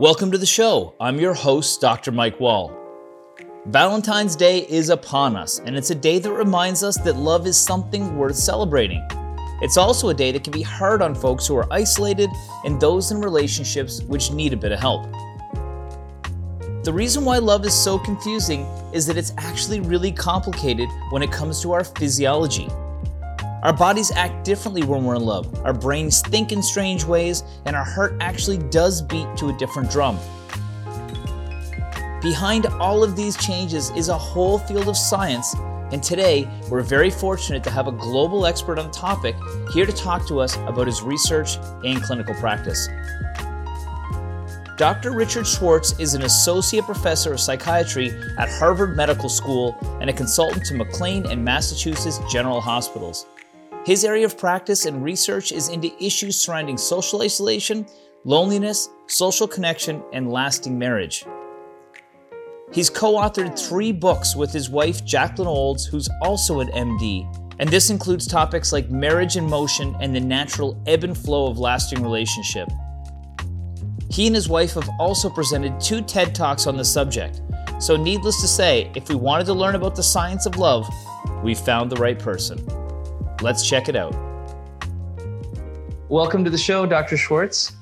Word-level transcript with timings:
Welcome 0.00 0.30
to 0.30 0.38
the 0.38 0.46
show. 0.46 0.94
I'm 0.98 1.20
your 1.20 1.34
host, 1.34 1.82
Dr. 1.82 2.10
Mike 2.10 2.40
Wall. 2.40 2.72
Valentine's 3.66 4.34
Day 4.34 4.60
is 4.60 4.88
upon 4.88 5.36
us, 5.36 5.58
and 5.58 5.76
it's 5.76 5.90
a 5.90 5.94
day 5.94 6.18
that 6.18 6.32
reminds 6.32 6.82
us 6.82 6.96
that 7.00 7.16
love 7.16 7.46
is 7.46 7.58
something 7.58 8.16
worth 8.16 8.36
celebrating. 8.36 9.06
It's 9.60 9.76
also 9.76 10.08
a 10.08 10.14
day 10.14 10.32
that 10.32 10.42
can 10.42 10.54
be 10.54 10.62
hard 10.62 11.02
on 11.02 11.14
folks 11.14 11.46
who 11.46 11.54
are 11.54 11.70
isolated 11.70 12.30
and 12.64 12.80
those 12.80 13.10
in 13.10 13.20
relationships 13.20 14.00
which 14.04 14.32
need 14.32 14.54
a 14.54 14.56
bit 14.56 14.72
of 14.72 14.80
help. 14.80 15.04
The 16.82 16.92
reason 16.94 17.26
why 17.26 17.36
love 17.36 17.66
is 17.66 17.74
so 17.74 17.98
confusing 17.98 18.62
is 18.94 19.04
that 19.04 19.18
it's 19.18 19.34
actually 19.36 19.80
really 19.80 20.12
complicated 20.12 20.88
when 21.10 21.22
it 21.22 21.30
comes 21.30 21.60
to 21.60 21.72
our 21.72 21.84
physiology. 21.84 22.70
Our 23.62 23.74
bodies 23.74 24.10
act 24.12 24.42
differently 24.44 24.84
when 24.84 25.04
we're 25.04 25.16
in 25.16 25.22
love, 25.22 25.54
our 25.66 25.74
brains 25.74 26.22
think 26.22 26.50
in 26.50 26.62
strange 26.62 27.04
ways, 27.04 27.44
and 27.66 27.76
our 27.76 27.84
heart 27.84 28.16
actually 28.18 28.56
does 28.56 29.02
beat 29.02 29.26
to 29.36 29.50
a 29.50 29.58
different 29.58 29.90
drum. 29.90 30.18
Behind 32.22 32.64
all 32.80 33.04
of 33.04 33.16
these 33.16 33.36
changes 33.36 33.90
is 33.90 34.08
a 34.08 34.16
whole 34.16 34.58
field 34.58 34.88
of 34.88 34.96
science, 34.96 35.54
and 35.92 36.02
today 36.02 36.48
we're 36.70 36.80
very 36.80 37.10
fortunate 37.10 37.62
to 37.64 37.70
have 37.70 37.86
a 37.86 37.92
global 37.92 38.46
expert 38.46 38.78
on 38.78 38.86
the 38.86 38.92
topic 38.92 39.36
here 39.74 39.84
to 39.84 39.92
talk 39.92 40.26
to 40.28 40.40
us 40.40 40.56
about 40.66 40.86
his 40.86 41.02
research 41.02 41.58
and 41.84 42.02
clinical 42.02 42.34
practice. 42.36 42.88
Dr. 44.78 45.12
Richard 45.12 45.46
Schwartz 45.46 45.98
is 46.00 46.14
an 46.14 46.22
associate 46.22 46.86
professor 46.86 47.34
of 47.34 47.40
psychiatry 47.40 48.10
at 48.38 48.48
Harvard 48.48 48.96
Medical 48.96 49.28
School 49.28 49.76
and 50.00 50.08
a 50.08 50.14
consultant 50.14 50.64
to 50.64 50.74
McLean 50.74 51.26
and 51.26 51.44
Massachusetts 51.44 52.20
General 52.32 52.62
Hospitals. 52.62 53.26
His 53.84 54.04
area 54.04 54.26
of 54.26 54.36
practice 54.36 54.84
and 54.84 55.02
research 55.02 55.52
is 55.52 55.70
into 55.70 55.90
issues 56.04 56.36
surrounding 56.36 56.76
social 56.76 57.22
isolation, 57.22 57.86
loneliness, 58.24 58.90
social 59.06 59.48
connection, 59.48 60.02
and 60.12 60.30
lasting 60.30 60.78
marriage. 60.78 61.24
He's 62.72 62.90
co 62.90 63.14
authored 63.14 63.58
three 63.58 63.90
books 63.90 64.36
with 64.36 64.52
his 64.52 64.68
wife, 64.68 65.02
Jacqueline 65.06 65.48
Olds, 65.48 65.86
who's 65.86 66.10
also 66.20 66.60
an 66.60 66.68
MD, 66.68 67.26
and 67.58 67.70
this 67.70 67.88
includes 67.88 68.26
topics 68.26 68.70
like 68.70 68.90
marriage 68.90 69.36
in 69.36 69.48
motion 69.48 69.96
and 70.00 70.14
the 70.14 70.20
natural 70.20 70.80
ebb 70.86 71.02
and 71.02 71.16
flow 71.16 71.50
of 71.50 71.58
lasting 71.58 72.02
relationship. 72.02 72.68
He 74.10 74.26
and 74.26 74.36
his 74.36 74.48
wife 74.48 74.74
have 74.74 74.90
also 74.98 75.30
presented 75.30 75.80
two 75.80 76.02
TED 76.02 76.34
Talks 76.34 76.66
on 76.66 76.76
the 76.76 76.84
subject. 76.84 77.40
So, 77.78 77.96
needless 77.96 78.42
to 78.42 78.48
say, 78.48 78.92
if 78.94 79.08
we 79.08 79.14
wanted 79.14 79.46
to 79.46 79.54
learn 79.54 79.74
about 79.74 79.96
the 79.96 80.02
science 80.02 80.44
of 80.44 80.58
love, 80.58 80.86
we 81.42 81.54
found 81.54 81.90
the 81.90 81.96
right 81.96 82.18
person. 82.18 82.58
Let's 83.42 83.66
check 83.66 83.88
it 83.88 83.96
out. 83.96 84.14
Welcome 86.10 86.44
to 86.44 86.50
the 86.50 86.58
show, 86.58 86.84
Dr. 86.84 87.16
Schwartz. 87.16 87.72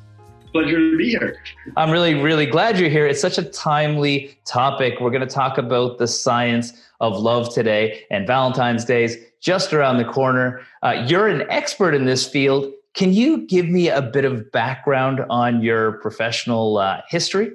Pleasure 0.52 0.76
to 0.76 0.96
be 0.96 1.10
here. 1.10 1.42
I'm 1.76 1.90
really, 1.90 2.14
really 2.14 2.46
glad 2.46 2.78
you're 2.78 2.88
here. 2.88 3.06
It's 3.06 3.20
such 3.20 3.38
a 3.38 3.42
timely 3.42 4.38
topic. 4.44 5.00
We're 5.00 5.10
going 5.10 5.26
to 5.26 5.34
talk 5.34 5.58
about 5.58 5.98
the 5.98 6.06
science 6.06 6.80
of 7.00 7.18
love 7.18 7.52
today, 7.52 8.04
and 8.10 8.24
Valentine's 8.24 8.84
Day's 8.84 9.16
just 9.40 9.72
around 9.72 9.98
the 9.98 10.04
corner. 10.04 10.60
Uh, 10.84 11.04
you're 11.08 11.26
an 11.26 11.44
expert 11.50 11.92
in 11.92 12.04
this 12.04 12.26
field. 12.28 12.72
Can 12.94 13.12
you 13.12 13.46
give 13.46 13.68
me 13.68 13.88
a 13.88 14.02
bit 14.02 14.24
of 14.24 14.50
background 14.52 15.24
on 15.28 15.60
your 15.60 15.92
professional 15.98 16.78
uh, 16.78 17.00
history? 17.08 17.50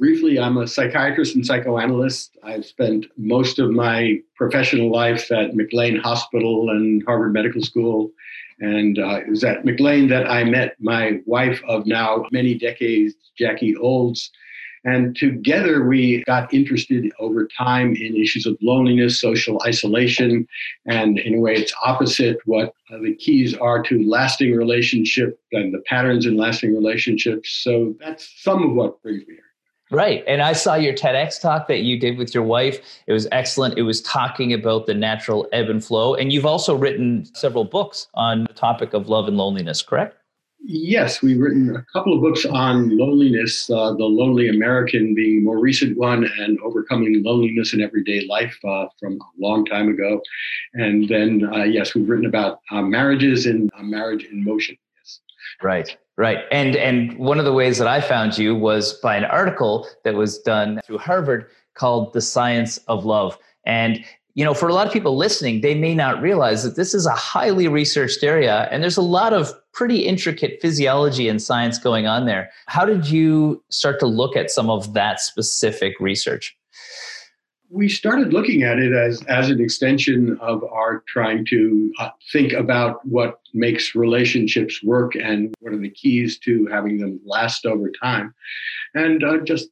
Briefly, 0.00 0.40
I'm 0.40 0.56
a 0.56 0.66
psychiatrist 0.66 1.36
and 1.36 1.46
psychoanalyst. 1.46 2.36
I've 2.42 2.64
spent 2.64 3.06
most 3.18 3.58
of 3.58 3.70
my 3.70 4.18
professional 4.34 4.90
life 4.90 5.30
at 5.30 5.54
McLean 5.54 5.96
Hospital 5.96 6.70
and 6.70 7.04
Harvard 7.06 7.34
Medical 7.34 7.60
School. 7.60 8.10
And 8.60 8.98
uh, 8.98 9.20
it 9.20 9.28
was 9.28 9.44
at 9.44 9.64
McLean 9.64 10.08
that 10.08 10.28
I 10.28 10.42
met 10.42 10.76
my 10.80 11.20
wife 11.26 11.62
of 11.68 11.86
now 11.86 12.24
many 12.32 12.54
decades, 12.54 13.14
Jackie 13.38 13.76
Olds. 13.76 14.30
And 14.84 15.14
together 15.14 15.84
we 15.84 16.24
got 16.24 16.52
interested 16.54 17.12
over 17.20 17.46
time 17.46 17.94
in 17.94 18.16
issues 18.16 18.46
of 18.46 18.56
loneliness, 18.62 19.20
social 19.20 19.60
isolation, 19.66 20.48
and 20.86 21.18
in 21.18 21.34
a 21.34 21.38
way 21.38 21.54
it's 21.56 21.74
opposite 21.84 22.38
what 22.46 22.72
the 22.88 23.14
keys 23.16 23.54
are 23.54 23.82
to 23.82 24.08
lasting 24.08 24.56
relationship 24.56 25.38
and 25.52 25.74
the 25.74 25.80
patterns 25.80 26.24
in 26.24 26.38
lasting 26.38 26.74
relationships. 26.74 27.52
So 27.62 27.94
that's 28.00 28.32
some 28.42 28.62
of 28.62 28.72
what 28.72 29.02
brings 29.02 29.26
me 29.28 29.34
here. 29.34 29.49
Right. 29.90 30.22
And 30.28 30.40
I 30.40 30.52
saw 30.52 30.76
your 30.76 30.94
TEDx 30.94 31.40
talk 31.40 31.66
that 31.66 31.80
you 31.80 31.98
did 31.98 32.16
with 32.16 32.32
your 32.32 32.44
wife. 32.44 32.80
It 33.08 33.12
was 33.12 33.26
excellent. 33.32 33.76
It 33.76 33.82
was 33.82 34.00
talking 34.02 34.52
about 34.52 34.86
the 34.86 34.94
natural 34.94 35.48
ebb 35.52 35.68
and 35.68 35.84
flow. 35.84 36.14
And 36.14 36.32
you've 36.32 36.46
also 36.46 36.76
written 36.76 37.24
several 37.34 37.64
books 37.64 38.06
on 38.14 38.44
the 38.44 38.52
topic 38.52 38.94
of 38.94 39.08
love 39.08 39.26
and 39.26 39.36
loneliness, 39.36 39.82
correct? 39.82 40.16
Yes, 40.62 41.22
we've 41.22 41.40
written 41.40 41.74
a 41.74 41.84
couple 41.92 42.14
of 42.14 42.20
books 42.20 42.44
on 42.44 42.96
loneliness, 42.96 43.68
uh, 43.70 43.94
The 43.94 44.04
Lonely 44.04 44.48
American 44.48 45.14
being 45.14 45.38
a 45.38 45.40
more 45.40 45.58
recent 45.58 45.96
one, 45.96 46.30
and 46.38 46.60
Overcoming 46.60 47.22
Loneliness 47.24 47.72
in 47.72 47.80
Everyday 47.80 48.26
Life 48.26 48.56
uh, 48.64 48.86
from 49.00 49.14
a 49.14 49.24
long 49.38 49.64
time 49.64 49.88
ago. 49.88 50.20
And 50.74 51.08
then, 51.08 51.50
uh, 51.52 51.64
yes, 51.64 51.94
we've 51.94 52.08
written 52.08 52.26
about 52.26 52.60
uh, 52.70 52.82
marriages 52.82 53.46
and 53.46 53.70
uh, 53.76 53.82
marriage 53.82 54.24
in 54.24 54.44
motion. 54.44 54.76
Right. 55.62 55.96
Right. 56.16 56.40
And 56.52 56.76
and 56.76 57.16
one 57.18 57.38
of 57.38 57.44
the 57.44 57.52
ways 57.52 57.78
that 57.78 57.88
I 57.88 58.00
found 58.00 58.36
you 58.36 58.54
was 58.54 58.94
by 58.94 59.16
an 59.16 59.24
article 59.24 59.88
that 60.04 60.14
was 60.14 60.38
done 60.38 60.80
through 60.84 60.98
Harvard 60.98 61.46
called 61.74 62.12
The 62.12 62.20
Science 62.20 62.78
of 62.88 63.06
Love. 63.06 63.38
And 63.64 64.04
you 64.34 64.44
know, 64.44 64.54
for 64.54 64.68
a 64.68 64.74
lot 64.74 64.86
of 64.86 64.92
people 64.92 65.16
listening, 65.16 65.60
they 65.60 65.74
may 65.74 65.94
not 65.94 66.20
realize 66.20 66.62
that 66.62 66.76
this 66.76 66.94
is 66.94 67.06
a 67.06 67.14
highly 67.14 67.68
researched 67.68 68.22
area 68.22 68.68
and 68.70 68.82
there's 68.82 68.96
a 68.96 69.02
lot 69.02 69.32
of 69.32 69.52
pretty 69.72 70.06
intricate 70.06 70.60
physiology 70.60 71.28
and 71.28 71.42
science 71.42 71.78
going 71.78 72.06
on 72.06 72.26
there. 72.26 72.50
How 72.66 72.84
did 72.84 73.08
you 73.08 73.62
start 73.70 73.98
to 74.00 74.06
look 74.06 74.36
at 74.36 74.50
some 74.50 74.70
of 74.70 74.92
that 74.94 75.20
specific 75.20 75.94
research? 76.00 76.56
We 77.70 77.88
started 77.88 78.32
looking 78.32 78.62
at 78.64 78.78
it 78.78 78.92
as 78.92 79.22
as 79.24 79.48
an 79.48 79.60
extension 79.60 80.36
of 80.40 80.64
our 80.64 81.02
trying 81.06 81.46
to 81.46 81.92
uh, 81.98 82.10
think 82.32 82.52
about 82.52 83.04
what 83.06 83.40
makes 83.54 83.94
relationships 83.94 84.82
work 84.82 85.14
and 85.14 85.54
what 85.60 85.72
are 85.72 85.78
the 85.78 85.90
keys 85.90 86.38
to 86.40 86.66
having 86.66 86.98
them 86.98 87.20
last 87.24 87.64
over 87.66 87.90
time. 88.02 88.34
And 88.94 89.22
uh, 89.22 89.38
just 89.38 89.68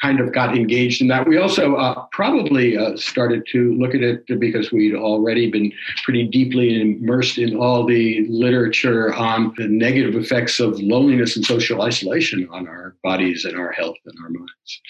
kind 0.00 0.20
of 0.20 0.32
got 0.32 0.56
engaged 0.56 1.02
in 1.02 1.08
that. 1.08 1.26
We 1.26 1.38
also 1.38 1.74
uh, 1.74 2.06
probably 2.12 2.76
uh, 2.76 2.96
started 2.96 3.44
to 3.52 3.74
look 3.74 3.94
at 3.94 4.02
it 4.02 4.24
because 4.38 4.70
we'd 4.70 4.94
already 4.94 5.50
been 5.50 5.72
pretty 6.04 6.24
deeply 6.28 6.80
immersed 6.80 7.36
in 7.38 7.56
all 7.56 7.84
the 7.84 8.24
literature 8.28 9.12
on 9.14 9.52
the 9.56 9.66
negative 9.66 10.14
effects 10.14 10.60
of 10.60 10.80
loneliness 10.80 11.34
and 11.34 11.44
social 11.44 11.82
isolation 11.82 12.48
on 12.52 12.68
our 12.68 12.94
bodies 13.02 13.44
and 13.44 13.58
our 13.58 13.72
health 13.72 13.96
and 14.06 14.14
our 14.22 14.30
minds 14.30 14.80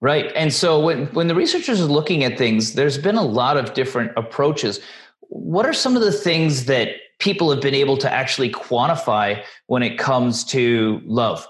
Right. 0.00 0.30
And 0.36 0.52
so 0.52 0.78
when, 0.78 1.06
when 1.06 1.28
the 1.28 1.34
researchers 1.34 1.80
are 1.80 1.86
looking 1.86 2.22
at 2.24 2.38
things, 2.38 2.74
there's 2.74 2.98
been 2.98 3.16
a 3.16 3.24
lot 3.24 3.56
of 3.56 3.74
different 3.74 4.12
approaches. 4.16 4.80
What 5.20 5.66
are 5.66 5.72
some 5.72 5.96
of 5.96 6.02
the 6.02 6.12
things 6.12 6.66
that 6.66 6.90
people 7.18 7.50
have 7.50 7.60
been 7.60 7.74
able 7.74 7.96
to 7.98 8.12
actually 8.12 8.50
quantify 8.50 9.42
when 9.66 9.82
it 9.82 9.98
comes 9.98 10.44
to 10.44 11.00
love? 11.04 11.46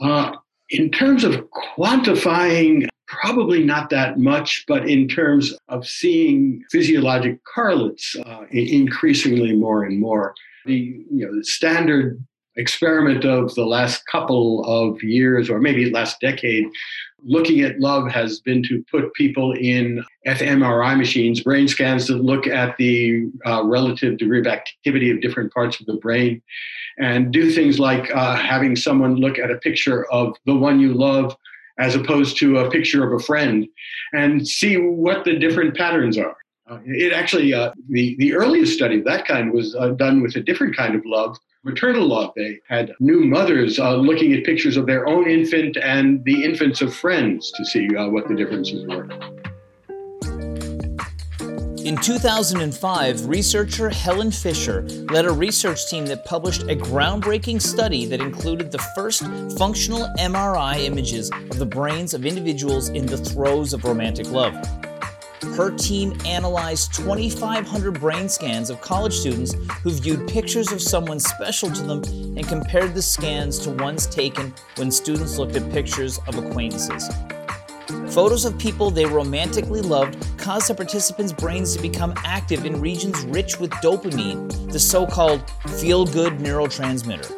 Uh, 0.00 0.32
in 0.70 0.90
terms 0.90 1.24
of 1.24 1.46
quantifying, 1.76 2.88
probably 3.06 3.64
not 3.64 3.90
that 3.90 4.18
much, 4.18 4.64
but 4.68 4.88
in 4.88 5.08
terms 5.08 5.54
of 5.68 5.86
seeing 5.86 6.62
physiologic 6.70 7.42
correlates, 7.44 8.14
uh, 8.24 8.44
increasingly 8.50 9.54
more 9.54 9.84
and 9.84 9.98
more. 9.98 10.34
The 10.66 10.74
you 10.74 11.26
know 11.26 11.34
the 11.36 11.44
standard 11.44 12.22
experiment 12.58 13.24
of 13.24 13.54
the 13.54 13.64
last 13.64 14.06
couple 14.06 14.64
of 14.66 15.02
years, 15.02 15.48
or 15.48 15.58
maybe 15.58 15.90
last 15.90 16.20
decade, 16.20 16.66
looking 17.24 17.60
at 17.62 17.80
love 17.80 18.10
has 18.10 18.40
been 18.40 18.62
to 18.64 18.84
put 18.90 19.12
people 19.14 19.52
in 19.52 20.04
fMRI 20.26 20.96
machines, 20.96 21.40
brain 21.42 21.66
scans 21.66 22.06
that 22.08 22.22
look 22.22 22.46
at 22.46 22.76
the 22.76 23.28
uh, 23.46 23.62
relative 23.64 24.18
degree 24.18 24.40
of 24.40 24.46
activity 24.46 25.10
of 25.10 25.20
different 25.20 25.52
parts 25.52 25.80
of 25.80 25.86
the 25.86 25.96
brain, 25.96 26.42
and 26.98 27.32
do 27.32 27.50
things 27.50 27.78
like 27.78 28.14
uh, 28.14 28.36
having 28.36 28.76
someone 28.76 29.16
look 29.16 29.38
at 29.38 29.50
a 29.50 29.58
picture 29.58 30.04
of 30.12 30.36
the 30.46 30.54
one 30.54 30.80
you 30.80 30.92
love 30.94 31.36
as 31.78 31.94
opposed 31.94 32.36
to 32.38 32.58
a 32.58 32.70
picture 32.70 33.06
of 33.06 33.12
a 33.12 33.24
friend 33.24 33.68
and 34.12 34.46
see 34.46 34.76
what 34.76 35.24
the 35.24 35.38
different 35.38 35.76
patterns 35.76 36.18
are. 36.18 36.36
Uh, 36.68 36.78
it 36.84 37.12
actually, 37.12 37.54
uh, 37.54 37.72
the, 37.88 38.16
the 38.18 38.34
earliest 38.34 38.74
study 38.74 38.98
of 38.98 39.04
that 39.04 39.24
kind 39.26 39.52
was 39.52 39.74
uh, 39.76 39.90
done 39.90 40.20
with 40.20 40.34
a 40.36 40.40
different 40.40 40.76
kind 40.76 40.94
of 40.94 41.02
love 41.06 41.38
maternal 41.68 42.06
love. 42.06 42.32
They 42.34 42.60
had 42.68 42.94
new 43.00 43.20
mothers 43.24 43.78
uh, 43.78 43.96
looking 43.96 44.32
at 44.32 44.44
pictures 44.44 44.76
of 44.76 44.86
their 44.86 45.06
own 45.06 45.28
infant 45.28 45.76
and 45.76 46.24
the 46.24 46.44
infants 46.44 46.80
of 46.80 46.94
friends 46.94 47.52
to 47.52 47.64
see 47.64 47.94
uh, 47.94 48.08
what 48.08 48.28
the 48.28 48.34
differences 48.34 48.86
were. 48.86 49.08
In 51.84 51.96
2005, 51.96 53.26
researcher 53.26 53.88
Helen 53.88 54.30
Fisher 54.30 54.82
led 55.10 55.24
a 55.24 55.32
research 55.32 55.88
team 55.88 56.04
that 56.06 56.24
published 56.26 56.62
a 56.64 56.76
groundbreaking 56.76 57.62
study 57.62 58.04
that 58.04 58.20
included 58.20 58.70
the 58.70 58.78
first 58.94 59.22
functional 59.56 60.06
MRI 60.18 60.84
images 60.84 61.30
of 61.30 61.58
the 61.58 61.64
brains 61.64 62.12
of 62.12 62.26
individuals 62.26 62.90
in 62.90 63.06
the 63.06 63.16
throes 63.16 63.72
of 63.72 63.84
romantic 63.84 64.30
love. 64.30 64.54
Her 65.56 65.70
team 65.70 66.16
analyzed 66.24 66.94
2,500 66.94 68.00
brain 68.00 68.28
scans 68.28 68.70
of 68.70 68.80
college 68.80 69.14
students 69.14 69.54
who 69.82 69.90
viewed 69.90 70.28
pictures 70.28 70.72
of 70.72 70.82
someone 70.82 71.20
special 71.20 71.70
to 71.70 71.82
them 71.82 72.02
and 72.36 72.46
compared 72.46 72.94
the 72.94 73.02
scans 73.02 73.58
to 73.60 73.70
ones 73.70 74.06
taken 74.06 74.54
when 74.76 74.90
students 74.90 75.38
looked 75.38 75.56
at 75.56 75.70
pictures 75.70 76.18
of 76.26 76.36
acquaintances. 76.36 77.08
Photos 78.08 78.44
of 78.44 78.58
people 78.58 78.90
they 78.90 79.06
romantically 79.06 79.80
loved 79.80 80.16
caused 80.38 80.68
the 80.68 80.74
participants' 80.74 81.32
brains 81.32 81.76
to 81.76 81.82
become 81.82 82.12
active 82.24 82.64
in 82.64 82.80
regions 82.80 83.24
rich 83.26 83.58
with 83.58 83.70
dopamine, 83.82 84.72
the 84.72 84.78
so 84.78 85.06
called 85.06 85.48
feel 85.78 86.04
good 86.04 86.34
neurotransmitter. 86.38 87.37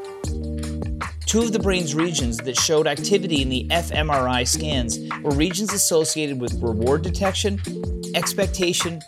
Two 1.31 1.43
of 1.43 1.53
the 1.53 1.61
brain's 1.61 1.95
regions 1.95 2.39
that 2.39 2.59
showed 2.59 2.89
activity 2.89 3.41
in 3.41 3.49
the 3.49 3.65
fMRI 3.71 4.45
scans 4.49 4.99
were 5.23 5.31
regions 5.31 5.73
associated 5.73 6.41
with 6.41 6.61
reward 6.61 7.03
detection, 7.03 7.57
expectation, 8.17 9.01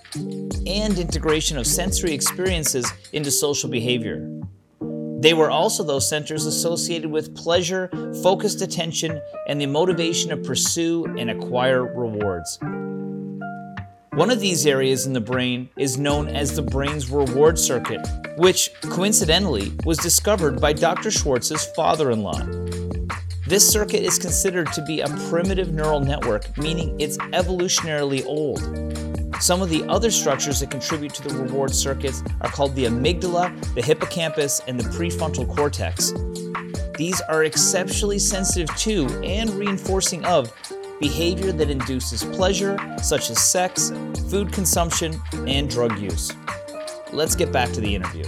and 0.65 1.01
integration 1.01 1.59
of 1.59 1.67
sensory 1.67 2.13
experiences 2.13 2.89
into 3.13 3.33
social 3.33 3.69
behavior. 3.69 4.25
They 5.19 5.35
were 5.35 5.51
also 5.51 5.83
those 5.83 6.09
centers 6.09 6.47
associated 6.47 7.11
with 7.11 7.35
pleasure, 7.35 7.91
focused 8.23 8.63
attention, 8.63 9.21
and 9.49 9.61
the 9.61 9.67
motivation 9.67 10.31
to 10.31 10.37
pursue 10.37 11.05
and 11.19 11.29
acquire 11.29 11.83
rewards. 11.83 12.57
One 14.15 14.31
of 14.31 14.41
these 14.41 14.67
areas 14.67 15.07
in 15.07 15.15
the 15.15 15.23
brain 15.23 15.71
is 15.79 15.97
known 15.97 16.29
as 16.29 16.55
the 16.55 16.61
brain's 16.61 17.09
reward 17.09 17.59
circuit, 17.59 18.07
which 18.37 18.71
coincidentally 18.83 19.73
was 19.87 19.97
discovered 19.97 20.61
by 20.61 20.75
Dr. 20.75 21.11
Schwartz's 21.11 21.65
father 21.75 22.11
in 22.11 22.23
law. 22.23 22.39
This 23.47 23.67
circuit 23.67 24.03
is 24.03 24.19
considered 24.19 24.71
to 24.75 24.85
be 24.85 25.01
a 25.01 25.09
primitive 25.31 25.73
neural 25.73 26.01
network, 26.01 26.59
meaning 26.59 26.95
it's 27.01 27.17
evolutionarily 27.17 28.23
old. 28.27 28.61
Some 29.43 29.63
of 29.63 29.71
the 29.71 29.83
other 29.85 30.11
structures 30.11 30.61
that 30.61 30.71
contribute 30.71 31.15
to 31.15 31.27
the 31.27 31.35
reward 31.35 31.75
circuits 31.75 32.23
are 32.43 32.51
called 32.51 32.75
the 32.75 32.85
amygdala, 32.85 33.75
the 33.75 33.81
hippocampus, 33.81 34.61
and 34.69 34.79
the 34.79 34.91
prefrontal 34.91 35.49
cortex. 35.49 36.13
These 36.99 37.23
are 37.23 37.45
exceptionally 37.45 38.19
sensitive 38.19 38.77
to 38.77 39.07
and 39.25 39.49
reinforcing 39.55 40.23
of 40.27 40.53
behavior 41.03 41.51
that 41.51 41.69
induces 41.69 42.23
pleasure, 42.23 42.79
such 43.03 43.29
as 43.29 43.39
sex, 43.43 43.91
food 44.31 44.53
consumption, 44.53 45.21
and 45.49 45.69
drug 45.69 45.99
use. 45.99 46.33
Let's 47.13 47.35
get 47.35 47.51
back 47.51 47.73
to 47.73 47.81
the 47.81 47.93
interview. 47.93 48.25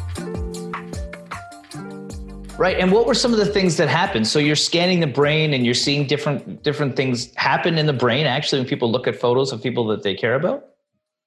Right, 2.59 2.79
and 2.79 2.91
what 2.91 3.07
were 3.07 3.15
some 3.15 3.33
of 3.33 3.39
the 3.39 3.47
things 3.47 3.77
that 3.77 3.89
happened? 3.89 4.27
So 4.27 4.39
you're 4.41 4.57
scanning 4.57 5.01
the 5.01 5.07
brain 5.07 5.55
and 5.55 5.65
you're 5.65 5.75
seeing 5.75 6.07
different 6.07 6.63
different 6.63 6.97
things 6.97 7.33
happen 7.37 7.79
in 7.79 7.87
the 7.87 7.93
brain. 7.93 8.27
Actually, 8.27 8.61
when 8.61 8.69
people 8.69 8.91
look 8.91 9.07
at 9.07 9.17
photos 9.17 9.53
of 9.53 9.63
people 9.63 9.87
that 9.89 10.03
they 10.03 10.15
care 10.15 10.35
about. 10.35 10.67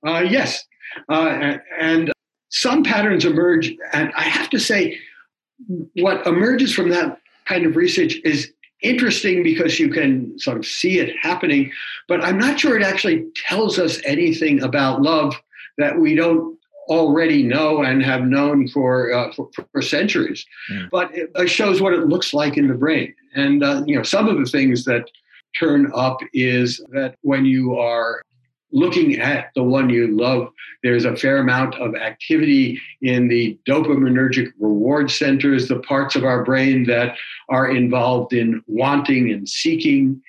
Uh, 0.06 0.24
yes, 0.28 0.64
uh, 1.10 1.58
and 1.80 2.12
some 2.50 2.84
patterns 2.84 3.26
emerge, 3.26 3.74
and 3.94 4.12
I 4.16 4.24
have 4.24 4.50
to 4.52 4.60
say, 4.60 4.98
what 5.96 6.26
emerges 6.28 6.74
from 6.74 6.90
that 6.90 7.20
kind 7.46 7.66
of 7.66 7.76
research 7.76 8.20
is 8.24 8.52
interesting 8.82 9.44
because 9.44 9.80
you 9.80 9.90
can 9.90 10.38
sort 10.40 10.58
of 10.58 10.66
see 10.66 11.00
it 11.00 11.16
happening, 11.22 11.72
but 12.08 12.24
I'm 12.24 12.38
not 12.38 12.60
sure 12.60 12.78
it 12.78 12.84
actually 12.84 13.26
tells 13.48 13.80
us 13.80 14.00
anything 14.06 14.62
about 14.62 15.02
love 15.02 15.36
that 15.78 16.00
we 16.00 16.16
don't 16.16 16.58
already 16.90 17.44
know 17.44 17.82
and 17.82 18.02
have 18.04 18.24
known 18.24 18.68
for 18.70 19.14
uh, 19.14 19.34
for, 19.34 19.50
for, 19.72 19.82
centuries. 19.82 20.46
Mm. 20.72 20.90
But 20.90 21.12
it 21.14 21.50
shows 21.50 21.82
what 21.82 21.94
it 21.94 22.08
looks 22.08 22.34
like 22.34 22.58
in 22.58 22.68
the 22.68 22.74
brain, 22.74 23.14
and 23.36 23.64
uh, 23.64 23.84
you 23.86 23.96
know 23.96 24.04
some 24.04 24.28
of 24.28 24.38
the 24.38 24.46
things 24.46 24.86
that 24.86 25.10
turn 25.60 25.92
up 25.94 26.18
is 26.34 26.84
that 26.92 27.16
when 27.22 27.46
you 27.46 27.78
are 27.78 28.22
looking 28.72 29.16
at 29.16 29.52
the 29.56 29.64
one 29.64 29.90
you 29.90 30.16
love, 30.16 30.50
there's 30.84 31.06
a 31.06 31.16
fair 31.16 31.38
amount 31.38 31.76
of 31.76 31.96
activity 31.96 32.80
in 33.02 33.28
the 33.28 33.58
dopaminergic 33.68 34.52
reward 34.60 35.10
centers, 35.10 35.68
the 35.68 35.80
parts 35.80 36.16
of 36.16 36.24
our 36.24 36.44
brain 36.44 36.86
that 36.86 37.16
are 37.50 37.70
involved 37.70 38.34
in 38.34 38.62
wanting 38.68 39.32
and 39.32 39.48
seeking. 39.48 40.22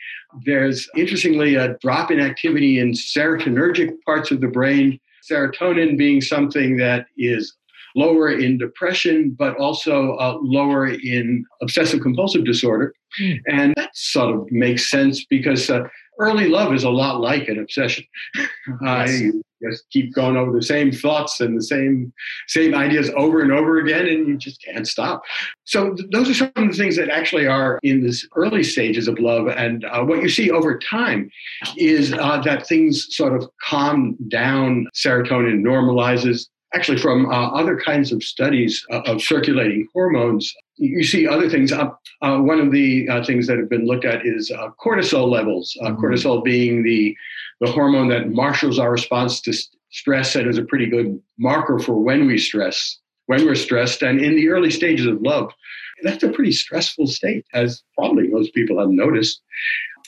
There's 0.44 0.88
interestingly 0.96 1.56
a 1.56 1.76
drop 1.78 2.10
in 2.10 2.20
activity 2.20 2.78
in 2.78 2.92
serotonergic 2.92 4.00
parts 4.04 4.30
of 4.30 4.40
the 4.40 4.48
brain, 4.48 5.00
serotonin 5.30 5.98
being 5.98 6.20
something 6.20 6.76
that 6.76 7.06
is 7.16 7.56
lower 7.96 8.30
in 8.30 8.58
depression, 8.58 9.34
but 9.38 9.56
also 9.56 10.12
uh, 10.16 10.38
lower 10.40 10.86
in 10.88 11.44
obsessive 11.62 12.00
compulsive 12.00 12.44
disorder. 12.44 12.94
Mm. 13.20 13.38
And 13.48 13.74
that 13.76 13.90
sort 13.94 14.34
of 14.34 14.52
makes 14.52 14.90
sense 14.90 15.24
because 15.24 15.68
uh, 15.70 15.82
early 16.18 16.48
love 16.48 16.74
is 16.74 16.84
a 16.84 16.90
lot 16.90 17.20
like 17.20 17.48
an 17.48 17.58
obsession. 17.58 18.04
I 18.84 19.30
just 19.62 19.88
keep 19.90 20.14
going 20.14 20.36
over 20.36 20.52
the 20.52 20.62
same 20.62 20.92
thoughts 20.92 21.40
and 21.40 21.56
the 21.56 21.62
same 21.62 22.12
same 22.46 22.74
ideas 22.74 23.10
over 23.16 23.40
and 23.40 23.52
over 23.52 23.78
again, 23.78 24.06
and 24.06 24.28
you 24.28 24.36
just 24.36 24.62
can't 24.62 24.86
stop. 24.86 25.22
So 25.64 25.94
th- 25.94 26.08
those 26.12 26.30
are 26.30 26.34
some 26.34 26.52
of 26.54 26.70
the 26.70 26.76
things 26.76 26.96
that 26.96 27.08
actually 27.08 27.46
are 27.46 27.78
in 27.82 28.02
this 28.02 28.26
early 28.36 28.62
stages 28.62 29.08
of 29.08 29.18
love. 29.18 29.48
And 29.48 29.84
uh, 29.84 30.04
what 30.04 30.22
you 30.22 30.28
see 30.28 30.50
over 30.50 30.78
time 30.78 31.30
is 31.76 32.12
uh, 32.12 32.40
that 32.42 32.66
things 32.66 33.14
sort 33.16 33.34
of 33.34 33.48
calm 33.62 34.16
down. 34.28 34.86
Serotonin 34.94 35.60
normalizes. 35.60 36.48
Actually, 36.74 36.98
from 36.98 37.26
uh, 37.26 37.48
other 37.50 37.78
kinds 37.78 38.12
of 38.12 38.22
studies 38.22 38.84
uh, 38.90 39.00
of 39.06 39.22
circulating 39.22 39.88
hormones, 39.94 40.52
you 40.76 41.02
see 41.02 41.26
other 41.26 41.48
things. 41.48 41.72
Uh, 41.72 41.90
uh, 42.22 42.38
one 42.38 42.60
of 42.60 42.72
the 42.72 43.08
uh, 43.08 43.24
things 43.24 43.46
that 43.46 43.58
have 43.58 43.70
been 43.70 43.86
looked 43.86 44.04
at 44.04 44.26
is 44.26 44.50
uh, 44.50 44.68
cortisol 44.84 45.30
levels. 45.30 45.76
Uh, 45.82 45.90
mm-hmm. 45.90 46.04
Cortisol 46.04 46.44
being 46.44 46.82
the 46.82 47.16
the 47.60 47.72
hormone 47.72 48.08
that 48.08 48.30
marshals 48.30 48.78
our 48.78 48.92
response 48.92 49.40
to 49.40 49.52
st- 49.52 49.76
stress 49.90 50.36
and 50.36 50.48
is 50.48 50.58
a 50.58 50.64
pretty 50.64 50.86
good 50.86 51.20
marker 51.38 51.78
for 51.78 51.94
when 51.94 52.26
we 52.26 52.38
stress, 52.38 52.98
when 53.26 53.44
we're 53.44 53.54
stressed, 53.54 54.02
and 54.02 54.20
in 54.20 54.36
the 54.36 54.48
early 54.48 54.70
stages 54.70 55.06
of 55.06 55.20
love. 55.22 55.52
That's 56.02 56.22
a 56.22 56.28
pretty 56.28 56.52
stressful 56.52 57.08
state, 57.08 57.44
as 57.54 57.82
probably 57.96 58.28
most 58.28 58.54
people 58.54 58.78
have 58.78 58.90
noticed. 58.90 59.40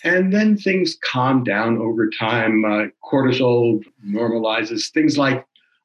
And 0.04 0.32
then 0.32 0.56
things 0.56 0.96
calm 1.02 1.42
down 1.42 1.78
over 1.78 2.08
time. 2.08 2.64
Uh, 2.64 2.86
cortisol 3.04 3.82
normalizes. 4.06 4.90
Things 4.92 5.18
like 5.18 5.44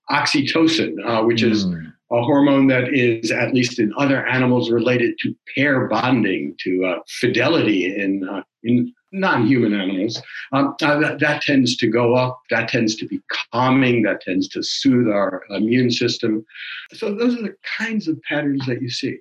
oxytocin, 0.09 1.25
which 1.25 1.41
mm. 1.41 1.51
is 1.51 1.65
a 2.11 2.21
hormone 2.21 2.67
that 2.67 2.93
is, 2.93 3.31
at 3.31 3.53
least 3.53 3.79
in 3.79 3.93
other 3.97 4.25
animals, 4.27 4.69
related 4.69 5.17
to 5.19 5.35
pair 5.55 5.87
bonding, 5.87 6.55
to 6.59 6.85
uh, 6.85 6.99
fidelity 7.07 7.95
in, 7.95 8.27
uh, 8.27 8.43
in 8.63 8.93
non 9.11 9.47
human 9.47 9.73
animals. 9.73 10.21
Um, 10.51 10.75
uh, 10.81 10.99
that, 10.99 11.19
that, 11.19 11.41
tends 11.41 11.75
to 11.77 11.87
go 11.87 12.15
up, 12.15 12.39
that 12.51 12.69
tends 12.69 12.95
to 12.97 13.07
be 13.07 13.19
calming, 13.51 14.03
that 14.03 14.21
tends 14.21 14.47
to 14.49 14.61
soothe 14.61 15.07
our 15.07 15.43
immune 15.49 15.89
system. 15.89 16.45
So, 16.93 17.13
those 17.13 17.37
are 17.37 17.41
the 17.41 17.55
kinds 17.77 18.07
of 18.07 18.21
patterns 18.21 18.65
that 18.67 18.81
you 18.81 18.89
see. 18.89 19.17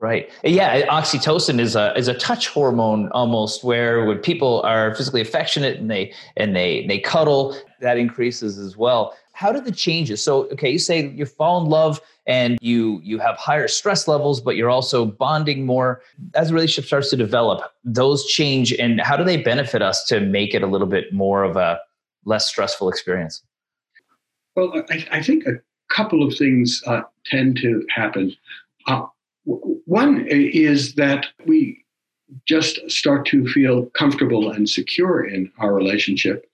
Right. 0.00 0.30
Yeah, 0.42 0.84
oxytocin 0.88 1.58
is 1.58 1.76
a 1.76 1.96
is 1.96 2.08
a 2.08 2.14
touch 2.14 2.48
hormone 2.48 3.08
almost 3.12 3.64
where 3.64 4.04
when 4.04 4.18
people 4.18 4.60
are 4.60 4.94
physically 4.94 5.22
affectionate 5.22 5.78
and 5.78 5.90
they 5.90 6.12
and 6.36 6.54
they 6.54 6.84
they 6.86 6.98
cuddle, 6.98 7.56
that 7.80 7.96
increases 7.96 8.58
as 8.58 8.76
well 8.76 9.14
how 9.34 9.52
do 9.52 9.60
the 9.60 9.72
changes 9.72 10.22
so 10.22 10.44
okay 10.46 10.70
you 10.70 10.78
say 10.78 11.08
you 11.08 11.26
fall 11.26 11.60
in 11.62 11.68
love 11.68 12.00
and 12.26 12.58
you 12.62 13.00
you 13.02 13.18
have 13.18 13.36
higher 13.36 13.68
stress 13.68 14.08
levels 14.08 14.40
but 14.40 14.56
you're 14.56 14.70
also 14.70 15.04
bonding 15.04 15.66
more. 15.66 16.00
As 16.34 16.48
the 16.48 16.54
relationship 16.54 16.86
starts 16.86 17.10
to 17.10 17.16
develop 17.16 17.72
those 17.84 18.24
change 18.26 18.72
and 18.72 19.00
how 19.00 19.16
do 19.16 19.24
they 19.24 19.36
benefit 19.36 19.82
us 19.82 20.04
to 20.04 20.20
make 20.20 20.54
it 20.54 20.62
a 20.62 20.66
little 20.66 20.86
bit 20.86 21.12
more 21.12 21.42
of 21.42 21.56
a 21.56 21.80
less 22.24 22.48
stressful 22.48 22.88
experience? 22.88 23.42
Well 24.56 24.84
i, 24.90 25.06
I 25.10 25.22
think 25.22 25.46
a 25.46 25.54
couple 25.90 26.26
of 26.26 26.34
things 26.36 26.82
uh, 26.86 27.02
tend 27.26 27.58
to 27.58 27.86
happen. 27.94 28.34
Uh, 28.86 29.06
one 29.44 30.26
is 30.28 30.94
that 30.94 31.26
we 31.46 31.84
just 32.46 32.80
start 32.90 33.26
to 33.26 33.46
feel 33.48 33.86
comfortable 33.90 34.50
and 34.50 34.68
secure 34.68 35.24
in 35.24 35.52
our 35.58 35.74
relationship 35.74 36.50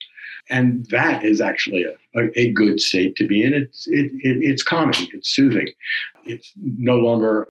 and 0.50 0.84
that 0.86 1.24
is 1.24 1.40
actually 1.40 1.84
a, 1.84 2.38
a, 2.38 2.50
good 2.50 2.80
state 2.80 3.16
to 3.16 3.26
be 3.26 3.42
in. 3.42 3.54
It's 3.54 3.86
it, 3.86 4.10
it, 4.22 4.42
it's 4.42 4.62
calming, 4.62 5.08
it's 5.12 5.30
soothing. 5.30 5.68
It's 6.24 6.52
no 6.56 6.96
longer 6.96 7.48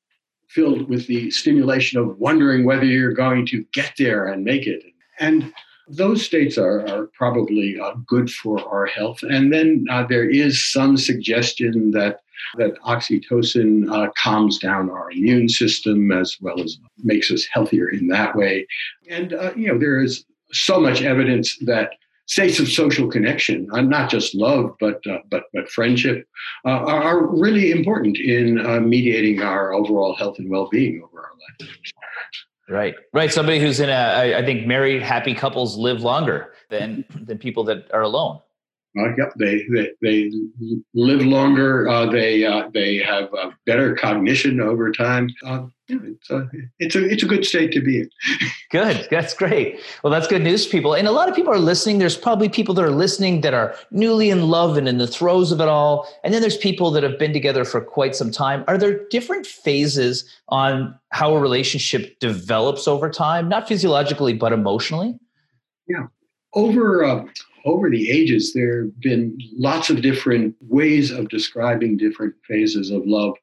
filled 0.48 0.90
with 0.90 1.08
the 1.08 1.32
stimulation 1.32 2.00
of 2.00 2.18
wondering 2.20 2.66
whether 2.66 2.86
you're 2.86 3.14
going 3.14 3.46
to 3.48 3.64
get 3.72 3.94
there 3.98 4.28
and 4.28 4.44
make 4.44 4.68
it. 4.68 4.84
And 5.20 5.54
those 5.88 6.24
states 6.24 6.58
are, 6.58 6.88
are 6.88 7.08
probably 7.08 7.80
uh, 7.80 7.94
good 8.06 8.30
for 8.30 8.60
our 8.68 8.86
health. 8.86 9.24
And 9.24 9.52
then 9.52 9.86
uh, 9.90 10.06
there 10.08 10.30
is 10.30 10.72
some 10.72 10.98
suggestion 10.98 11.92
that 11.92 12.22
that 12.58 12.80
oxytocin 12.82 13.92
uh, 13.92 14.10
calms 14.18 14.60
down 14.60 14.90
our 14.90 15.12
immune 15.12 15.50
system 15.50 16.12
as 16.12 16.38
well 16.40 16.62
as 16.62 16.78
makes 17.04 17.32
us 17.32 17.46
healthier 17.52 17.90
in 17.90 18.08
that 18.08 18.36
way. 18.36 18.66
And 19.10 19.34
uh, 19.34 19.52
you 19.56 19.68
know 19.68 19.78
there 19.78 20.02
is 20.02 20.26
so 20.52 20.80
much 20.80 21.02
evidence 21.02 21.58
that 21.60 21.92
states 22.30 22.60
of 22.60 22.70
social 22.70 23.08
connection, 23.10 23.68
uh, 23.74 23.82
not 23.82 24.10
just 24.10 24.36
love, 24.36 24.76
but 24.80 25.06
uh, 25.08 25.18
but 25.30 25.44
but 25.52 25.70
friendship, 25.70 26.28
uh, 26.64 26.70
are, 26.70 27.26
really 27.26 27.72
important 27.72 28.18
in 28.18 28.64
uh, 28.66 28.80
mediating 28.80 29.42
our 29.42 29.74
overall 29.74 30.16
health 30.16 30.38
and 30.40 30.50
well-being 30.50 31.02
over 31.04 31.20
our 31.20 31.32
life. 31.60 31.70
Right, 32.70 32.96
right. 33.14 33.34
Somebody 33.34 33.60
who's 33.60 33.80
in 33.80 33.90
a, 33.90 34.36
I 34.38 34.46
think 34.46 34.68
married, 34.68 35.02
happy 35.02 35.34
couples 35.34 35.76
live 35.76 36.02
longer 36.02 36.54
than 36.70 37.04
than 37.26 37.40
people 37.40 37.64
that 37.66 37.92
are 37.92 38.04
alone. 38.04 38.40
Uh, 38.98 39.16
yep, 39.18 39.32
they, 39.38 39.64
they, 39.72 39.92
they 40.02 40.32
live 40.96 41.22
longer. 41.22 41.88
Uh, 41.88 42.08
they 42.08 42.44
uh, 42.44 42.70
they 42.74 42.98
have 42.98 43.30
better 43.68 43.96
cognition 43.96 44.60
over 44.60 44.92
time. 44.92 45.30
Uh, 45.46 45.68
yeah, 45.88 45.98
it's, 46.04 46.30
a, 46.32 46.50
it's 46.80 46.96
a 46.96 47.06
it's 47.06 47.24
a 47.24 47.28
good 47.28 47.46
state 47.46 47.72
to 47.74 47.82
be 47.82 48.00
in. 48.02 48.10
good, 48.72 49.08
that's 49.12 49.36
great. 49.36 49.80
Well, 50.04 50.12
that's 50.12 50.28
good 50.28 50.42
news, 50.42 50.66
people. 50.66 50.96
And 50.96 51.08
a 51.08 51.12
lot 51.12 51.30
of 51.30 51.36
people 51.36 51.54
are 51.54 51.60
listening. 51.60 52.00
There's 52.00 52.18
probably 52.18 52.50
people 52.50 52.74
that 52.76 52.84
are 52.84 52.90
listening 52.90 53.42
that 53.42 53.54
are 53.54 53.76
newly 53.92 54.32
in 54.32 54.50
love 54.50 54.76
and 54.76 54.90
in 54.90 54.98
the 54.98 55.08
throes 55.08 55.52
of 55.52 55.62
it 55.62 55.68
all. 55.68 56.08
And 56.24 56.34
then 56.34 56.42
there's 56.42 56.58
people 56.58 56.90
that 56.92 57.04
have 57.04 57.20
been 57.20 57.34
together 57.34 57.66
for 57.66 57.82
quite 57.82 58.16
some 58.16 58.32
time. 58.32 58.64
Are 58.68 58.78
there 58.78 59.08
different 59.10 59.46
phases 59.46 60.26
on 60.48 60.98
how 61.10 61.36
a 61.36 61.40
relationship 61.40 62.20
develops 62.20 62.88
over 62.88 63.10
time, 63.10 63.50
not 63.50 63.68
physiologically 63.68 64.34
but 64.34 64.52
emotionally? 64.52 65.16
Yeah, 65.88 66.08
over. 66.56 67.30
Over 67.66 67.90
the 67.90 68.10
ages, 68.10 68.54
there 68.54 68.84
have 68.84 69.00
been 69.02 69.38
lots 69.58 69.90
of 69.90 70.02
different 70.02 70.56
ways 70.62 71.12
of 71.12 71.30
describing 71.30 71.98
different 71.98 72.36
phases 72.48 72.92
of 72.92 73.06
love. 73.06 73.36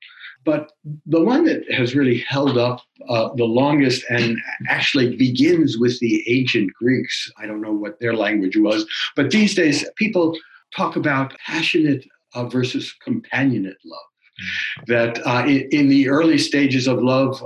But 0.44 0.73
the 1.06 1.23
one 1.23 1.44
that 1.46 1.70
has 1.73 1.96
really 1.96 2.18
held 2.28 2.56
up 2.56 2.80
uh, 3.08 3.30
the 3.35 3.44
longest 3.44 4.04
and 4.08 4.38
actually 4.68 5.16
begins 5.16 5.76
with 5.76 5.99
the 5.99 6.23
ancient 6.30 6.73
Greeks, 6.75 7.32
I 7.37 7.46
don't 7.46 7.61
know 7.61 7.73
what 7.73 7.99
their 7.99 8.14
language 8.14 8.56
was, 8.56 8.87
but 9.16 9.32
these 9.32 9.56
days 9.56 9.85
people 9.96 10.38
talk 10.75 10.94
about 10.94 11.35
passionate 11.44 12.06
uh, 12.35 12.46
versus 12.46 12.94
companionate 13.06 13.75
love. 13.85 14.00
Mm. 14.40 14.87
That 14.87 15.26
uh, 15.26 15.46
in, 15.46 15.68
in 15.73 15.88
the 15.88 16.08
early 16.08 16.38
stages 16.38 16.87
of 16.87 17.02
love, 17.02 17.42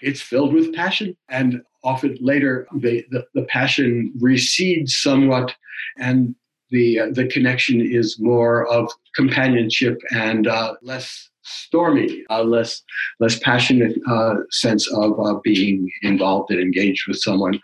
it's 0.00 0.20
filled 0.20 0.52
with 0.52 0.74
passion, 0.74 1.16
and 1.28 1.62
often 1.82 2.16
later 2.20 2.66
the, 2.76 3.04
the, 3.34 3.42
passion 3.44 4.12
recedes 4.20 4.96
somewhat 4.96 5.54
and 5.98 6.34
the 6.70 6.98
uh, 6.98 7.06
the 7.12 7.26
connection 7.28 7.80
is 7.80 8.18
more 8.18 8.66
of 8.66 8.90
companionship 9.14 10.00
and 10.10 10.46
uh, 10.46 10.74
less 10.82 11.30
stormy, 11.42 12.24
uh, 12.30 12.42
less 12.42 12.82
less 13.20 13.38
passionate 13.38 13.96
uh, 14.08 14.34
sense 14.50 14.90
of 14.90 15.18
uh, 15.20 15.38
being 15.44 15.88
involved 16.02 16.50
and 16.50 16.60
engaged 16.60 17.06
with 17.06 17.18
someone, 17.18 17.60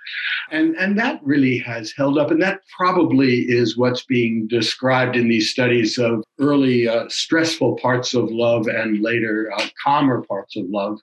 and 0.50 0.76
and 0.76 0.99
that 0.99 1.20
really 1.25 1.58
has 1.58 1.92
held 1.96 2.18
up, 2.18 2.30
and 2.30 2.42
that 2.42 2.60
probably 2.76 3.40
is 3.40 3.76
what's 3.76 4.04
being 4.04 4.46
described 4.49 5.16
in 5.16 5.28
these 5.28 5.50
studies 5.50 5.99
of 5.99 6.22
early 6.38 6.88
uh, 6.88 7.08
stressful 7.08 7.76
parts 7.76 8.14
of 8.14 8.30
love 8.30 8.66
and 8.68 9.02
later 9.02 9.52
calmer 9.82 10.22
parts 10.22 10.56
of 10.56 10.64
love. 10.68 11.00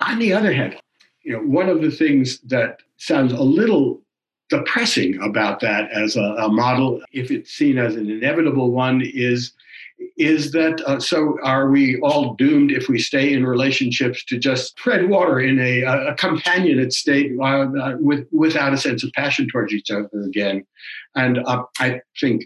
On 0.00 0.18
the 0.18 0.32
other 0.32 0.52
hand, 0.52 0.76
you 1.22 1.32
know, 1.32 1.40
one 1.40 1.68
of 1.68 1.80
the 1.80 1.90
things 1.90 2.40
that 2.40 2.80
sounds 2.96 3.32
a 3.32 3.42
little 3.42 4.02
depressing 4.50 5.20
about 5.22 5.60
that 5.60 5.90
as 5.90 6.16
a, 6.16 6.20
a 6.20 6.48
model, 6.48 7.00
if 7.12 7.30
it's 7.30 7.50
seen 7.52 7.78
as 7.78 7.96
an 7.96 8.10
inevitable 8.10 8.70
one, 8.70 9.02
is 9.02 9.52
is 10.16 10.50
that 10.50 10.80
uh, 10.86 10.98
so 10.98 11.38
are 11.42 11.70
we 11.70 11.98
all 12.00 12.34
doomed 12.34 12.72
if 12.72 12.88
we 12.88 12.98
stay 12.98 13.32
in 13.32 13.46
relationships 13.46 14.24
to 14.24 14.38
just 14.38 14.76
tread 14.76 15.08
water 15.08 15.40
in 15.40 15.58
a, 15.60 15.82
a 15.82 16.14
companionate 16.16 16.92
state 16.92 17.32
uh, 17.40 17.94
with, 18.00 18.26
without 18.32 18.72
a 18.72 18.76
sense 18.76 19.04
of 19.04 19.12
passion 19.12 19.48
towards 19.50 19.72
each 19.72 19.90
other 19.90 20.08
again? 20.26 20.66
And 21.14 21.38
uh, 21.46 21.62
i 21.78 22.00
think 22.20 22.44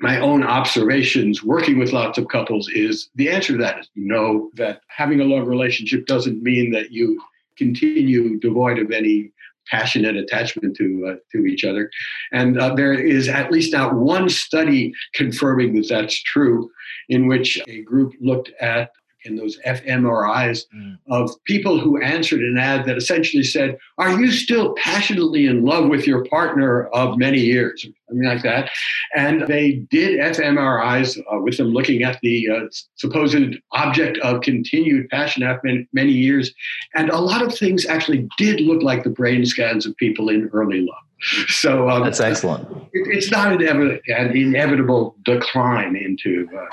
my 0.00 0.20
own 0.20 0.44
observations 0.44 1.42
working 1.42 1.78
with 1.78 1.92
lots 1.92 2.18
of 2.18 2.28
couples 2.28 2.68
is 2.68 3.10
the 3.16 3.28
answer 3.28 3.54
to 3.54 3.58
that 3.58 3.80
is 3.80 3.88
no 3.96 4.50
that 4.54 4.80
having 4.88 5.20
a 5.20 5.24
long 5.24 5.44
relationship 5.44 6.06
doesn't 6.06 6.42
mean 6.42 6.70
that 6.70 6.92
you 6.92 7.20
continue 7.56 8.38
devoid 8.38 8.78
of 8.78 8.92
any 8.92 9.32
passionate 9.70 10.16
attachment 10.16 10.76
to 10.76 11.06
uh, 11.10 11.16
to 11.32 11.44
each 11.44 11.64
other. 11.64 11.90
And 12.32 12.58
uh, 12.58 12.74
there 12.74 12.94
is 12.94 13.28
at 13.28 13.50
least 13.50 13.72
not 13.72 13.94
one 13.94 14.28
study 14.28 14.92
confirming 15.14 15.74
that 15.74 15.88
that's 15.88 16.22
true, 16.22 16.70
in 17.08 17.26
which 17.26 17.60
a 17.68 17.82
group 17.82 18.14
looked 18.20 18.50
at 18.60 18.90
in 19.24 19.36
those 19.36 19.58
fMRIs 19.66 20.64
mm. 20.74 20.98
of 21.10 21.32
people 21.44 21.78
who 21.78 22.00
answered 22.00 22.40
an 22.40 22.56
ad 22.58 22.86
that 22.86 22.96
essentially 22.96 23.42
said, 23.42 23.76
Are 23.98 24.18
you 24.18 24.30
still 24.30 24.74
passionately 24.74 25.46
in 25.46 25.64
love 25.64 25.88
with 25.88 26.06
your 26.06 26.24
partner 26.26 26.86
of 26.88 27.18
many 27.18 27.40
years? 27.40 27.86
Something 28.08 28.26
like 28.26 28.42
that. 28.42 28.70
And 29.14 29.46
they 29.46 29.86
did 29.90 30.20
fMRIs 30.20 31.18
uh, 31.18 31.40
with 31.40 31.56
them 31.56 31.68
looking 31.68 32.02
at 32.02 32.18
the 32.22 32.48
uh, 32.48 32.60
supposed 32.96 33.56
object 33.72 34.18
of 34.18 34.40
continued 34.42 35.08
passion 35.10 35.42
after 35.42 35.68
many 35.92 36.12
years. 36.12 36.52
And 36.94 37.10
a 37.10 37.18
lot 37.18 37.42
of 37.42 37.56
things 37.56 37.86
actually 37.86 38.28
did 38.38 38.60
look 38.60 38.82
like 38.82 39.04
the 39.04 39.10
brain 39.10 39.44
scans 39.44 39.86
of 39.86 39.96
people 39.96 40.28
in 40.28 40.48
early 40.52 40.80
love. 40.80 41.48
So 41.48 41.88
um, 41.88 42.04
that's 42.04 42.20
excellent. 42.20 42.68
It, 42.92 43.08
it's 43.08 43.30
not 43.30 43.52
an, 43.52 43.62
ev- 43.62 44.00
an, 44.06 44.36
inevitable 44.36 45.16
decline 45.24 45.96
into 45.96 46.48
uh, 46.56 46.66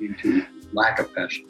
into 0.00 0.44
lack 0.74 0.98
of 0.98 1.14
passion. 1.14 1.46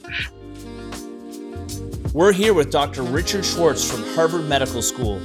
We're 2.12 2.32
here 2.32 2.54
with 2.54 2.70
Dr. 2.70 3.02
Richard 3.02 3.44
Schwartz 3.44 3.90
from 3.90 4.02
Harvard 4.14 4.44
Medical 4.44 4.82
School. 4.82 5.18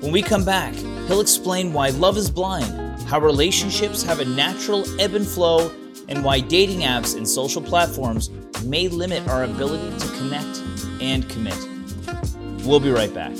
When 0.00 0.12
we 0.12 0.22
come 0.22 0.44
back, 0.44 0.74
he'll 1.06 1.20
explain 1.20 1.72
why 1.72 1.90
love 1.90 2.16
is 2.16 2.30
blind, 2.30 3.02
how 3.02 3.20
relationships 3.20 4.02
have 4.02 4.20
a 4.20 4.24
natural 4.24 4.84
ebb 5.00 5.14
and 5.14 5.26
flow, 5.26 5.70
and 6.08 6.24
why 6.24 6.40
dating 6.40 6.80
apps 6.80 7.16
and 7.16 7.28
social 7.28 7.60
platforms 7.60 8.30
may 8.64 8.88
limit 8.88 9.26
our 9.28 9.44
ability 9.44 9.98
to 9.98 10.06
connect 10.16 10.62
and 11.02 11.28
commit. 11.28 11.58
We'll 12.64 12.80
be 12.80 12.90
right 12.90 13.12
back. 13.12 13.32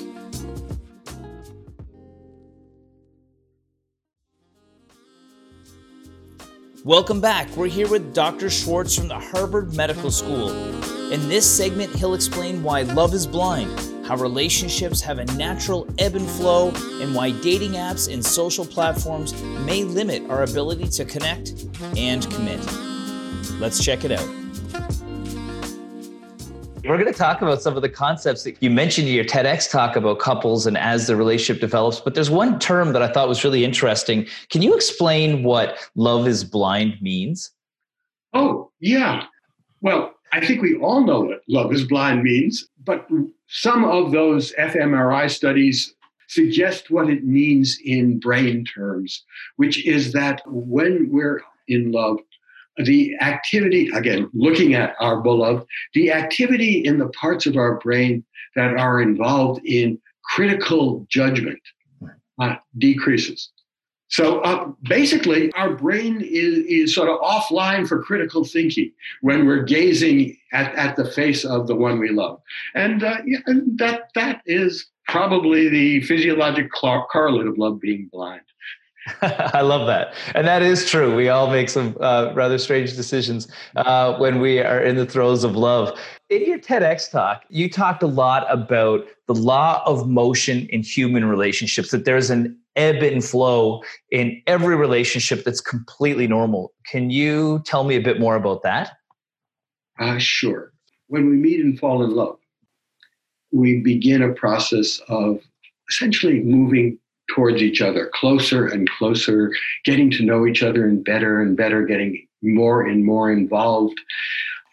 Welcome 6.84 7.20
back. 7.20 7.54
We're 7.58 7.68
here 7.68 7.88
with 7.88 8.14
Dr. 8.14 8.48
Schwartz 8.48 8.96
from 8.96 9.08
the 9.08 9.18
Harvard 9.18 9.76
Medical 9.76 10.10
School. 10.10 10.48
In 11.12 11.28
this 11.28 11.44
segment, 11.44 11.94
he'll 11.94 12.14
explain 12.14 12.62
why 12.62 12.82
love 12.82 13.12
is 13.12 13.26
blind, 13.26 13.78
how 14.06 14.16
relationships 14.16 15.02
have 15.02 15.18
a 15.18 15.26
natural 15.36 15.86
ebb 15.98 16.14
and 16.14 16.26
flow, 16.26 16.70
and 17.02 17.14
why 17.14 17.32
dating 17.42 17.72
apps 17.72 18.10
and 18.10 18.24
social 18.24 18.64
platforms 18.64 19.34
may 19.66 19.84
limit 19.84 20.22
our 20.30 20.42
ability 20.42 20.88
to 20.88 21.04
connect 21.04 21.52
and 21.98 22.30
commit. 22.30 22.64
Let's 23.60 23.84
check 23.84 24.06
it 24.06 24.12
out. 24.12 24.28
We're 26.82 26.96
going 26.96 27.12
to 27.12 27.18
talk 27.18 27.42
about 27.42 27.60
some 27.60 27.76
of 27.76 27.82
the 27.82 27.90
concepts 27.90 28.42
that 28.44 28.56
you 28.62 28.70
mentioned 28.70 29.06
in 29.06 29.14
your 29.14 29.24
TEDx 29.24 29.70
talk 29.70 29.96
about 29.96 30.18
couples 30.18 30.66
and 30.66 30.78
as 30.78 31.06
the 31.06 31.14
relationship 31.14 31.60
develops. 31.60 32.00
But 32.00 32.14
there's 32.14 32.30
one 32.30 32.58
term 32.58 32.94
that 32.94 33.02
I 33.02 33.12
thought 33.12 33.28
was 33.28 33.44
really 33.44 33.64
interesting. 33.64 34.26
Can 34.48 34.62
you 34.62 34.74
explain 34.74 35.42
what 35.42 35.76
love 35.94 36.26
is 36.26 36.42
blind 36.42 36.96
means? 37.02 37.50
Oh, 38.32 38.70
yeah. 38.80 39.24
Well, 39.82 40.14
I 40.32 40.44
think 40.44 40.62
we 40.62 40.76
all 40.76 41.04
know 41.04 41.20
what 41.20 41.42
love 41.48 41.72
is 41.72 41.86
blind 41.86 42.22
means, 42.22 42.66
but 42.84 43.06
some 43.48 43.84
of 43.84 44.12
those 44.12 44.54
fMRI 44.54 45.30
studies 45.30 45.94
suggest 46.28 46.90
what 46.90 47.10
it 47.10 47.24
means 47.24 47.78
in 47.84 48.18
brain 48.20 48.64
terms, 48.64 49.24
which 49.56 49.84
is 49.86 50.12
that 50.12 50.40
when 50.46 51.10
we're 51.10 51.42
in 51.68 51.92
love, 51.92 52.20
the 52.84 53.14
activity, 53.20 53.90
again, 53.94 54.30
looking 54.32 54.74
at 54.74 54.94
our 55.00 55.20
beloved, 55.20 55.66
the 55.94 56.12
activity 56.12 56.84
in 56.84 56.98
the 56.98 57.08
parts 57.08 57.46
of 57.46 57.56
our 57.56 57.78
brain 57.78 58.24
that 58.56 58.76
are 58.76 59.00
involved 59.00 59.60
in 59.64 59.98
critical 60.24 61.06
judgment 61.10 61.60
uh, 62.40 62.56
decreases. 62.78 63.50
So 64.08 64.40
uh, 64.40 64.72
basically, 64.82 65.52
our 65.52 65.74
brain 65.76 66.20
is, 66.20 66.64
is 66.66 66.94
sort 66.94 67.08
of 67.08 67.20
offline 67.20 67.86
for 67.86 68.02
critical 68.02 68.44
thinking 68.44 68.90
when 69.20 69.46
we're 69.46 69.62
gazing 69.62 70.36
at, 70.52 70.74
at 70.74 70.96
the 70.96 71.04
face 71.04 71.44
of 71.44 71.68
the 71.68 71.76
one 71.76 72.00
we 72.00 72.08
love. 72.08 72.40
And 72.74 73.04
uh, 73.04 73.18
yeah, 73.24 73.38
that, 73.76 74.10
that 74.16 74.42
is 74.46 74.86
probably 75.06 75.68
the 75.68 76.02
physiologic 76.02 76.72
correlate 76.72 77.46
of 77.46 77.56
love 77.56 77.80
being 77.80 78.08
blind. 78.12 78.42
I 79.22 79.62
love 79.62 79.86
that. 79.86 80.14
And 80.34 80.46
that 80.46 80.62
is 80.62 80.88
true. 80.88 81.14
We 81.14 81.28
all 81.28 81.50
make 81.50 81.68
some 81.68 81.96
uh, 82.00 82.32
rather 82.34 82.58
strange 82.58 82.96
decisions 82.96 83.48
uh, 83.76 84.16
when 84.18 84.40
we 84.40 84.60
are 84.60 84.82
in 84.82 84.96
the 84.96 85.06
throes 85.06 85.42
of 85.42 85.56
love. 85.56 85.98
In 86.28 86.44
your 86.44 86.58
TEDx 86.58 87.10
talk, 87.10 87.44
you 87.48 87.70
talked 87.70 88.02
a 88.02 88.06
lot 88.06 88.46
about 88.50 89.06
the 89.26 89.34
law 89.34 89.82
of 89.86 90.08
motion 90.08 90.66
in 90.68 90.82
human 90.82 91.24
relationships, 91.24 91.90
that 91.90 92.04
there's 92.04 92.30
an 92.30 92.56
ebb 92.76 93.02
and 93.02 93.24
flow 93.24 93.82
in 94.10 94.40
every 94.46 94.76
relationship 94.76 95.44
that's 95.44 95.60
completely 95.60 96.26
normal. 96.26 96.72
Can 96.86 97.10
you 97.10 97.62
tell 97.64 97.84
me 97.84 97.96
a 97.96 98.00
bit 98.00 98.20
more 98.20 98.36
about 98.36 98.62
that? 98.62 98.92
Uh, 99.98 100.18
sure. 100.18 100.72
When 101.08 101.28
we 101.28 101.36
meet 101.36 101.60
and 101.60 101.78
fall 101.78 102.02
in 102.02 102.10
love, 102.10 102.38
we 103.52 103.80
begin 103.80 104.22
a 104.22 104.32
process 104.32 105.00
of 105.08 105.40
essentially 105.88 106.40
moving 106.40 106.98
towards 107.34 107.62
each 107.62 107.80
other, 107.80 108.10
closer 108.14 108.66
and 108.66 108.88
closer, 108.90 109.52
getting 109.84 110.10
to 110.12 110.24
know 110.24 110.46
each 110.46 110.62
other 110.62 110.86
and 110.86 111.04
better 111.04 111.40
and 111.40 111.56
better, 111.56 111.84
getting 111.84 112.26
more 112.42 112.86
and 112.86 113.04
more 113.04 113.30
involved. 113.30 114.00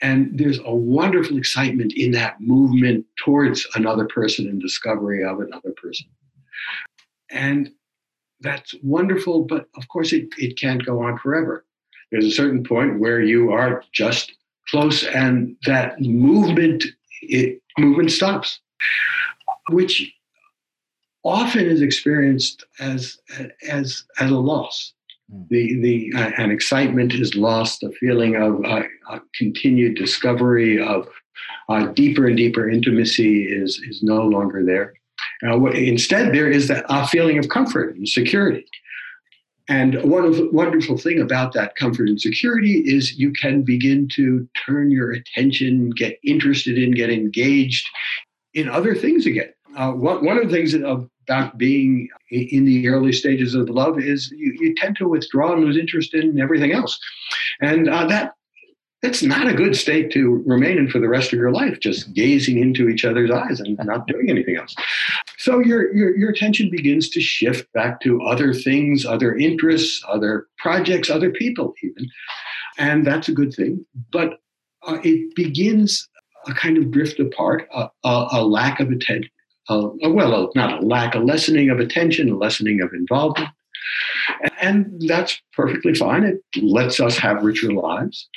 And 0.01 0.37
there's 0.37 0.59
a 0.59 0.73
wonderful 0.73 1.37
excitement 1.37 1.93
in 1.95 2.11
that 2.11 2.39
movement 2.39 3.05
towards 3.23 3.65
another 3.75 4.05
person 4.05 4.47
and 4.47 4.61
discovery 4.61 5.23
of 5.23 5.39
another 5.39 5.73
person. 5.81 6.07
And 7.31 7.71
that's 8.41 8.75
wonderful, 8.83 9.45
but 9.45 9.67
of 9.75 9.87
course, 9.87 10.13
it, 10.13 10.27
it 10.37 10.59
can't 10.59 10.85
go 10.85 11.01
on 11.01 11.17
forever. 11.17 11.65
there's 12.11 12.25
a 12.25 12.31
certain 12.31 12.63
point 12.63 12.99
where 12.99 13.21
you 13.21 13.51
are 13.51 13.83
just 13.91 14.33
close 14.69 15.03
and 15.05 15.55
that 15.65 15.99
movement 16.01 16.83
it 17.21 17.61
movement 17.77 18.11
stops 18.11 18.59
which 19.69 20.13
often 21.27 21.65
is 21.65 21.81
experienced 21.81 22.65
as 22.79 23.17
as 23.67 24.03
as 24.19 24.31
a 24.31 24.35
loss 24.35 24.93
hmm. 25.31 25.43
the 25.49 25.79
the 25.81 26.13
uh, 26.15 26.31
an 26.37 26.51
excitement 26.51 27.13
is 27.13 27.35
lost 27.35 27.83
a 27.83 27.91
feeling 27.93 28.35
of 28.35 28.63
uh, 28.65 29.19
continued 29.33 29.95
discovery 29.95 30.81
of 30.81 31.07
uh, 31.69 31.87
deeper 31.87 32.27
and 32.27 32.37
deeper 32.37 32.69
intimacy 32.69 33.43
is 33.43 33.79
is 33.89 34.01
no 34.01 34.21
longer 34.21 34.63
there 34.63 34.93
uh, 35.45 35.65
instead 35.71 36.33
there 36.33 36.49
is 36.49 36.67
that 36.67 36.85
a 36.89 37.07
feeling 37.07 37.37
of 37.37 37.49
comfort 37.49 37.95
and 37.95 38.07
security 38.07 38.65
and 39.69 40.01
one 40.03 40.23
of 40.23 40.37
the 40.37 40.49
wonderful 40.51 40.97
thing 40.97 41.19
about 41.19 41.51
that 41.53 41.75
comfort 41.75 42.07
and 42.07 42.21
security 42.21 42.83
is 42.85 43.17
you 43.17 43.33
can 43.33 43.63
begin 43.63 44.07
to 44.13 44.47
turn 44.65 44.91
your 44.91 45.11
attention, 45.11 45.89
get 45.89 46.17
interested 46.23 46.77
in, 46.77 46.91
get 46.91 47.09
engaged 47.09 47.85
in 48.53 48.69
other 48.69 48.95
things 48.95 49.25
again. 49.25 49.51
Uh, 49.77 49.91
one, 49.91 50.25
one 50.25 50.37
of 50.37 50.49
the 50.49 50.53
things 50.53 50.73
about 50.73 51.57
being 51.57 52.09
in 52.31 52.65
the 52.65 52.89
early 52.89 53.13
stages 53.13 53.53
of 53.53 53.69
love 53.69 53.99
is 53.99 54.33
you, 54.35 54.53
you 54.59 54.75
tend 54.75 54.97
to 54.97 55.07
withdraw 55.07 55.53
and 55.53 55.63
lose 55.63 55.77
interest 55.77 56.15
in 56.15 56.39
everything 56.41 56.71
else. 56.71 56.99
And 57.61 57.87
uh, 57.87 58.07
that 58.07 58.33
it's 59.03 59.21
not 59.21 59.47
a 59.47 59.53
good 59.53 59.75
state 59.75 60.11
to 60.13 60.43
remain 60.47 60.79
in 60.79 60.89
for 60.89 60.99
the 60.99 61.07
rest 61.07 61.31
of 61.31 61.37
your 61.37 61.51
life, 61.51 61.79
just 61.79 62.11
gazing 62.13 62.57
into 62.57 62.89
each 62.89 63.05
other's 63.05 63.29
eyes 63.29 63.59
and 63.59 63.77
not 63.83 64.07
doing 64.07 64.31
anything 64.31 64.57
else. 64.57 64.73
So 65.37 65.59
your, 65.59 65.93
your, 65.93 66.17
your 66.17 66.31
attention 66.31 66.71
begins 66.71 67.09
to 67.11 67.21
shift 67.21 67.71
back 67.73 68.01
to 68.01 68.19
other 68.23 68.55
things, 68.55 69.05
other 69.05 69.35
interests, 69.35 70.03
other 70.07 70.47
projects, 70.57 71.11
other 71.11 71.29
people, 71.29 71.75
even. 71.83 72.09
And 72.79 73.05
that's 73.05 73.29
a 73.29 73.33
good 73.33 73.53
thing. 73.53 73.85
But 74.11 74.39
uh, 74.87 74.97
it 75.03 75.35
begins 75.35 76.09
a 76.47 76.53
kind 76.53 76.77
of 76.79 76.89
drift 76.89 77.19
apart, 77.19 77.67
a, 77.71 77.89
a, 78.03 78.27
a 78.31 78.43
lack 78.43 78.79
of 78.79 78.89
attention. 79.69 79.99
Uh, 80.03 80.09
well, 80.09 80.51
not 80.55 80.81
a 80.81 80.85
lack, 80.85 81.15
a 81.15 81.19
lessening 81.19 81.69
of 81.69 81.79
attention, 81.79 82.29
a 82.29 82.37
lessening 82.37 82.81
of 82.81 82.93
involvement. 82.93 83.49
And 84.61 85.01
that's 85.07 85.41
perfectly 85.53 85.93
fine. 85.93 86.23
It 86.23 86.41
lets 86.61 86.99
us 86.99 87.17
have 87.17 87.43
richer 87.43 87.71
lives. 87.71 88.27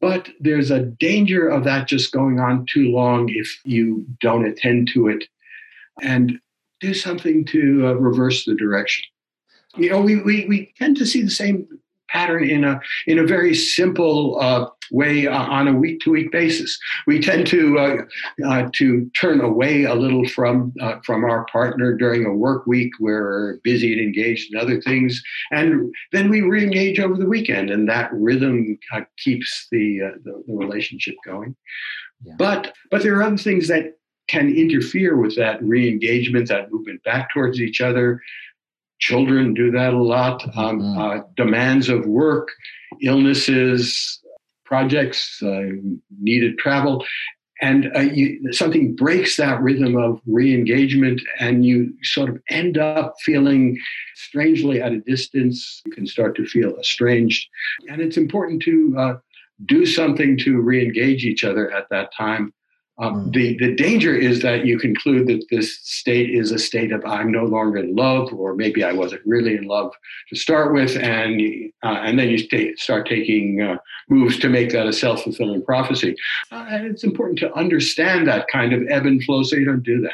But 0.00 0.30
there's 0.40 0.70
a 0.70 0.80
danger 0.80 1.48
of 1.48 1.64
that 1.64 1.86
just 1.86 2.12
going 2.12 2.40
on 2.40 2.64
too 2.66 2.90
long 2.90 3.28
if 3.28 3.60
you 3.64 4.06
don't 4.20 4.46
attend 4.46 4.88
to 4.94 5.08
it 5.08 5.24
and 6.00 6.38
do 6.80 6.94
something 6.94 7.44
to 7.46 7.86
uh, 7.86 7.92
reverse 7.94 8.46
the 8.46 8.54
direction. 8.54 9.04
You 9.76 9.90
know, 9.90 10.00
we, 10.00 10.16
we, 10.22 10.46
we 10.46 10.72
tend 10.78 10.96
to 10.96 11.06
see 11.06 11.22
the 11.22 11.30
same 11.30 11.68
pattern 12.08 12.48
in 12.48 12.64
a 12.64 12.80
in 13.06 13.18
a 13.18 13.26
very 13.26 13.54
simple 13.54 14.40
uh, 14.40 14.66
way 14.90 15.26
uh, 15.26 15.36
on 15.36 15.68
a 15.68 15.74
week 15.74 16.00
to 16.00 16.10
week 16.10 16.32
basis. 16.32 16.78
We 17.06 17.20
tend 17.20 17.46
to 17.48 17.78
uh, 17.78 17.96
uh 18.46 18.68
to 18.74 19.10
turn 19.18 19.40
away 19.40 19.84
a 19.84 19.94
little 19.94 20.26
from 20.28 20.72
uh, 20.80 20.96
from 21.04 21.24
our 21.24 21.46
partner 21.46 21.94
during 21.94 22.26
a 22.26 22.32
work 22.32 22.66
week. 22.66 22.92
Where 22.98 23.22
we're 23.22 23.56
busy 23.62 23.92
and 23.92 24.00
engaged 24.00 24.52
in 24.52 24.60
other 24.60 24.80
things, 24.80 25.22
and 25.50 25.94
then 26.12 26.28
we 26.30 26.40
reengage 26.40 26.98
over 26.98 27.16
the 27.16 27.26
weekend, 27.26 27.70
and 27.70 27.88
that 27.88 28.10
rhythm 28.12 28.78
uh, 28.94 29.02
keeps 29.18 29.66
the, 29.70 30.00
the, 30.24 30.42
the 30.46 30.54
relationship 30.54 31.14
going. 31.24 31.56
Yeah. 32.24 32.34
But 32.38 32.74
but 32.90 33.02
there 33.02 33.16
are 33.18 33.22
other 33.22 33.36
things 33.36 33.68
that 33.68 33.96
can 34.28 34.54
interfere 34.54 35.16
with 35.16 35.34
that 35.36 35.60
re-engagement, 35.62 36.48
that 36.48 36.70
movement 36.72 37.02
back 37.02 37.30
towards 37.34 37.60
each 37.60 37.80
other. 37.80 38.22
Children 39.00 39.54
do 39.54 39.72
that 39.72 39.92
a 39.92 40.02
lot. 40.02 40.44
Um, 40.56 40.80
mm-hmm. 40.80 40.98
uh, 40.98 41.22
demands 41.36 41.88
of 41.88 42.06
work, 42.06 42.48
illnesses, 43.02 44.20
projects, 44.70 45.42
uh, 45.42 45.62
needed 46.20 46.56
travel. 46.56 47.04
And 47.60 47.90
uh, 47.94 48.00
you, 48.00 48.52
something 48.52 48.94
breaks 48.94 49.36
that 49.36 49.60
rhythm 49.60 49.96
of 49.96 50.20
re 50.26 50.54
engagement, 50.54 51.20
and 51.40 51.62
you 51.62 51.92
sort 52.02 52.30
of 52.30 52.40
end 52.48 52.78
up 52.78 53.16
feeling 53.20 53.76
strangely 54.14 54.80
at 54.80 54.92
a 54.92 55.00
distance. 55.00 55.82
You 55.84 55.92
can 55.92 56.06
start 56.06 56.36
to 56.36 56.46
feel 56.46 56.74
estranged. 56.78 57.46
And 57.90 58.00
it's 58.00 58.16
important 58.16 58.62
to 58.62 58.94
uh, 58.96 59.14
do 59.66 59.84
something 59.84 60.38
to 60.38 60.60
re 60.62 60.82
engage 60.82 61.24
each 61.24 61.44
other 61.44 61.70
at 61.70 61.86
that 61.90 62.14
time 62.16 62.54
um, 63.00 63.26
mm. 63.26 63.32
the, 63.32 63.56
the 63.56 63.74
danger 63.74 64.14
is 64.14 64.42
that 64.42 64.66
you 64.66 64.78
conclude 64.78 65.26
that 65.28 65.46
this 65.50 65.80
state 65.82 66.30
is 66.30 66.52
a 66.52 66.58
state 66.58 66.92
of 66.92 67.04
I'm 67.06 67.32
no 67.32 67.44
longer 67.44 67.78
in 67.78 67.96
love, 67.96 68.32
or 68.32 68.54
maybe 68.54 68.84
I 68.84 68.92
wasn't 68.92 69.22
really 69.24 69.56
in 69.56 69.64
love 69.64 69.92
to 70.28 70.36
start 70.36 70.74
with, 70.74 70.96
and 70.96 71.40
uh, 71.82 72.02
and 72.04 72.18
then 72.18 72.28
you 72.28 72.38
stay, 72.38 72.74
start 72.76 73.08
taking 73.08 73.62
uh, 73.62 73.78
moves 74.10 74.38
to 74.40 74.48
make 74.50 74.70
that 74.72 74.86
a 74.86 74.92
self 74.92 75.22
fulfilling 75.22 75.64
prophecy. 75.64 76.14
Uh, 76.52 76.66
and 76.68 76.86
it's 76.86 77.02
important 77.02 77.38
to 77.38 77.52
understand 77.54 78.28
that 78.28 78.46
kind 78.48 78.74
of 78.74 78.82
ebb 78.90 79.06
and 79.06 79.24
flow 79.24 79.42
so 79.42 79.56
you 79.56 79.64
don't 79.64 79.82
do 79.82 80.00
that. 80.02 80.12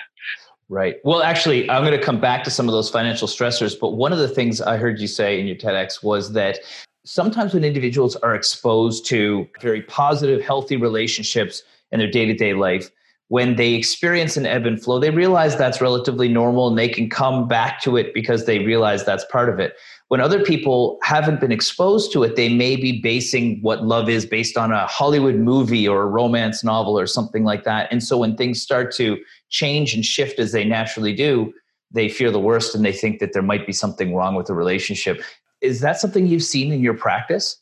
Right. 0.69 0.97
Well, 1.05 1.23
actually, 1.23 1.69
I'm 1.71 1.85
going 1.85 1.99
to 1.99 2.05
come 2.05 2.21
back 2.21 2.43
to 2.45 2.51
some 2.51 2.69
of 2.69 2.73
those 2.73 2.91
financial 2.91 3.29
stressors, 3.29 3.79
but 3.79 3.91
one 3.91 4.13
of 4.13 4.19
the 4.19 4.29
things 4.29 4.61
I 4.61 4.77
heard 4.77 5.01
you 5.01 5.07
say 5.07 5.39
in 5.39 5.47
your 5.47 5.57
TEDx 5.57 6.03
was 6.03 6.33
that 6.33 6.59
sometimes 7.05 7.55
when 7.55 7.63
individuals 7.63 8.17
are 8.17 8.35
exposed 8.35 9.07
to 9.07 9.49
very 9.61 9.83
positive, 9.83 10.43
healthy 10.43 10.77
relationships 10.77 11.63
in 11.93 11.99
their 11.99 12.11
day 12.11 12.27
to 12.27 12.35
day 12.35 12.55
life, 12.55 12.91
when 13.29 13.57
they 13.57 13.75
experience 13.75 14.37
an 14.37 14.47
ebb 14.47 14.67
and 14.67 14.83
flow, 14.83 15.01
they 15.01 15.11
realize 15.11 15.57
that's 15.57 15.81
relatively 15.81 16.29
normal 16.29 16.69
and 16.69 16.79
they 16.79 16.89
can 16.89 17.11
come 17.11 17.49
back 17.49 17.81
to 17.83 17.97
it 17.97 18.15
because 18.15 18.47
they 18.47 18.61
realize 18.61 19.05
that's 19.05 19.25
part 19.27 19.49
of 19.49 19.59
it. 19.59 19.75
When 20.09 20.21
other 20.21 20.45
people 20.45 20.99
haven't 21.03 21.41
been 21.41 21.51
exposed 21.51 22.13
to 22.13 22.23
it, 22.23 22.37
they 22.37 22.49
may 22.49 22.77
be 22.77 23.01
basing 23.01 23.59
what 23.63 23.85
love 23.85 24.09
is 24.09 24.25
based 24.25 24.57
on 24.57 24.71
a 24.71 24.87
Hollywood 24.87 25.35
movie 25.35 25.89
or 25.89 26.03
a 26.03 26.07
romance 26.07 26.63
novel 26.63 26.97
or 26.97 27.09
something 27.09 27.43
like 27.43 27.65
that. 27.65 27.89
And 27.91 28.03
so 28.03 28.17
when 28.19 28.37
things 28.37 28.63
start 28.63 28.95
to 28.97 29.19
change 29.49 29.93
and 29.95 30.05
shift 30.05 30.39
as 30.39 30.53
they 30.53 30.65
naturally 30.65 31.13
do, 31.13 31.53
they 31.91 32.09
fear 32.09 32.31
the 32.31 32.39
worst 32.39 32.77
and 32.77 32.85
they 32.85 32.93
think 32.93 33.19
that 33.19 33.33
there 33.33 33.43
might 33.43 33.67
be 33.67 33.73
something 33.73 34.15
wrong 34.15 34.37
with 34.37 34.47
the 34.47 34.55
relationship. 34.55 35.21
Is 35.61 35.81
that 35.81 35.99
something 35.99 36.29
you've 36.29 36.45
seen 36.45 36.73
in 36.73 36.81
your 36.81 36.95
practice? 36.95 37.61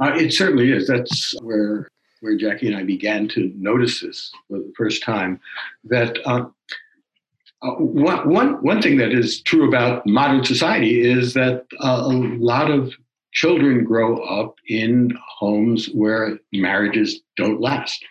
Uh, 0.00 0.12
it 0.14 0.32
certainly 0.32 0.70
is. 0.70 0.86
That's 0.86 1.34
where 1.42 1.88
where 2.20 2.36
Jackie 2.36 2.66
and 2.66 2.76
I 2.76 2.84
began 2.84 3.28
to 3.28 3.52
notice 3.56 4.00
this 4.00 4.30
for 4.48 4.58
the 4.58 4.72
first 4.76 5.02
time, 5.02 5.40
that 5.84 6.18
uh, 6.24 6.44
uh, 7.62 7.72
one, 7.72 8.28
one, 8.28 8.52
one 8.62 8.80
thing 8.80 8.96
that 8.98 9.12
is 9.12 9.42
true 9.42 9.68
about 9.68 10.06
modern 10.06 10.44
society 10.44 11.00
is 11.00 11.34
that 11.34 11.66
uh, 11.80 12.02
a 12.04 12.08
lot 12.08 12.70
of 12.70 12.92
children 13.32 13.84
grow 13.84 14.22
up 14.24 14.54
in 14.68 15.16
homes 15.38 15.86
where 15.92 16.38
marriages 16.52 17.20
don't 17.36 17.60
last. 17.60 18.04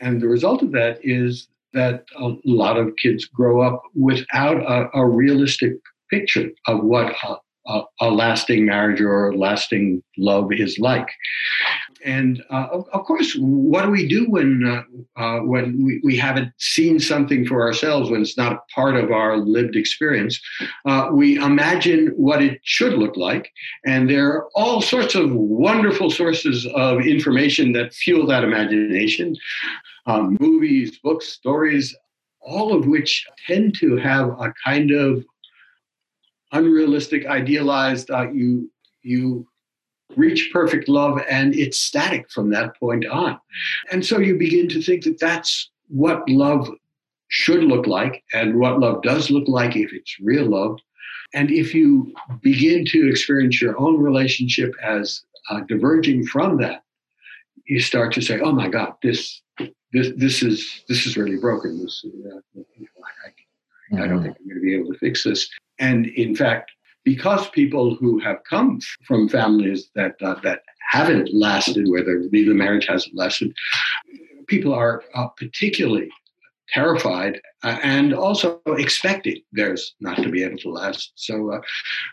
And 0.00 0.20
the 0.20 0.28
result 0.28 0.62
of 0.62 0.72
that 0.72 0.98
is 1.02 1.48
that 1.72 2.04
a 2.16 2.32
lot 2.44 2.76
of 2.76 2.96
kids 2.96 3.24
grow 3.24 3.60
up 3.60 3.82
without 3.94 4.58
a, 4.58 4.88
a 4.98 5.06
realistic 5.06 5.74
picture 6.10 6.50
of 6.66 6.82
what 6.82 7.14
a, 7.22 7.36
a, 7.66 7.82
a, 8.00 8.10
lasting 8.10 8.66
marriage 8.66 9.00
or 9.00 9.28
a 9.28 9.36
lasting 9.36 10.02
love 10.18 10.52
is 10.52 10.78
like 10.78 11.08
and 12.04 12.42
uh, 12.50 12.68
of, 12.92 13.04
course, 13.04 13.34
what 13.38 13.84
do 13.84 13.90
we 13.90 14.08
do 14.08 14.28
when 14.30 14.64
uh, 14.66 15.20
uh, 15.20 15.40
when 15.40 15.84
we, 15.84 16.00
we 16.02 16.16
haven't 16.16 16.52
seen 16.58 16.98
something 16.98 17.46
for 17.46 17.62
ourselves 17.62 18.10
when 18.10 18.22
it's 18.22 18.36
not 18.36 18.52
a 18.52 18.60
part 18.74 18.96
of 18.96 19.10
our 19.10 19.36
lived 19.36 19.76
experience? 19.76 20.40
Uh, 20.86 21.08
we 21.12 21.36
imagine 21.36 22.08
what 22.16 22.42
it 22.42 22.60
should 22.64 22.94
look 22.94 23.16
like, 23.16 23.50
and 23.84 24.08
there 24.08 24.28
are 24.28 24.48
all 24.54 24.80
sorts 24.80 25.14
of 25.14 25.32
wonderful 25.32 26.10
sources 26.10 26.66
of 26.74 27.00
information 27.00 27.72
that 27.72 27.92
fuel 27.92 28.26
that 28.26 28.44
imagination: 28.44 29.36
um, 30.06 30.36
movies, 30.40 30.98
books, 30.98 31.28
stories, 31.28 31.94
all 32.40 32.74
of 32.74 32.86
which 32.86 33.26
tend 33.46 33.74
to 33.78 33.96
have 33.96 34.28
a 34.40 34.52
kind 34.64 34.90
of 34.90 35.24
unrealistic, 36.52 37.26
idealized. 37.26 38.10
Uh, 38.10 38.30
you 38.30 38.70
you 39.02 39.46
reach 40.16 40.50
perfect 40.52 40.88
love 40.88 41.20
and 41.28 41.54
it's 41.54 41.78
static 41.78 42.30
from 42.30 42.50
that 42.50 42.78
point 42.78 43.06
on. 43.06 43.38
And 43.92 44.04
so 44.04 44.18
you 44.18 44.36
begin 44.36 44.68
to 44.70 44.82
think 44.82 45.04
that 45.04 45.20
that's 45.20 45.70
what 45.88 46.28
love 46.28 46.68
should 47.28 47.64
look 47.64 47.86
like 47.86 48.24
and 48.32 48.58
what 48.58 48.80
love 48.80 49.02
does 49.02 49.30
look 49.30 49.46
like 49.46 49.76
if 49.76 49.92
it's 49.92 50.16
real 50.20 50.46
love. 50.46 50.78
And 51.32 51.50
if 51.50 51.74
you 51.74 52.12
begin 52.42 52.84
to 52.86 53.08
experience 53.08 53.62
your 53.62 53.78
own 53.78 53.98
relationship 53.98 54.74
as 54.82 55.22
uh, 55.48 55.60
diverging 55.68 56.26
from 56.26 56.58
that, 56.58 56.82
you 57.66 57.78
start 57.78 58.12
to 58.14 58.20
say, 58.20 58.40
"Oh 58.40 58.50
my 58.50 58.68
God, 58.68 58.94
this 59.00 59.42
this 59.92 60.10
this 60.16 60.42
is 60.42 60.82
this 60.88 61.06
is 61.06 61.16
really 61.16 61.36
broken. 61.36 61.80
This 61.80 62.04
uh, 62.04 62.40
I, 62.58 64.00
I, 64.00 64.02
I 64.02 64.08
don't 64.08 64.16
mm-hmm. 64.16 64.24
think 64.24 64.36
I'm 64.40 64.48
going 64.48 64.56
to 64.56 64.60
be 64.60 64.74
able 64.74 64.92
to 64.92 64.98
fix 64.98 65.22
this." 65.22 65.48
And 65.78 66.06
in 66.06 66.34
fact, 66.34 66.72
because 67.04 67.48
people 67.50 67.94
who 67.94 68.18
have 68.18 68.38
come 68.48 68.78
from 69.04 69.28
families 69.28 69.90
that 69.94 70.14
uh, 70.22 70.36
that 70.42 70.62
haven't 70.90 71.32
lasted, 71.32 71.88
whether 71.88 72.22
the 72.30 72.44
marriage 72.52 72.86
hasn't 72.86 73.14
lasted, 73.14 73.54
people 74.46 74.74
are 74.74 75.02
uh, 75.14 75.28
particularly 75.28 76.10
terrified 76.68 77.40
uh, 77.64 77.78
and 77.82 78.14
also 78.14 78.60
expecting 78.66 79.40
theirs 79.52 79.94
not 80.00 80.16
to 80.16 80.28
be 80.28 80.42
able 80.44 80.56
to 80.56 80.70
last. 80.70 81.12
So, 81.16 81.52
uh, 81.52 81.60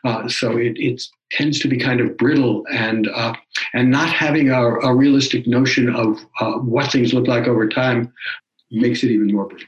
uh, 0.04 0.28
so 0.28 0.58
it, 0.58 0.74
it's 0.78 1.12
tends 1.32 1.60
to 1.60 1.68
be 1.68 1.78
kind 1.78 2.00
of 2.00 2.16
brittle 2.18 2.66
and 2.72 3.10
uh, 3.14 3.34
and 3.74 3.92
not 3.92 4.10
having 4.10 4.50
a, 4.50 4.64
a 4.80 4.96
realistic 4.96 5.46
notion 5.46 5.94
of 5.94 6.26
what 6.64 6.92
things 6.92 7.14
look 7.14 7.28
like 7.28 7.48
over 7.48 7.68
time 7.68 8.14
makes 8.72 9.04
it 9.04 9.12
even 9.12 9.28
more 9.34 9.48
brittle. 9.48 9.68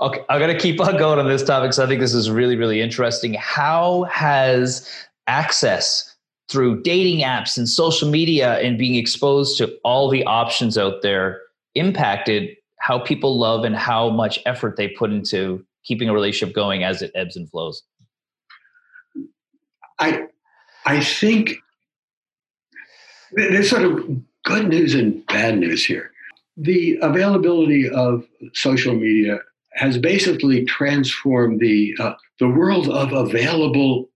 Okay, 0.00 0.20
I'm 0.28 0.38
going 0.40 0.54
to 0.54 0.60
keep 0.60 0.80
on 0.80 0.96
going 0.96 1.18
on 1.18 1.26
this 1.26 1.42
topic 1.42 1.68
because 1.68 1.78
I 1.78 1.86
think 1.86 2.00
this 2.00 2.14
is 2.14 2.30
really, 2.30 2.56
really 2.56 2.80
interesting. 2.80 3.34
How 3.34 4.04
has 4.04 4.88
access 5.26 6.14
through 6.48 6.82
dating 6.82 7.24
apps 7.24 7.56
and 7.56 7.68
social 7.68 8.08
media 8.10 8.58
and 8.60 8.78
being 8.78 8.94
exposed 8.94 9.58
to 9.58 9.76
all 9.84 10.08
the 10.08 10.24
options 10.24 10.78
out 10.78 11.02
there 11.02 11.40
impacted 11.74 12.56
how 12.78 12.98
people 12.98 13.38
love 13.38 13.64
and 13.64 13.74
how 13.74 14.10
much 14.10 14.38
effort 14.46 14.76
they 14.76 14.88
put 14.88 15.10
into 15.10 15.64
keeping 15.84 16.08
a 16.08 16.12
relationship 16.12 16.54
going 16.54 16.84
as 16.84 17.02
it 17.02 17.10
ebbs 17.14 17.36
and 17.36 17.50
flows? 17.50 17.82
I 19.98 20.26
I 20.84 21.00
think 21.00 21.54
there's 23.32 23.70
sort 23.70 23.82
of 23.82 24.04
good 24.44 24.68
news 24.68 24.94
and 24.94 25.24
bad 25.26 25.58
news 25.58 25.84
here. 25.84 26.12
The 26.56 26.98
availability 27.02 27.88
of 27.88 28.24
social 28.54 28.94
media 28.94 29.40
has 29.76 29.98
basically 29.98 30.64
transformed 30.64 31.60
the 31.60 31.94
uh, 31.98 32.14
the 32.40 32.48
world 32.48 32.88
of 32.88 33.12
available 33.12 34.08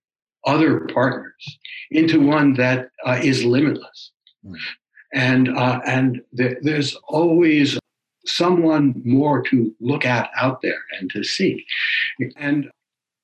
other 0.47 0.81
partners 0.93 1.59
into 1.91 2.21
one 2.21 2.55
that 2.55 2.91
uh, 3.07 3.21
is 3.23 3.45
limitless, 3.45 4.11
mm. 4.45 4.57
and 5.15 5.57
uh, 5.57 5.81
and 5.87 6.23
th- 6.37 6.59
there's 6.63 6.97
always 7.09 7.79
someone 8.27 9.01
more 9.05 9.43
to 9.43 9.75
look 9.81 10.05
at 10.05 10.31
out 10.41 10.63
there 10.63 10.83
and 10.99 11.11
to 11.11 11.25
see. 11.25 11.65
and 12.37 12.71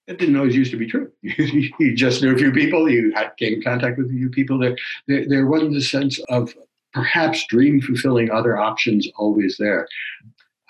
it 0.07 0.19
didn't 0.19 0.37
always 0.37 0.55
used 0.55 0.71
to 0.71 0.77
be 0.77 0.87
true. 0.87 1.11
you 1.23 1.97
just 1.97 2.23
knew 2.23 2.33
a 2.33 2.39
few 2.39 2.53
people, 2.53 2.89
you 2.89 3.13
had, 3.13 3.37
came 3.39 3.55
in 3.55 3.63
contact 3.63 3.99
with 3.99 4.07
a 4.07 4.11
few 4.11 4.31
people. 4.31 4.57
There, 4.57 4.77
there, 5.09 5.29
there 5.29 5.47
wasn't 5.47 5.77
a 5.77 5.81
sense 5.81 6.21
of 6.29 6.55
perhaps 6.93 7.45
dream 7.49 7.81
fulfilling 7.81 8.31
other 8.31 8.57
options 8.57 9.09
always 9.17 9.57
there. 9.59 9.89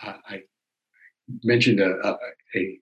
Uh, 0.02 0.14
I 0.26 0.42
mentioned 1.44 1.80
a, 1.80 1.94
a, 2.06 2.16
a, 2.56 2.78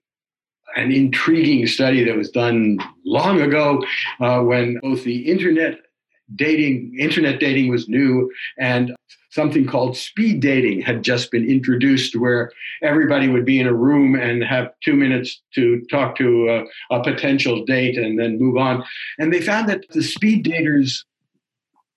an 0.75 0.91
intriguing 0.91 1.67
study 1.67 2.03
that 2.03 2.15
was 2.15 2.31
done 2.31 2.77
long 3.05 3.41
ago 3.41 3.83
uh, 4.19 4.39
when 4.41 4.79
both 4.81 5.03
the 5.03 5.29
internet 5.29 5.79
dating 6.35 6.95
internet 6.99 7.39
dating 7.39 7.69
was 7.69 7.87
new 7.87 8.31
and 8.57 8.95
something 9.35 9.67
called 9.67 9.97
speed 9.97 10.39
dating 10.39 10.81
had 10.81 11.03
just 11.03 11.29
been 11.29 11.47
introduced 11.47 12.15
where 12.15 12.51
everybody 12.81 13.27
would 13.27 13.45
be 13.45 13.59
in 13.59 13.67
a 13.67 13.73
room 13.73 14.15
and 14.15 14.43
have 14.43 14.71
two 14.83 14.95
minutes 14.95 15.41
to 15.53 15.81
talk 15.91 16.15
to 16.15 16.49
a, 16.49 16.95
a 16.95 17.03
potential 17.03 17.65
date 17.65 17.97
and 17.97 18.17
then 18.17 18.39
move 18.39 18.55
on. 18.55 18.83
And 19.19 19.33
they 19.33 19.41
found 19.41 19.67
that 19.67 19.83
the 19.89 20.01
speed 20.01 20.45
daters 20.45 21.03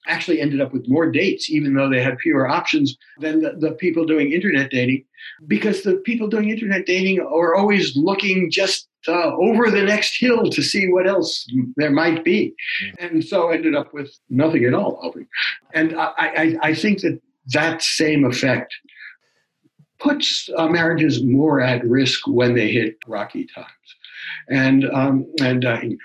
actually 0.09 0.41
ended 0.41 0.61
up 0.61 0.73
with 0.73 0.89
more 0.89 1.11
dates, 1.11 1.51
even 1.51 1.75
though 1.75 1.89
they 1.89 2.03
had 2.03 2.19
fewer 2.19 2.49
options 2.49 2.97
than 3.21 3.41
the, 3.41 3.53
the, 3.59 3.73
people 3.73 4.05
doing 4.05 4.33
internet 4.33 4.71
dating, 4.71 5.05
because 5.47 5.83
the 5.83 5.97
people 5.97 6.27
doing 6.27 6.51
internet 6.51 6.87
dating 6.87 7.21
are 7.21 7.55
always 7.55 7.97
looking 7.97 8.51
just 8.51 8.89
uh, 9.07 9.33
over 9.37 9.71
the 9.71 9.83
next 9.83 10.19
hill 10.19 10.51
to 10.51 10.63
see 10.63 10.91
what 10.91 11.07
else 11.07 11.47
there 11.77 11.91
might 11.91 12.25
be. 12.25 12.55
And 12.99 13.25
so 13.25 13.51
ended 13.51 13.75
up 13.75 13.95
with 13.95 14.11
nothing 14.29 14.65
at 14.65 14.75
all. 14.75 15.15
And 15.73 15.95
I, 15.95 16.13
I, 16.19 16.57
I 16.63 16.75
think 16.75 17.01
that 17.03 17.21
that 17.53 17.83
same 17.83 18.25
effect 18.25 18.75
puts 19.99 20.49
uh, 20.57 20.69
marriages 20.69 21.23
more 21.23 21.61
at 21.61 21.85
risk 21.85 22.27
when 22.27 22.55
they 22.55 22.71
hit 22.71 22.97
rocky 23.07 23.47
times. 23.47 23.69
And, 24.49 24.85
um, 24.91 25.27
and 25.41 25.65
uh, 25.65 25.79
you 25.83 25.91
know, 25.91 25.97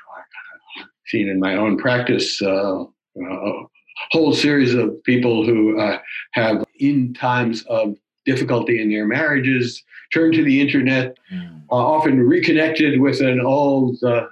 I've 0.80 0.86
seen 1.08 1.30
in 1.30 1.40
my 1.40 1.56
own 1.56 1.78
practice 1.78 2.42
uh, 2.42 2.84
uh 2.84 3.64
whole 4.12 4.34
series 4.34 4.74
of 4.74 5.04
people 5.04 5.46
who 5.46 5.80
uh, 5.80 6.00
have, 6.32 6.66
in 6.80 7.14
times 7.14 7.64
of 7.64 7.96
difficulty 8.26 8.82
in 8.82 8.90
their 8.90 9.06
marriages, 9.06 9.84
turned 10.14 10.34
to 10.34 10.44
the 10.44 10.62
internet, 10.62 11.18
mm. 11.32 11.62
uh, 11.72 11.76
often 11.76 12.20
reconnected 12.20 13.00
with 13.00 13.22
an 13.22 13.42
old 13.42 14.02
uh, 14.04 14.28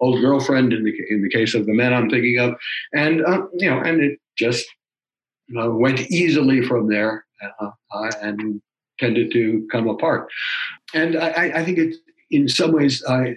old 0.00 0.20
girlfriend 0.20 0.72
in 0.72 0.82
the 0.82 0.94
in 1.10 1.22
the 1.22 1.28
case 1.28 1.54
of 1.54 1.66
the 1.66 1.74
men 1.74 1.92
I'm 1.92 2.08
thinking 2.08 2.38
of, 2.38 2.54
and 2.94 3.24
uh, 3.24 3.42
you 3.54 3.70
know, 3.70 3.80
and 3.80 4.02
it 4.02 4.18
just 4.36 4.66
went 5.52 6.00
easily 6.10 6.62
from 6.62 6.88
there 6.88 7.24
uh, 7.60 7.70
uh, 7.90 8.10
and 8.22 8.62
tended 8.98 9.32
to 9.32 9.66
come 9.72 9.88
apart. 9.88 10.28
And 10.94 11.16
I, 11.16 11.52
I 11.56 11.64
think 11.64 11.78
it, 11.78 11.96
in 12.30 12.48
some 12.48 12.72
ways, 12.72 13.02
I, 13.08 13.34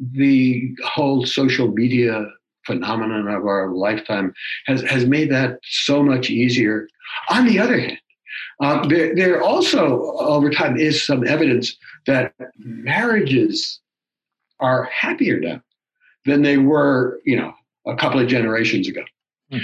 the 0.00 0.74
whole 0.84 1.26
social 1.26 1.68
media 1.72 2.26
phenomenon 2.66 3.28
of 3.28 3.44
our 3.46 3.70
lifetime 3.74 4.32
has, 4.66 4.82
has 4.82 5.06
made 5.06 5.30
that 5.30 5.58
so 5.62 6.02
much 6.02 6.30
easier. 6.30 6.88
On 7.28 7.46
the 7.46 7.58
other 7.58 7.78
hand, 7.78 7.98
uh, 8.60 8.86
there, 8.88 9.14
there 9.14 9.42
also, 9.42 10.02
over 10.18 10.50
time, 10.50 10.76
is 10.76 11.04
some 11.04 11.26
evidence 11.26 11.76
that 12.06 12.34
marriages 12.58 13.80
are 14.60 14.84
happier 14.84 15.40
now 15.40 15.60
than 16.26 16.42
they 16.42 16.58
were, 16.58 17.20
you 17.24 17.36
know, 17.36 17.52
a 17.86 17.96
couple 17.96 18.20
of 18.20 18.28
generations 18.28 18.86
ago. 18.86 19.02
Mm. 19.52 19.60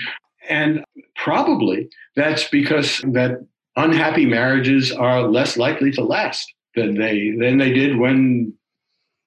And 0.49 0.85
probably 1.15 1.89
that's 2.15 2.49
because 2.49 3.01
that 3.13 3.45
unhappy 3.77 4.25
marriages 4.25 4.93
are 4.93 5.23
less 5.29 5.57
likely 5.57 5.91
to 5.93 6.03
last 6.03 6.53
than 6.75 6.95
they 6.95 7.35
than 7.39 7.59
they 7.59 7.73
did 7.73 7.99
when 7.99 8.53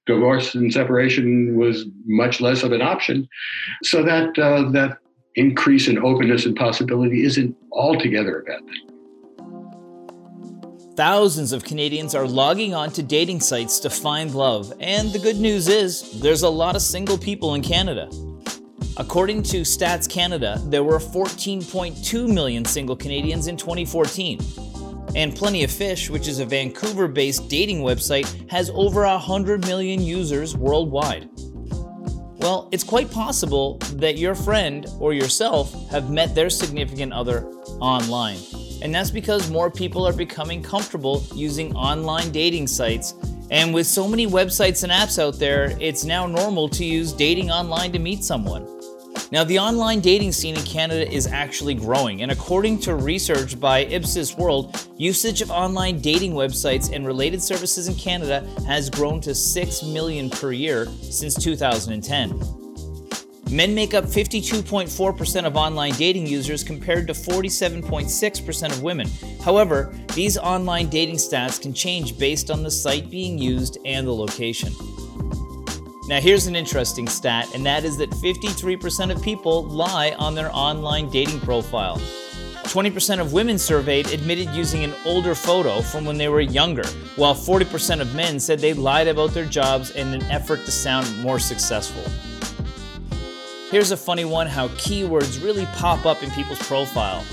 divorce 0.10 0.56
and 0.56 0.74
separation 0.74 1.56
was 1.56 1.86
much 2.06 2.41
less 2.41 2.63
of 2.63 2.72
an 2.72 2.82
option. 2.82 3.30
So 3.84 4.04
that 4.04 4.38
uh, 4.38 4.69
that 4.72 4.98
increase 5.36 5.88
in 5.88 5.98
openness 6.00 6.45
and 6.45 6.56
possibility 6.56 7.24
isn't 7.24 7.56
altogether 7.72 8.41
a 8.41 8.43
bad 8.43 8.62
thing. 8.65 8.86
Thousands 10.98 11.54
of 11.54 11.63
Canadians 11.63 12.13
are 12.13 12.28
logging 12.28 12.74
on 12.74 12.91
to 12.91 13.02
dating 13.02 13.39
sites 13.39 13.80
to 13.80 13.89
find 13.89 14.36
love, 14.36 14.74
and 14.82 15.13
the 15.13 15.19
good 15.19 15.38
news 15.38 15.69
is 15.69 16.19
there's 16.19 16.43
a 16.43 16.50
lot 16.50 16.76
of 16.76 16.82
single 16.82 17.17
people 17.17 17.54
in 17.54 17.62
Canada. 17.62 18.10
According 18.98 19.43
to 19.43 19.62
Stats 19.62 20.10
Canada, 20.10 20.60
there 20.65 20.84
were 20.84 21.00
14.2 21.00 22.34
million 22.34 22.65
single 22.65 22.98
Canadians 22.98 23.48
in 23.48 23.56
2014 23.56 24.39
and 25.15 25.36
Plenty 25.36 25.63
of 25.63 25.72
Fish, 25.72 26.10
which 26.10 26.28
is 26.28 26.39
a 26.39 26.45
Vancouver 26.45 27.08
based 27.08 27.50
dating 27.50 27.82
website, 27.82 28.50
has 28.50 28.69
over 28.72 29.04
100 29.04 29.65
million 29.65 30.02
users 30.02 30.56
worldwide. 30.56 31.30
Well, 32.39 32.69
it's 32.72 32.86
quite 32.86 33.12
possible 33.12 33.78
that 33.95 34.17
your 34.17 34.34
friend 34.34 34.88
or 35.00 35.13
yourself 35.13 35.89
have 35.89 36.10
met 36.10 36.36
their 36.36 36.50
significant 36.50 37.12
other 37.12 37.45
online. 37.82 38.39
And 38.82 38.95
that's 38.95 39.12
because 39.12 39.50
more 39.50 39.69
people 39.69 40.08
are 40.08 40.13
becoming 40.13 40.63
comfortable 40.63 41.26
using 41.36 41.76
online 41.76 42.32
dating 42.32 42.67
sites. 42.67 43.13
And 43.52 43.74
with 43.74 43.88
so 43.88 44.08
many 44.08 44.26
websites 44.26 44.84
and 44.84 44.91
apps 44.91 45.22
out 45.22 45.38
there, 45.38 45.76
it's 45.82 46.06
now 46.06 46.28
normal 46.28 46.69
to 46.69 46.86
use 46.86 47.12
dating 47.12 47.52
online 47.52 47.91
to 47.91 48.00
meet 48.00 48.24
someone. 48.24 48.79
Now, 49.32 49.43
the 49.43 49.60
online 49.60 49.99
dating 49.99 50.32
scene 50.32 50.55
in 50.55 50.63
Canada 50.63 51.08
is 51.12 51.27
actually 51.27 51.75
growing, 51.75 52.23
and 52.23 52.32
according 52.32 52.79
to 52.79 52.95
research 52.95 53.60
by 53.60 53.86
Ipsos 53.86 54.36
World, 54.36 54.88
usage 54.97 55.41
of 55.41 55.51
online 55.51 55.99
dating 55.99 56.34
websites 56.34 56.91
and 56.91 57.05
related 57.05 57.41
services 57.41 57.88
in 57.88 57.95
Canada 57.95 58.47
has 58.65 58.89
grown 58.89 59.21
to 59.21 59.36
6 59.36 59.84
million 59.84 60.29
per 60.29 60.51
year 60.51 60.88
since 61.01 61.36
2010. 61.36 62.60
Men 63.51 63.73
make 63.73 63.95
up 63.95 64.05
52.4% 64.05 65.45
of 65.45 65.55
online 65.55 65.93
dating 65.93 66.27
users 66.27 66.63
compared 66.63 67.08
to 67.08 67.13
47.6% 67.13 68.71
of 68.71 68.84
women. 68.84 69.10
However, 69.43 69.91
these 70.13 70.38
online 70.38 70.88
dating 70.89 71.15
stats 71.15 71.60
can 71.60 71.73
change 71.73 72.17
based 72.19 72.51
on 72.51 72.62
the 72.62 72.69
site 72.69 73.10
being 73.10 73.39
used 73.39 73.79
and 73.86 74.05
the 74.05 74.13
location. 74.13 74.71
Now, 76.10 76.19
here's 76.19 76.48
an 76.48 76.56
interesting 76.56 77.08
stat, 77.08 77.54
and 77.54 77.63
that 77.67 77.84
is 77.84 77.98
that 77.98 78.10
53% 78.10 79.12
of 79.15 79.22
people 79.22 79.65
lie 79.65 80.15
on 80.17 80.34
their 80.34 80.50
online 80.52 81.08
dating 81.12 81.39
profile. 81.41 81.98
20% 82.63 83.19
of 83.19 83.32
women 83.32 83.60
surveyed 83.60 84.12
admitted 84.12 84.50
using 84.50 84.84
an 84.84 84.95
older 85.06 85.36
photo 85.36 85.82
from 85.82 86.06
when 86.06 86.17
they 86.17 86.28
were 86.28 86.41
younger, 86.41 86.88
while 87.15 87.36
40% 87.36 88.02
of 88.02 88.15
men 88.15 88.39
said 88.39 88.58
they 88.58 88.74
lied 88.74 89.08
about 89.08 89.36
their 89.36 89.45
jobs 89.45 89.91
in 89.91 90.12
an 90.15 90.24
effort 90.32 90.65
to 90.65 90.72
sound 90.72 91.15
more 91.22 91.38
successful. 91.38 92.04
Here's 93.69 93.91
a 93.91 93.98
funny 93.98 94.26
one 94.26 94.48
how 94.48 94.69
keywords 94.69 95.43
really 95.43 95.67
pop 95.76 96.08
up 96.08 96.24
in 96.24 96.32
people's 96.32 96.58
profile. 96.67 97.24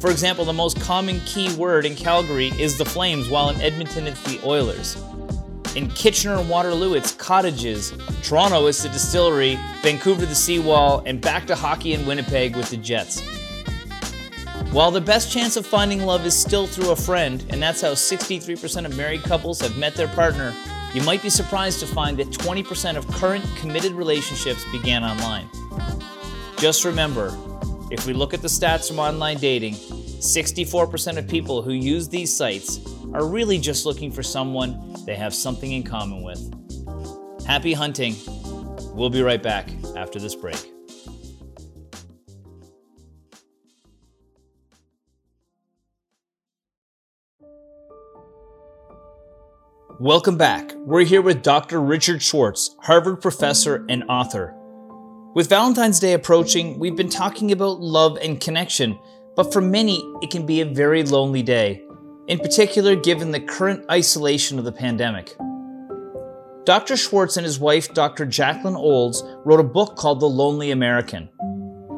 For 0.00 0.10
example, 0.10 0.46
the 0.46 0.54
most 0.54 0.80
common 0.80 1.20
keyword 1.26 1.84
in 1.84 1.94
Calgary 1.94 2.48
is 2.58 2.78
the 2.78 2.86
Flames, 2.86 3.28
while 3.28 3.50
in 3.50 3.60
Edmonton 3.60 4.06
it's 4.06 4.22
the 4.22 4.40
Oilers. 4.42 4.96
In 5.76 5.88
Kitchener 5.90 6.36
and 6.36 6.48
Waterloo, 6.48 6.94
it's 6.94 7.12
cottages. 7.12 7.92
Toronto 8.22 8.66
is 8.66 8.82
the 8.82 8.88
distillery. 8.88 9.58
Vancouver, 9.82 10.24
the 10.24 10.34
seawall. 10.34 11.02
And 11.04 11.20
back 11.20 11.46
to 11.48 11.54
hockey 11.54 11.92
in 11.92 12.06
Winnipeg 12.06 12.56
with 12.56 12.70
the 12.70 12.78
Jets. 12.78 13.20
While 14.72 14.90
the 14.90 15.02
best 15.02 15.30
chance 15.30 15.54
of 15.54 15.66
finding 15.66 16.06
love 16.06 16.24
is 16.24 16.34
still 16.34 16.66
through 16.66 16.92
a 16.92 16.96
friend, 16.96 17.44
and 17.50 17.62
that's 17.62 17.82
how 17.82 17.92
63% 17.92 18.86
of 18.86 18.96
married 18.96 19.22
couples 19.22 19.60
have 19.60 19.76
met 19.76 19.94
their 19.94 20.08
partner, 20.08 20.54
you 20.94 21.02
might 21.02 21.20
be 21.20 21.28
surprised 21.28 21.80
to 21.80 21.86
find 21.86 22.16
that 22.20 22.28
20% 22.28 22.96
of 22.96 23.06
current 23.08 23.44
committed 23.56 23.92
relationships 23.92 24.64
began 24.72 25.04
online. 25.04 25.46
Just 26.56 26.86
remember, 26.86 27.36
if 27.90 28.06
we 28.06 28.14
look 28.14 28.32
at 28.32 28.40
the 28.40 28.48
stats 28.48 28.88
from 28.88 28.98
online 28.98 29.36
dating, 29.36 29.74
64% 29.74 31.18
of 31.18 31.28
people 31.28 31.60
who 31.60 31.72
use 31.72 32.08
these 32.08 32.34
sites 32.34 32.78
are 33.16 33.26
really 33.26 33.56
just 33.56 33.86
looking 33.86 34.12
for 34.12 34.22
someone 34.22 34.94
they 35.06 35.14
have 35.14 35.34
something 35.34 35.72
in 35.72 35.82
common 35.82 36.22
with. 36.22 36.38
Happy 37.46 37.72
hunting. 37.72 38.14
We'll 38.92 39.08
be 39.08 39.22
right 39.22 39.42
back 39.42 39.70
after 39.96 40.18
this 40.18 40.34
break. 40.34 40.70
Welcome 49.98 50.36
back. 50.36 50.74
We're 50.74 51.04
here 51.04 51.22
with 51.22 51.42
Dr. 51.42 51.80
Richard 51.80 52.22
Schwartz, 52.22 52.76
Harvard 52.82 53.22
professor 53.22 53.86
and 53.88 54.04
author. 54.10 54.54
With 55.34 55.48
Valentine's 55.48 56.00
Day 56.00 56.12
approaching, 56.12 56.78
we've 56.78 56.96
been 56.96 57.08
talking 57.08 57.50
about 57.50 57.80
love 57.80 58.18
and 58.20 58.38
connection, 58.38 58.98
but 59.36 59.54
for 59.54 59.62
many, 59.62 59.96
it 60.20 60.30
can 60.30 60.44
be 60.44 60.60
a 60.60 60.66
very 60.66 61.02
lonely 61.02 61.42
day, 61.42 61.85
in 62.28 62.38
particular 62.38 62.96
given 62.96 63.30
the 63.30 63.40
current 63.40 63.84
isolation 63.90 64.58
of 64.58 64.64
the 64.64 64.72
pandemic. 64.72 65.36
Dr. 66.64 66.96
Schwartz 66.96 67.36
and 67.36 67.46
his 67.46 67.60
wife, 67.60 67.94
Dr. 67.94 68.26
Jacqueline 68.26 68.74
Olds, 68.74 69.22
wrote 69.44 69.60
a 69.60 69.64
book 69.64 69.96
called 69.96 70.18
The 70.18 70.28
Lonely 70.28 70.72
American. 70.72 71.28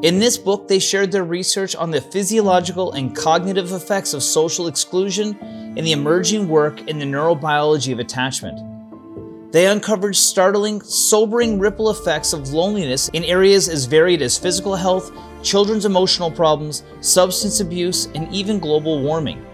In 0.02 0.18
this 0.18 0.36
book, 0.36 0.68
they 0.68 0.78
shared 0.78 1.10
their 1.10 1.24
research 1.24 1.74
on 1.74 1.90
the 1.90 2.00
physiological 2.00 2.92
and 2.92 3.16
cognitive 3.16 3.72
effects 3.72 4.12
of 4.12 4.22
social 4.22 4.66
exclusion 4.68 5.36
and 5.40 5.78
the 5.78 5.92
emerging 5.92 6.48
work 6.48 6.86
in 6.86 6.98
the 6.98 7.06
neurobiology 7.06 7.92
of 7.92 7.98
attachment. 7.98 8.60
They 9.50 9.66
uncovered 9.66 10.14
startling, 10.14 10.82
sobering 10.82 11.58
ripple 11.58 11.90
effects 11.90 12.34
of 12.34 12.50
loneliness 12.50 13.08
in 13.14 13.24
areas 13.24 13.70
as 13.70 13.86
varied 13.86 14.20
as 14.20 14.38
physical 14.38 14.76
health, 14.76 15.10
children's 15.42 15.86
emotional 15.86 16.30
problems, 16.30 16.84
substance 17.00 17.60
abuse, 17.60 18.06
and 18.14 18.30
even 18.32 18.58
global 18.58 19.00
warming. 19.00 19.44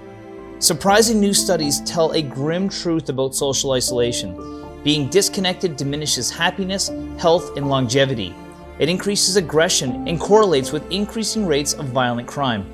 Surprising 0.64 1.20
new 1.20 1.34
studies 1.34 1.82
tell 1.82 2.12
a 2.12 2.22
grim 2.22 2.70
truth 2.70 3.10
about 3.10 3.34
social 3.34 3.72
isolation. 3.72 4.34
Being 4.82 5.10
disconnected 5.10 5.76
diminishes 5.76 6.30
happiness, 6.30 6.90
health, 7.18 7.58
and 7.58 7.68
longevity. 7.68 8.34
It 8.78 8.88
increases 8.88 9.36
aggression 9.36 10.08
and 10.08 10.18
correlates 10.18 10.72
with 10.72 10.90
increasing 10.90 11.46
rates 11.46 11.74
of 11.74 11.88
violent 11.88 12.26
crime. 12.26 12.64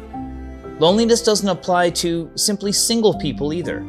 Loneliness 0.78 1.20
doesn't 1.20 1.48
apply 1.48 1.90
to 2.04 2.30
simply 2.36 2.70
single 2.70 3.18
people 3.18 3.52
either. 3.52 3.84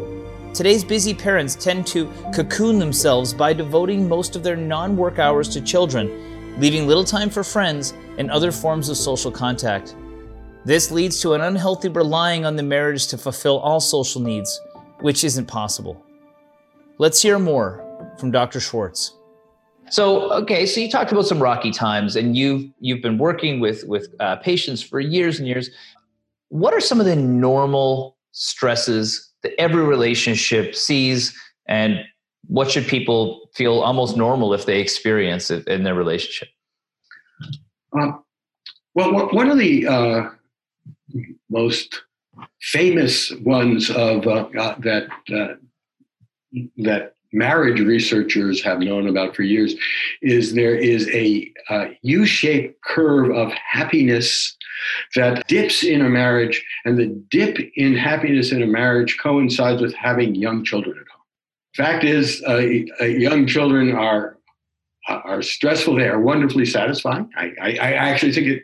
Today's 0.55 0.83
busy 0.83 1.13
parents 1.13 1.53
tend 1.53 1.85
to 1.85 2.11
cocoon 2.33 2.79
themselves 2.79 3.35
by 3.35 3.53
devoting 3.53 4.09
most 4.09 4.35
of 4.35 4.41
their 4.41 4.57
non 4.57 4.97
work 4.97 5.19
hours 5.19 5.47
to 5.49 5.61
children, 5.61 6.59
leaving 6.59 6.87
little 6.87 7.05
time 7.05 7.29
for 7.29 7.43
friends 7.43 7.93
and 8.17 8.31
other 8.31 8.51
forms 8.51 8.89
of 8.89 8.97
social 8.97 9.29
contact. 9.29 9.95
This 10.63 10.91
leads 10.91 11.19
to 11.21 11.33
an 11.33 11.41
unhealthy 11.41 11.89
relying 11.89 12.45
on 12.45 12.55
the 12.55 12.63
marriage 12.63 13.07
to 13.07 13.17
fulfill 13.17 13.57
all 13.59 13.79
social 13.79 14.21
needs, 14.21 14.61
which 14.99 15.23
isn't 15.23 15.47
possible. 15.47 16.03
Let's 16.99 17.19
hear 17.19 17.39
more 17.39 17.83
from 18.19 18.29
Dr. 18.29 18.59
Schwartz. 18.59 19.17
So, 19.89 20.31
okay, 20.31 20.67
so 20.67 20.79
you 20.79 20.89
talked 20.89 21.11
about 21.11 21.25
some 21.25 21.41
rocky 21.41 21.71
times, 21.71 22.15
and 22.15 22.37
you've 22.37 22.69
you've 22.79 23.01
been 23.01 23.17
working 23.17 23.59
with 23.59 23.83
with 23.85 24.13
uh, 24.19 24.35
patients 24.37 24.81
for 24.83 24.99
years 24.99 25.39
and 25.39 25.47
years. 25.47 25.71
What 26.49 26.73
are 26.73 26.79
some 26.79 26.99
of 26.99 27.07
the 27.07 27.15
normal 27.15 28.15
stresses 28.31 29.31
that 29.41 29.53
every 29.59 29.83
relationship 29.83 30.75
sees, 30.75 31.35
and 31.67 32.01
what 32.47 32.69
should 32.69 32.87
people 32.87 33.49
feel 33.55 33.79
almost 33.79 34.15
normal 34.15 34.53
if 34.53 34.65
they 34.65 34.79
experience 34.79 35.49
it 35.49 35.67
in 35.67 35.83
their 35.83 35.95
relationship? 35.95 36.49
Uh, 37.99 38.11
well, 38.93 39.27
one 39.29 39.49
of 39.49 39.57
the 39.57 39.87
uh, 39.87 40.29
most 41.51 42.01
famous 42.61 43.31
ones 43.41 43.89
of 43.91 44.25
uh, 44.25 44.47
uh 44.57 44.75
that 44.79 45.07
uh, 45.33 45.53
that 46.77 47.15
marriage 47.33 47.79
researchers 47.79 48.61
have 48.61 48.79
known 48.79 49.07
about 49.07 49.35
for 49.35 49.43
years 49.43 49.75
is 50.21 50.53
there 50.53 50.75
is 50.75 51.07
a 51.09 51.51
U-shaped 52.01 52.81
curve 52.81 53.31
of 53.31 53.53
happiness 53.53 54.57
that 55.15 55.47
dips 55.47 55.83
in 55.83 56.01
a 56.01 56.09
marriage, 56.09 56.63
and 56.85 56.97
the 56.97 57.07
dip 57.29 57.57
in 57.75 57.95
happiness 57.95 58.51
in 58.51 58.61
a 58.61 58.67
marriage 58.67 59.17
coincides 59.21 59.81
with 59.81 59.93
having 59.93 60.35
young 60.35 60.63
children 60.63 60.97
at 60.97 61.07
home. 61.07 61.21
Fact 61.75 62.03
is, 62.03 62.43
uh, 62.47 62.61
uh, 62.99 63.05
young 63.05 63.47
children 63.47 63.93
are 63.93 64.37
are 65.07 65.41
stressful. 65.41 65.95
They 65.95 66.07
are 66.07 66.19
wonderfully 66.19 66.65
satisfying. 66.65 67.29
I, 67.35 67.51
I, 67.61 67.69
I 67.69 67.91
actually 67.93 68.33
think 68.33 68.47
it, 68.47 68.63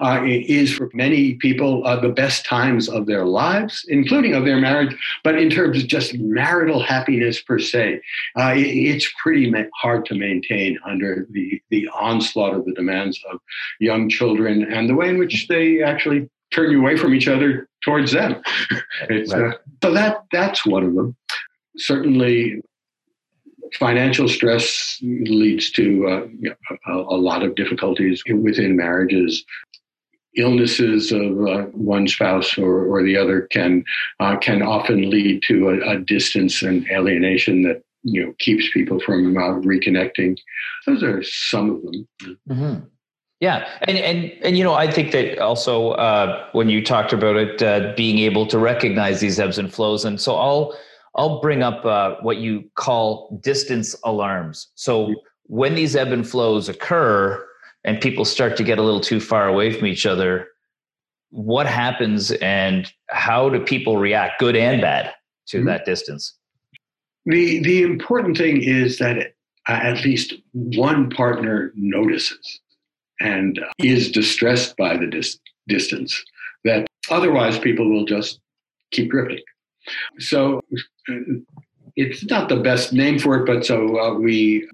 uh, 0.00 0.20
it 0.24 0.46
is 0.46 0.72
for 0.72 0.90
many 0.92 1.34
people 1.34 1.86
uh, 1.86 2.00
the 2.00 2.08
best 2.08 2.44
times 2.44 2.88
of 2.88 3.06
their 3.06 3.24
lives, 3.24 3.84
including 3.88 4.34
of 4.34 4.44
their 4.44 4.58
marriage. 4.58 4.96
But 5.22 5.38
in 5.38 5.48
terms 5.48 5.82
of 5.82 5.88
just 5.88 6.18
marital 6.18 6.82
happiness 6.82 7.40
per 7.40 7.58
se, 7.58 8.00
uh, 8.38 8.52
it, 8.56 8.66
it's 8.66 9.12
pretty 9.22 9.50
ma- 9.50 9.62
hard 9.74 10.04
to 10.06 10.14
maintain 10.14 10.78
under 10.84 11.26
the, 11.30 11.60
the 11.70 11.88
onslaught 11.88 12.54
of 12.54 12.64
the 12.64 12.72
demands 12.72 13.22
of 13.30 13.38
young 13.78 14.08
children 14.08 14.64
and 14.64 14.88
the 14.88 14.94
way 14.94 15.08
in 15.08 15.18
which 15.18 15.46
they 15.48 15.82
actually 15.82 16.28
turn 16.52 16.70
you 16.70 16.80
away 16.80 16.96
from 16.96 17.14
each 17.14 17.28
other 17.28 17.68
towards 17.84 18.12
them. 18.12 18.42
right. 19.10 19.30
Uh, 19.30 19.52
so 19.82 19.94
that 19.94 20.24
that's 20.32 20.66
one 20.66 20.82
of 20.82 20.94
them. 20.94 21.16
Certainly, 21.76 22.62
financial 23.74 24.28
stress 24.28 24.98
leads 25.02 25.70
to 25.72 26.06
uh, 26.08 26.50
a, 26.88 26.92
a, 26.92 27.18
lot 27.18 27.42
of 27.42 27.54
difficulties 27.54 28.22
within 28.28 28.76
marriages. 28.76 29.44
Illnesses 30.36 31.12
of 31.12 31.46
uh, 31.46 31.62
one 31.72 32.06
spouse 32.06 32.58
or, 32.58 32.84
or 32.84 33.02
the 33.02 33.16
other 33.16 33.42
can 33.42 33.84
uh, 34.20 34.36
can 34.36 34.62
often 34.62 35.08
lead 35.08 35.42
to 35.44 35.70
a, 35.70 35.92
a, 35.92 35.98
distance 35.98 36.62
and 36.62 36.86
alienation 36.90 37.62
that 37.62 37.82
you 38.02 38.24
know 38.24 38.34
keeps 38.38 38.70
people 38.70 39.00
from 39.00 39.36
uh, 39.36 39.60
reconnecting. 39.60 40.36
Those 40.84 41.02
are 41.02 41.22
some 41.22 41.70
of 41.70 41.82
them. 41.82 42.08
Mm-hmm. 42.50 42.84
Yeah, 43.40 43.68
and 43.82 43.98
and 43.98 44.32
and 44.42 44.58
you 44.58 44.64
know, 44.64 44.74
I 44.74 44.90
think 44.90 45.12
that 45.12 45.38
also 45.38 45.90
uh, 45.92 46.48
when 46.52 46.68
you 46.68 46.82
talked 46.82 47.12
about 47.12 47.36
it, 47.36 47.62
uh, 47.62 47.94
being 47.96 48.18
able 48.18 48.46
to 48.46 48.58
recognize 48.58 49.20
these 49.20 49.38
ebbs 49.38 49.58
and 49.58 49.72
flows, 49.72 50.04
and 50.04 50.20
so 50.20 50.36
I'll 50.36 50.76
I'll 51.16 51.40
bring 51.40 51.62
up 51.62 51.84
uh, 51.84 52.16
what 52.20 52.38
you 52.38 52.70
call 52.74 53.40
distance 53.42 53.96
alarms. 54.04 54.68
So 54.74 55.14
when 55.44 55.74
these 55.74 55.96
ebb 55.96 56.12
and 56.12 56.28
flows 56.28 56.68
occur 56.68 57.44
and 57.84 58.00
people 58.00 58.24
start 58.24 58.56
to 58.58 58.64
get 58.64 58.78
a 58.78 58.82
little 58.82 59.00
too 59.00 59.20
far 59.20 59.48
away 59.48 59.72
from 59.72 59.86
each 59.86 60.04
other, 60.04 60.48
what 61.30 61.66
happens 61.66 62.32
and 62.32 62.92
how 63.08 63.48
do 63.48 63.60
people 63.60 63.96
react, 63.98 64.40
good 64.40 64.56
and 64.56 64.80
bad, 64.80 65.12
to 65.48 65.58
mm-hmm. 65.58 65.66
that 65.66 65.84
distance? 65.84 66.34
The 67.24 67.60
the 67.62 67.82
important 67.82 68.36
thing 68.36 68.62
is 68.62 68.98
that 68.98 69.18
uh, 69.68 69.72
at 69.72 70.04
least 70.04 70.34
one 70.52 71.10
partner 71.10 71.72
notices 71.74 72.60
and 73.20 73.58
is 73.78 74.12
distressed 74.12 74.76
by 74.76 74.96
the 74.96 75.06
dis- 75.06 75.38
distance. 75.66 76.22
That 76.64 76.86
otherwise 77.10 77.58
people 77.58 77.88
will 77.90 78.04
just 78.04 78.40
keep 78.92 79.10
drifting. 79.10 79.42
So 80.18 80.60
it's 81.96 82.24
not 82.24 82.48
the 82.48 82.56
best 82.56 82.92
name 82.92 83.18
for 83.18 83.36
it, 83.36 83.46
but 83.46 83.64
so 83.64 83.98
uh, 83.98 84.14
we 84.14 84.68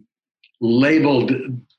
labeled 0.61 1.33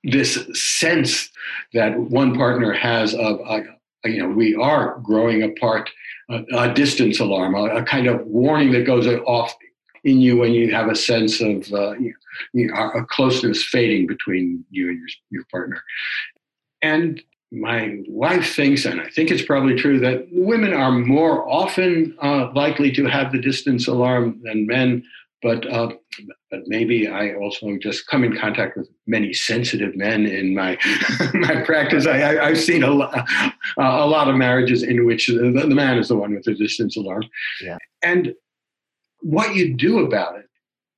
this 0.03 0.47
sense 0.53 1.29
that 1.73 1.97
one 1.97 2.35
partner 2.35 2.73
has 2.73 3.13
of, 3.13 3.39
uh, 3.45 3.61
you 4.05 4.19
know, 4.19 4.29
we 4.29 4.55
are 4.55 4.99
growing 5.03 5.43
apart, 5.43 5.89
uh, 6.29 6.41
a 6.53 6.73
distance 6.73 7.19
alarm, 7.19 7.55
a, 7.55 7.63
a, 7.77 7.83
kind 7.83 8.07
of 8.07 8.25
warning 8.25 8.71
that 8.71 8.85
goes 8.85 9.07
off 9.07 9.53
in 10.03 10.19
you 10.19 10.37
when 10.37 10.51
you 10.51 10.73
have 10.73 10.89
a 10.89 10.95
sense 10.95 11.39
of 11.39 11.71
uh, 11.71 11.93
you 11.93 12.13
know, 12.53 12.91
a 12.95 13.05
closeness 13.05 13.63
fading 13.63 14.07
between 14.07 14.65
you 14.69 14.89
and 14.89 14.99
your, 14.99 15.07
your 15.29 15.45
partner. 15.51 15.81
And 16.81 17.21
my 17.53 17.99
wife 18.07 18.55
thinks, 18.55 18.83
and 18.85 18.99
I 18.99 19.09
think 19.09 19.29
it's 19.29 19.45
probably 19.45 19.75
true, 19.75 19.99
that 19.99 20.27
women 20.31 20.73
are 20.73 20.91
more 20.91 21.47
often 21.47 22.17
uh, 22.21 22.51
likely 22.53 22.91
to 22.93 23.05
have 23.05 23.31
the 23.31 23.39
distance 23.39 23.87
alarm 23.87 24.41
than 24.43 24.65
men. 24.65 25.03
But 25.43 25.69
uh, 25.71 25.91
but 26.49 26.61
maybe 26.67 27.07
I 27.07 27.33
also 27.33 27.77
just 27.81 28.07
come 28.07 28.23
in 28.23 28.35
contact 28.37 28.77
with 28.77 28.89
many 29.07 29.33
sensitive 29.33 29.93
men 29.95 30.25
in 30.25 30.55
my 30.55 30.77
my 31.33 31.61
practice. 31.65 32.07
I, 32.07 32.17
have 32.17 32.57
seen 32.57 32.81
a, 32.81 32.91
lot, 32.91 33.13
uh, 33.13 33.51
a 33.77 34.07
lot 34.07 34.29
of 34.29 34.35
marriages 34.35 34.83
in 34.83 35.05
which 35.05 35.27
the, 35.27 35.51
the, 35.51 35.75
man 35.75 35.97
is 35.97 36.07
the 36.07 36.15
one 36.15 36.33
with 36.33 36.45
the 36.45 36.55
distance 36.55 36.95
alarm. 36.95 37.23
Yeah. 37.61 37.77
And 38.01 38.33
what 39.19 39.53
you 39.53 39.75
do 39.75 40.05
about 40.05 40.37
it 40.37 40.45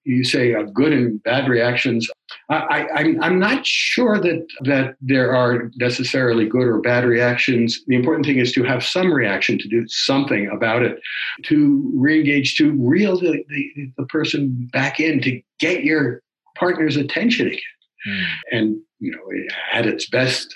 you 0.06 0.24
say 0.24 0.54
uh, 0.54 0.64
good 0.74 0.94
and 0.94 1.22
bad 1.24 1.50
reactions. 1.50 2.10
I, 2.50 2.88
I'm, 2.94 3.22
I'm 3.24 3.40
not 3.40 3.66
sure 3.66 4.20
that, 4.20 4.46
that 4.62 4.96
there 5.02 5.36
are 5.36 5.72
necessarily 5.78 6.48
good 6.48 6.68
or 6.68 6.80
bad 6.80 7.04
reactions. 7.04 7.82
The 7.88 7.96
important 7.96 8.26
thing 8.26 8.38
is 8.38 8.52
to 8.54 8.64
have 8.64 8.84
some 8.84 9.12
reaction, 9.12 9.58
to 9.58 9.68
do 9.68 9.84
something 9.88 10.48
about 10.50 10.84
it, 10.84 11.00
to 11.46 11.92
re-engage, 11.96 12.56
to 12.58 12.72
reel 12.74 13.20
the, 13.20 13.44
the, 13.50 13.92
the 13.98 14.06
person 14.06 14.70
back 14.72 15.00
in, 15.00 15.22
to 15.22 15.42
get 15.60 15.84
your 15.84 16.22
partner's 16.56 16.98
attention 16.98 17.48
again. 17.48 17.60
Mm. 18.08 18.26
And, 18.52 18.82
you 19.00 19.12
know, 19.12 19.56
at 19.74 19.88
its 19.88 20.08
best, 20.10 20.56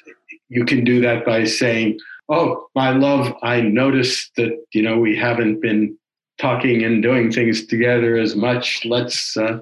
you 0.50 0.66
can 0.66 0.84
do 0.84 1.02
that 1.02 1.26
by 1.26 1.46
saying, 1.46 1.98
oh, 2.30 2.68
my 2.76 2.92
love, 2.92 3.34
I 3.42 3.62
noticed 3.62 4.32
that, 4.38 4.52
you 4.74 4.84
know, 4.84 5.00
we 5.00 5.18
haven't 5.18 5.60
been 5.60 5.98
talking 6.39 6.84
and 6.84 7.04
doing 7.04 7.32
things 7.32 7.65
together 7.65 8.17
as 8.17 8.36
much. 8.36 8.86
Let's 8.86 9.38
uh, 9.38 9.60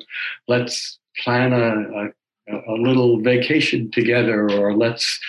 let's 0.47 0.99
plan 1.23 1.51
a, 1.53 2.09
a, 2.53 2.73
a 2.73 2.75
little 2.77 3.19
vacation 3.21 3.91
together, 3.91 4.49
or 4.51 4.75
let's 4.75 5.19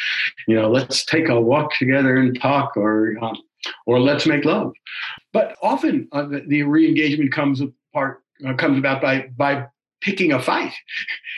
you 0.47 0.55
know 0.55 0.71
let's 0.71 1.05
take 1.05 1.29
a 1.29 1.41
walk 1.41 1.73
together 1.79 2.17
and 2.17 2.39
talk, 2.41 2.77
or 2.77 3.17
um, 3.23 3.37
or 3.87 3.99
let's 4.01 4.27
make 4.27 4.45
love. 4.45 4.73
But 5.33 5.57
often 5.63 6.09
uh, 6.13 6.27
the, 6.27 6.45
the 6.47 6.63
re-engagement 6.63 7.33
comes 7.33 7.61
apart 7.61 8.23
uh, 8.47 8.55
comes 8.55 8.79
about 8.79 9.03
by 9.03 9.31
by 9.37 9.67
picking 10.01 10.33
a 10.33 10.41
fight, 10.41 10.73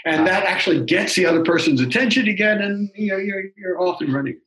and 0.04 0.26
that 0.26 0.44
actually 0.44 0.84
gets 0.84 1.14
the 1.14 1.26
other 1.26 1.42
person's 1.42 1.80
attention 1.80 2.28
again, 2.28 2.60
and 2.60 2.90
you 2.94 3.10
know 3.10 3.16
you're 3.16 3.44
you're 3.56 3.80
off 3.80 4.00
and 4.00 4.12
running. 4.12 4.38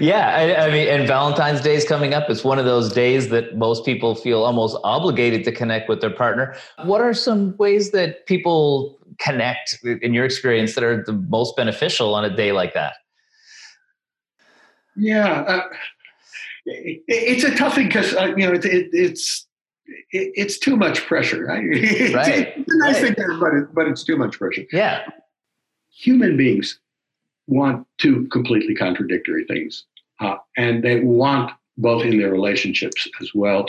Yeah, 0.00 0.34
I, 0.34 0.66
I, 0.66 0.70
mean, 0.70 0.88
and 0.88 1.06
Valentine's 1.06 1.60
Day 1.60 1.74
is 1.74 1.84
coming 1.84 2.12
up. 2.12 2.28
It's 2.28 2.42
one 2.42 2.58
of 2.58 2.64
those 2.64 2.92
days 2.92 3.28
that 3.28 3.56
most 3.56 3.84
people 3.84 4.14
feel 4.16 4.42
almost 4.42 4.76
obligated 4.82 5.44
to 5.44 5.52
connect 5.52 5.88
with 5.88 6.00
their 6.00 6.10
partner. 6.10 6.56
What 6.84 7.00
are 7.00 7.14
some 7.14 7.56
ways 7.56 7.92
that 7.92 8.26
people 8.26 8.98
connect, 9.20 9.78
in 9.84 10.12
your 10.12 10.24
experience, 10.24 10.74
that 10.74 10.82
are 10.82 11.04
the 11.04 11.12
most 11.12 11.56
beneficial 11.56 12.14
on 12.14 12.24
a 12.24 12.34
day 12.34 12.50
like 12.50 12.74
that? 12.74 12.94
Yeah, 14.96 15.42
uh, 15.42 15.62
it, 16.64 17.02
it's 17.06 17.44
a 17.44 17.54
tough 17.54 17.74
thing 17.74 17.86
because 17.86 18.14
uh, 18.14 18.34
you 18.36 18.46
know 18.46 18.54
it, 18.54 18.64
it, 18.64 18.88
it's 18.92 19.46
it's 20.10 20.58
too 20.58 20.76
much 20.76 21.02
pressure. 21.06 21.44
Right? 21.44 21.58
right. 22.14 22.54
it's 22.56 22.72
a 22.72 22.78
nice 22.78 23.02
right. 23.02 23.16
thing, 23.16 23.38
but 23.38 23.54
it, 23.54 23.74
but 23.74 23.86
it's 23.86 24.02
too 24.02 24.16
much 24.16 24.38
pressure. 24.38 24.64
Yeah. 24.72 25.06
Human 25.90 26.36
beings 26.36 26.80
want 27.46 27.86
two 27.98 28.26
completely 28.28 28.74
contradictory 28.74 29.44
things. 29.44 29.84
Uh, 30.20 30.36
and 30.56 30.82
they 30.82 31.00
want 31.00 31.52
both 31.78 32.04
in 32.04 32.18
their 32.18 32.30
relationships 32.30 33.06
as 33.20 33.32
well. 33.34 33.66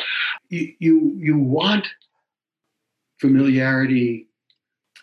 You, 0.50 0.74
you, 0.80 1.14
you 1.18 1.38
want 1.38 1.88
familiarity, 3.20 4.28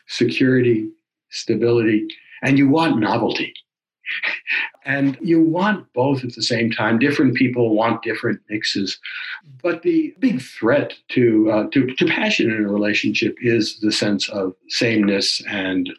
security, 0.07 0.91
stability, 1.31 2.07
and 2.43 2.59
you 2.59 2.69
want 2.69 2.99
novelty. 2.99 3.55
And 4.87 5.17
you 5.23 5.41
want 5.41 5.91
both 5.95 6.25
at 6.25 6.35
the 6.35 6.43
same 6.43 6.71
time. 6.71 6.99
Different 6.99 7.37
people 7.37 7.75
want 7.75 8.03
different 8.03 8.43
mixes. 8.51 8.99
But 9.63 9.81
the 9.81 10.15
big 10.19 10.43
threat 10.43 10.93
to, 11.09 11.51
uh, 11.51 11.67
to, 11.73 11.87
to 11.87 12.05
passion 12.05 12.51
in 12.51 12.67
a 12.67 12.69
relationship 12.69 13.35
is 13.41 13.81
the 13.81 13.91
sense 13.91 14.29
of 14.29 14.55
sameness 14.69 15.41
and 15.49 15.91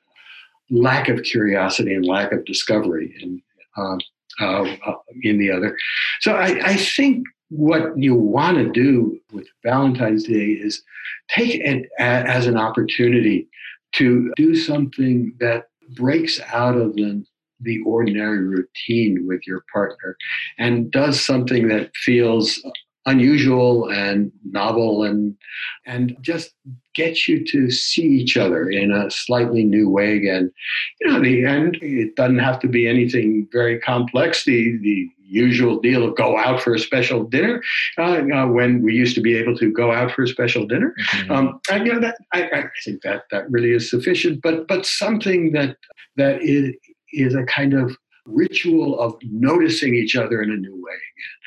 lack 0.69 1.09
of 1.09 1.23
curiosity 1.23 1.93
and 1.93 2.05
lack 2.05 2.31
of 2.31 2.45
discovery 2.45 3.15
in 3.21 3.41
uh, 3.77 3.97
uh, 4.41 4.63
uh, 4.63 4.95
in 5.21 5.37
the 5.37 5.49
other. 5.49 5.77
So 6.19 6.33
I, 6.33 6.59
I 6.71 6.75
think 6.75 7.25
what 7.49 7.97
you 7.97 8.15
want 8.15 8.57
to 8.57 8.69
do 8.69 9.17
with 9.31 9.47
Valentine's 9.63 10.25
Day 10.25 10.51
is 10.51 10.83
take 11.29 11.55
it 11.55 11.87
as 11.99 12.45
an 12.45 12.57
opportunity 12.57 13.47
to 13.93 14.33
do 14.35 14.55
something 14.55 15.33
that 15.39 15.67
breaks 15.95 16.41
out 16.51 16.75
of 16.75 16.95
the 16.95 17.23
the 17.61 17.79
ordinary 17.85 18.39
routine 18.39 19.25
with 19.25 19.39
your 19.47 19.63
partner 19.71 20.17
and 20.57 20.91
does 20.91 21.25
something 21.25 21.69
that 21.69 21.89
feels 21.95 22.61
unusual 23.05 23.89
and 23.89 24.31
novel 24.43 25.03
and 25.03 25.35
and 25.85 26.17
just 26.21 26.53
get 26.95 27.27
you 27.27 27.45
to 27.45 27.69
see 27.69 28.03
each 28.03 28.37
other 28.37 28.69
in 28.69 28.91
a 28.91 29.11
slightly 29.11 29.63
new 29.63 29.89
way 29.89 30.15
again. 30.15 30.51
You 31.01 31.11
know, 31.11 31.21
the 31.21 31.45
end 31.45 31.77
it 31.81 32.15
doesn't 32.15 32.39
have 32.39 32.59
to 32.61 32.67
be 32.67 32.87
anything 32.87 33.47
very 33.51 33.79
complex. 33.79 34.45
The 34.45 34.77
the 34.81 35.09
usual 35.27 35.79
deal 35.79 36.07
of 36.07 36.15
go 36.15 36.37
out 36.37 36.61
for 36.61 36.75
a 36.75 36.79
special 36.79 37.23
dinner 37.23 37.61
uh, 37.97 38.21
uh, 38.33 38.47
when 38.47 38.81
we 38.83 38.93
used 38.93 39.15
to 39.15 39.21
be 39.21 39.35
able 39.35 39.57
to 39.57 39.71
go 39.71 39.91
out 39.91 40.11
for 40.11 40.23
a 40.23 40.27
special 40.27 40.67
dinner. 40.67 40.93
Mm-hmm. 41.09 41.31
Um, 41.31 41.59
and, 41.71 41.85
you 41.85 41.93
know 41.93 41.99
that 41.99 42.17
I, 42.31 42.43
I, 42.43 42.63
think 42.83 43.01
that 43.01 43.23
that 43.31 43.49
really 43.49 43.71
is 43.71 43.89
sufficient. 43.89 44.41
But 44.41 44.67
but 44.67 44.85
something 44.85 45.51
that 45.53 45.77
that 46.15 46.41
is 46.41 46.73
is 47.11 47.35
a 47.35 47.43
kind 47.43 47.73
of 47.73 47.97
ritual 48.25 48.99
of 48.99 49.15
noticing 49.23 49.93
each 49.95 50.15
other 50.15 50.41
in 50.41 50.51
a 50.51 50.57
new 50.57 50.73
way 50.73 50.93
again. 50.93 51.44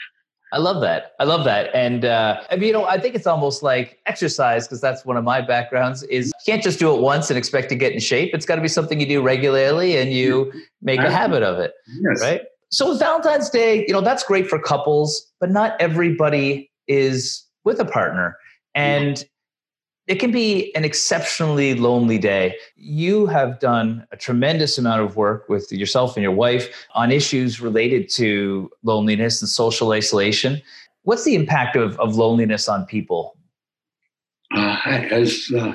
I 0.52 0.58
love 0.58 0.80
that. 0.80 1.12
I 1.20 1.24
love 1.24 1.44
that. 1.44 1.74
And 1.74 2.04
uh, 2.04 2.40
I 2.50 2.56
mean, 2.56 2.68
you 2.68 2.72
know, 2.72 2.84
I 2.84 2.98
think 2.98 3.14
it's 3.14 3.26
almost 3.26 3.62
like 3.62 3.98
exercise 4.06 4.66
because 4.66 4.80
that's 4.80 5.04
one 5.04 5.16
of 5.16 5.24
my 5.24 5.40
backgrounds. 5.40 6.02
Is 6.04 6.28
you 6.28 6.52
can't 6.52 6.62
just 6.62 6.78
do 6.78 6.94
it 6.94 7.00
once 7.00 7.30
and 7.30 7.38
expect 7.38 7.68
to 7.70 7.74
get 7.74 7.92
in 7.92 8.00
shape. 8.00 8.30
It's 8.32 8.46
got 8.46 8.56
to 8.56 8.62
be 8.62 8.68
something 8.68 8.98
you 8.98 9.06
do 9.06 9.22
regularly 9.22 9.98
and 9.98 10.12
you 10.12 10.52
make 10.80 11.00
a 11.00 11.10
habit 11.10 11.42
of 11.42 11.58
it. 11.58 11.74
Yes. 12.00 12.22
Right. 12.22 12.42
So 12.70 12.96
Valentine's 12.96 13.50
Day, 13.50 13.84
you 13.86 13.92
know, 13.92 14.00
that's 14.00 14.22
great 14.22 14.46
for 14.46 14.58
couples, 14.58 15.30
but 15.40 15.50
not 15.50 15.78
everybody 15.80 16.70
is 16.86 17.44
with 17.64 17.80
a 17.80 17.84
partner. 17.84 18.36
And 18.74 19.24
it 20.08 20.18
can 20.18 20.32
be 20.32 20.74
an 20.74 20.84
exceptionally 20.84 21.74
lonely 21.74 22.16
day. 22.16 22.56
You 22.76 23.26
have 23.26 23.60
done 23.60 24.06
a 24.10 24.16
tremendous 24.16 24.78
amount 24.78 25.02
of 25.02 25.16
work 25.16 25.48
with 25.50 25.70
yourself 25.70 26.16
and 26.16 26.22
your 26.22 26.32
wife 26.32 26.86
on 26.94 27.12
issues 27.12 27.60
related 27.60 28.08
to 28.14 28.70
loneliness 28.82 29.42
and 29.42 29.48
social 29.48 29.92
isolation. 29.92 30.62
What's 31.02 31.24
the 31.24 31.34
impact 31.34 31.76
of, 31.76 32.00
of 32.00 32.16
loneliness 32.16 32.68
on 32.68 32.86
people? 32.86 33.36
Uh, 34.56 34.78
as 34.86 35.46
uh, 35.54 35.74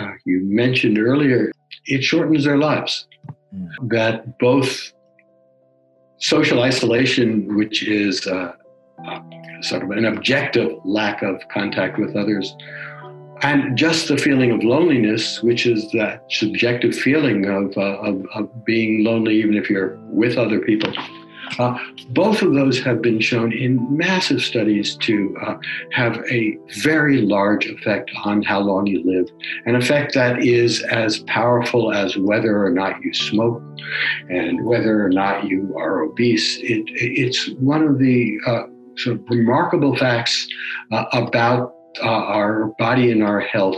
uh, 0.00 0.10
you 0.24 0.40
mentioned 0.42 0.98
earlier, 0.98 1.52
it 1.86 2.02
shortens 2.02 2.44
their 2.44 2.58
lives. 2.58 3.06
Mm. 3.54 3.68
That 3.88 4.38
both 4.40 4.92
social 6.18 6.62
isolation, 6.62 7.56
which 7.56 7.84
is 7.86 8.26
uh, 8.26 8.52
uh, 9.06 9.20
sort 9.62 9.84
of 9.84 9.90
an 9.90 10.06
objective 10.06 10.72
lack 10.84 11.22
of 11.22 11.40
contact 11.52 11.98
with 11.98 12.16
others, 12.16 12.52
and 13.42 13.76
just 13.76 14.08
the 14.08 14.18
feeling 14.18 14.50
of 14.50 14.62
loneliness, 14.62 15.42
which 15.42 15.66
is 15.66 15.90
that 15.92 16.24
subjective 16.30 16.94
feeling 16.94 17.46
of, 17.46 17.76
uh, 17.76 17.98
of, 18.00 18.26
of, 18.34 18.64
being 18.64 19.04
lonely, 19.04 19.36
even 19.36 19.54
if 19.56 19.70
you're 19.70 19.98
with 20.10 20.36
other 20.36 20.60
people. 20.60 20.92
Uh, 21.58 21.76
both 22.10 22.42
of 22.42 22.54
those 22.54 22.80
have 22.80 23.02
been 23.02 23.20
shown 23.20 23.52
in 23.52 23.84
massive 23.96 24.40
studies 24.40 24.94
to 24.96 25.36
uh, 25.42 25.56
have 25.90 26.16
a 26.30 26.56
very 26.82 27.22
large 27.22 27.66
effect 27.66 28.10
on 28.24 28.42
how 28.42 28.60
long 28.60 28.86
you 28.86 29.02
live, 29.04 29.28
an 29.66 29.74
effect 29.74 30.14
that 30.14 30.42
is 30.44 30.82
as 30.84 31.18
powerful 31.20 31.92
as 31.92 32.16
whether 32.16 32.64
or 32.64 32.70
not 32.70 33.02
you 33.02 33.12
smoke 33.12 33.62
and 34.28 34.64
whether 34.64 35.04
or 35.04 35.08
not 35.08 35.44
you 35.44 35.74
are 35.76 36.02
obese. 36.02 36.58
It, 36.58 36.84
it's 36.86 37.50
one 37.58 37.82
of 37.82 37.98
the 37.98 38.38
uh, 38.46 38.62
sort 38.96 39.16
of 39.16 39.24
remarkable 39.28 39.96
facts 39.96 40.46
uh, 40.92 41.06
about 41.12 41.74
uh, 42.02 42.06
our 42.06 42.66
body 42.78 43.10
and 43.10 43.22
our 43.22 43.40
health 43.40 43.76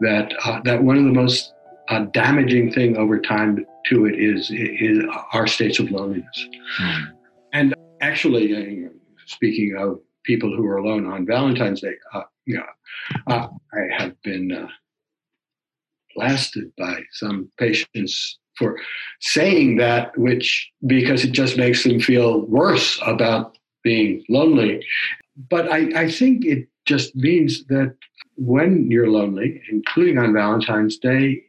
that 0.00 0.32
uh, 0.44 0.60
that 0.64 0.82
one 0.82 0.96
of 0.96 1.04
the 1.04 1.12
most 1.12 1.52
uh, 1.88 2.00
damaging 2.12 2.70
thing 2.70 2.96
over 2.96 3.20
time 3.20 3.64
to 3.86 4.06
it 4.06 4.18
is 4.18 4.50
is 4.50 5.04
our 5.32 5.46
states 5.46 5.78
of 5.78 5.90
loneliness. 5.90 6.48
Mm. 6.80 7.12
And 7.52 7.74
actually, 8.00 8.86
uh, 8.86 8.90
speaking 9.26 9.76
of 9.78 10.00
people 10.24 10.54
who 10.54 10.66
are 10.66 10.76
alone 10.76 11.06
on 11.06 11.26
Valentine's 11.26 11.80
Day, 11.80 11.94
uh, 12.12 12.22
yeah, 12.46 12.66
uh, 13.26 13.48
I 13.72 14.02
have 14.02 14.20
been 14.22 14.68
blasted 16.14 16.72
by 16.76 17.02
some 17.12 17.50
patients 17.58 18.38
for 18.58 18.76
saying 19.20 19.76
that, 19.76 20.16
which 20.18 20.70
because 20.86 21.24
it 21.24 21.30
just 21.30 21.56
makes 21.56 21.84
them 21.84 22.00
feel 22.00 22.42
worse 22.46 23.00
about 23.06 23.56
being 23.84 24.24
lonely. 24.28 24.84
But 25.48 25.70
I, 25.70 25.90
I 25.94 26.10
think 26.10 26.44
it 26.44 26.68
just 26.88 27.14
means 27.14 27.64
that 27.66 27.94
when 28.36 28.90
you're 28.90 29.10
lonely, 29.10 29.60
including 29.70 30.16
on 30.18 30.32
Valentine's 30.32 30.96
Day, 30.96 31.42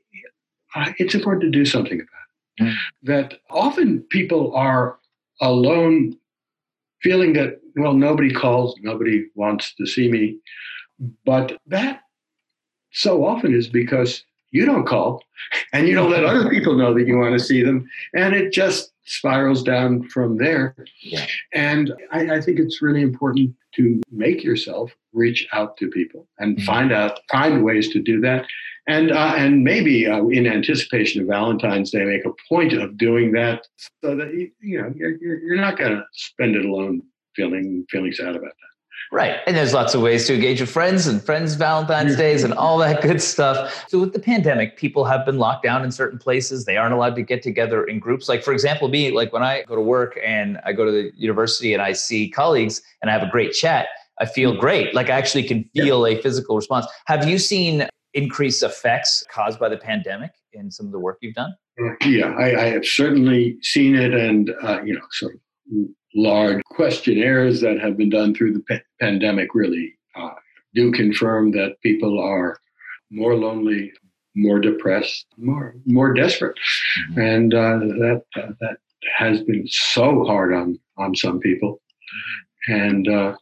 uh, 0.75 0.91
it's 0.97 1.15
important 1.15 1.41
to 1.41 1.49
do 1.49 1.65
something 1.65 1.99
about 1.99 2.25
it. 2.57 2.63
Mm. 2.63 2.75
That 3.03 3.39
often 3.49 4.01
people 4.09 4.53
are 4.53 4.99
alone, 5.41 6.17
feeling 7.01 7.33
that, 7.33 7.61
well, 7.77 7.93
nobody 7.93 8.33
calls, 8.33 8.75
nobody 8.81 9.25
wants 9.35 9.73
to 9.75 9.85
see 9.87 10.11
me. 10.11 10.37
But 11.25 11.57
that 11.67 12.01
so 12.91 13.25
often 13.25 13.55
is 13.55 13.69
because 13.69 14.25
you 14.51 14.65
don't 14.65 14.85
call 14.85 15.23
and 15.71 15.87
you 15.87 15.95
don't 15.95 16.11
let 16.11 16.25
other 16.25 16.49
people 16.49 16.75
know 16.75 16.93
that 16.93 17.07
you 17.07 17.17
want 17.17 17.37
to 17.39 17.43
see 17.43 17.63
them. 17.63 17.87
And 18.13 18.35
it 18.35 18.51
just 18.51 18.91
spirals 19.09 19.63
down 19.63 20.07
from 20.09 20.37
there. 20.37 20.75
Yeah. 21.01 21.25
And 21.53 21.91
I, 22.11 22.35
I, 22.35 22.41
think 22.41 22.59
it's 22.59 22.81
really 22.81 23.01
important 23.01 23.55
to 23.75 23.99
make 24.11 24.43
yourself 24.43 24.91
reach 25.13 25.47
out 25.51 25.77
to 25.77 25.89
people 25.89 26.27
and 26.37 26.55
mm-hmm. 26.55 26.65
find 26.65 26.91
out 26.91 27.19
find 27.31 27.63
ways 27.63 27.89
to 27.89 28.01
do 28.01 28.21
that. 28.21 28.45
And 28.87 29.11
uh, 29.11 29.33
and 29.35 29.63
maybe 29.63 30.07
uh, 30.07 30.25
in 30.27 30.47
anticipation 30.47 31.21
of 31.21 31.27
Valentine's 31.27 31.91
Day, 31.91 32.05
make 32.05 32.25
a 32.25 32.31
point 32.47 32.73
of 32.73 32.97
doing 32.97 33.31
that 33.33 33.67
so 34.03 34.15
that 34.15 34.33
you, 34.33 34.51
you 34.61 34.81
know 34.81 34.93
you're, 34.95 35.17
you're 35.17 35.61
not 35.61 35.77
going 35.77 35.91
to 35.91 36.03
spend 36.13 36.55
it 36.55 36.65
alone 36.65 37.01
feeling 37.35 37.85
feeling 37.89 38.11
sad 38.11 38.35
about 38.35 38.41
that. 38.41 38.68
Right. 39.11 39.39
And 39.47 39.55
there's 39.55 39.73
lots 39.73 39.95
of 39.95 40.01
ways 40.01 40.27
to 40.27 40.35
engage 40.35 40.61
with 40.61 40.69
friends 40.69 41.07
and 41.07 41.21
friends 41.21 41.55
Valentine's 41.55 42.15
Days 42.15 42.43
and 42.43 42.53
all 42.53 42.77
that 42.77 43.01
good 43.01 43.21
stuff. 43.21 43.85
So 43.87 43.99
with 43.99 44.13
the 44.13 44.19
pandemic, 44.19 44.77
people 44.77 45.03
have 45.05 45.25
been 45.25 45.39
locked 45.39 45.63
down 45.63 45.83
in 45.83 45.91
certain 45.91 46.19
places. 46.19 46.65
They 46.65 46.77
aren't 46.77 46.93
allowed 46.93 47.15
to 47.15 47.23
get 47.23 47.41
together 47.41 47.83
in 47.83 47.99
groups. 47.99 48.29
Like 48.29 48.43
for 48.43 48.53
example, 48.53 48.87
me, 48.87 49.11
like 49.11 49.33
when 49.33 49.41
I 49.41 49.63
go 49.63 49.75
to 49.75 49.81
work 49.81 50.19
and 50.23 50.59
I 50.63 50.73
go 50.73 50.85
to 50.85 50.91
the 50.91 51.11
university 51.15 51.73
and 51.73 51.81
I 51.81 51.93
see 51.93 52.29
colleagues 52.29 52.83
and 53.01 53.09
I 53.09 53.13
have 53.13 53.23
a 53.23 53.31
great 53.31 53.53
chat, 53.53 53.87
I 54.19 54.25
feel 54.25 54.51
mm-hmm. 54.51 54.59
great. 54.59 54.93
Like 54.93 55.09
I 55.09 55.13
actually 55.13 55.43
can 55.43 55.67
feel 55.75 56.05
a 56.05 56.21
physical 56.21 56.55
response. 56.55 56.85
Have 57.07 57.27
you 57.27 57.39
seen 57.39 57.87
increased 58.13 58.61
effects 58.61 59.25
caused 59.31 59.59
by 59.59 59.69
the 59.69 59.77
pandemic 59.77 60.31
in 60.53 60.69
some 60.69 60.85
of 60.85 60.91
the 60.91 60.99
work 60.99 61.17
you've 61.21 61.35
done? 61.35 61.55
Yeah, 62.05 62.33
I, 62.37 62.61
I 62.61 62.65
have 62.65 62.85
certainly 62.85 63.57
seen 63.61 63.95
it, 63.95 64.13
and 64.13 64.53
uh, 64.61 64.81
you 64.83 64.93
know, 64.93 65.01
sort 65.11 65.35
of 65.35 65.39
large 66.15 66.61
questionnaires 66.65 67.61
that 67.61 67.79
have 67.79 67.97
been 67.97 68.09
done 68.09 68.33
through 68.33 68.53
the 68.53 68.63
pa- 68.67 68.83
pandemic 68.99 69.53
really 69.53 69.93
uh, 70.15 70.33
do 70.73 70.91
confirm 70.91 71.51
that 71.51 71.79
people 71.81 72.19
are 72.19 72.57
more 73.11 73.35
lonely, 73.35 73.91
more 74.35 74.59
depressed, 74.59 75.25
more 75.37 75.75
more 75.85 76.13
desperate, 76.13 76.57
mm-hmm. 77.11 77.19
and 77.19 77.53
uh, 77.53 77.79
that 77.79 78.23
uh, 78.35 78.51
that 78.59 78.77
has 79.17 79.41
been 79.41 79.65
so 79.67 80.23
hard 80.25 80.53
on 80.53 80.79
on 80.97 81.15
some 81.15 81.39
people, 81.39 81.81
and 82.67 83.07
uh, 83.07 83.35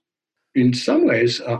in 0.55 0.73
some 0.73 1.05
ways, 1.05 1.41
uh, 1.41 1.59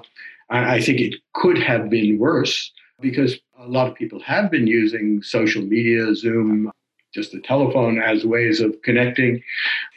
I, 0.50 0.76
I 0.76 0.82
think 0.82 1.00
it 1.00 1.16
could 1.34 1.58
have 1.58 1.90
been 1.90 2.18
worse 2.18 2.72
because 3.00 3.38
a 3.60 3.68
lot 3.68 3.88
of 3.88 3.96
people 3.96 4.20
have 4.22 4.50
been 4.50 4.68
using 4.68 5.22
social 5.22 5.62
media, 5.62 6.16
Zoom, 6.16 6.72
just 7.14 7.32
the 7.32 7.42
telephone 7.42 8.02
as 8.02 8.26
ways 8.26 8.62
of 8.62 8.82
connecting, 8.84 9.42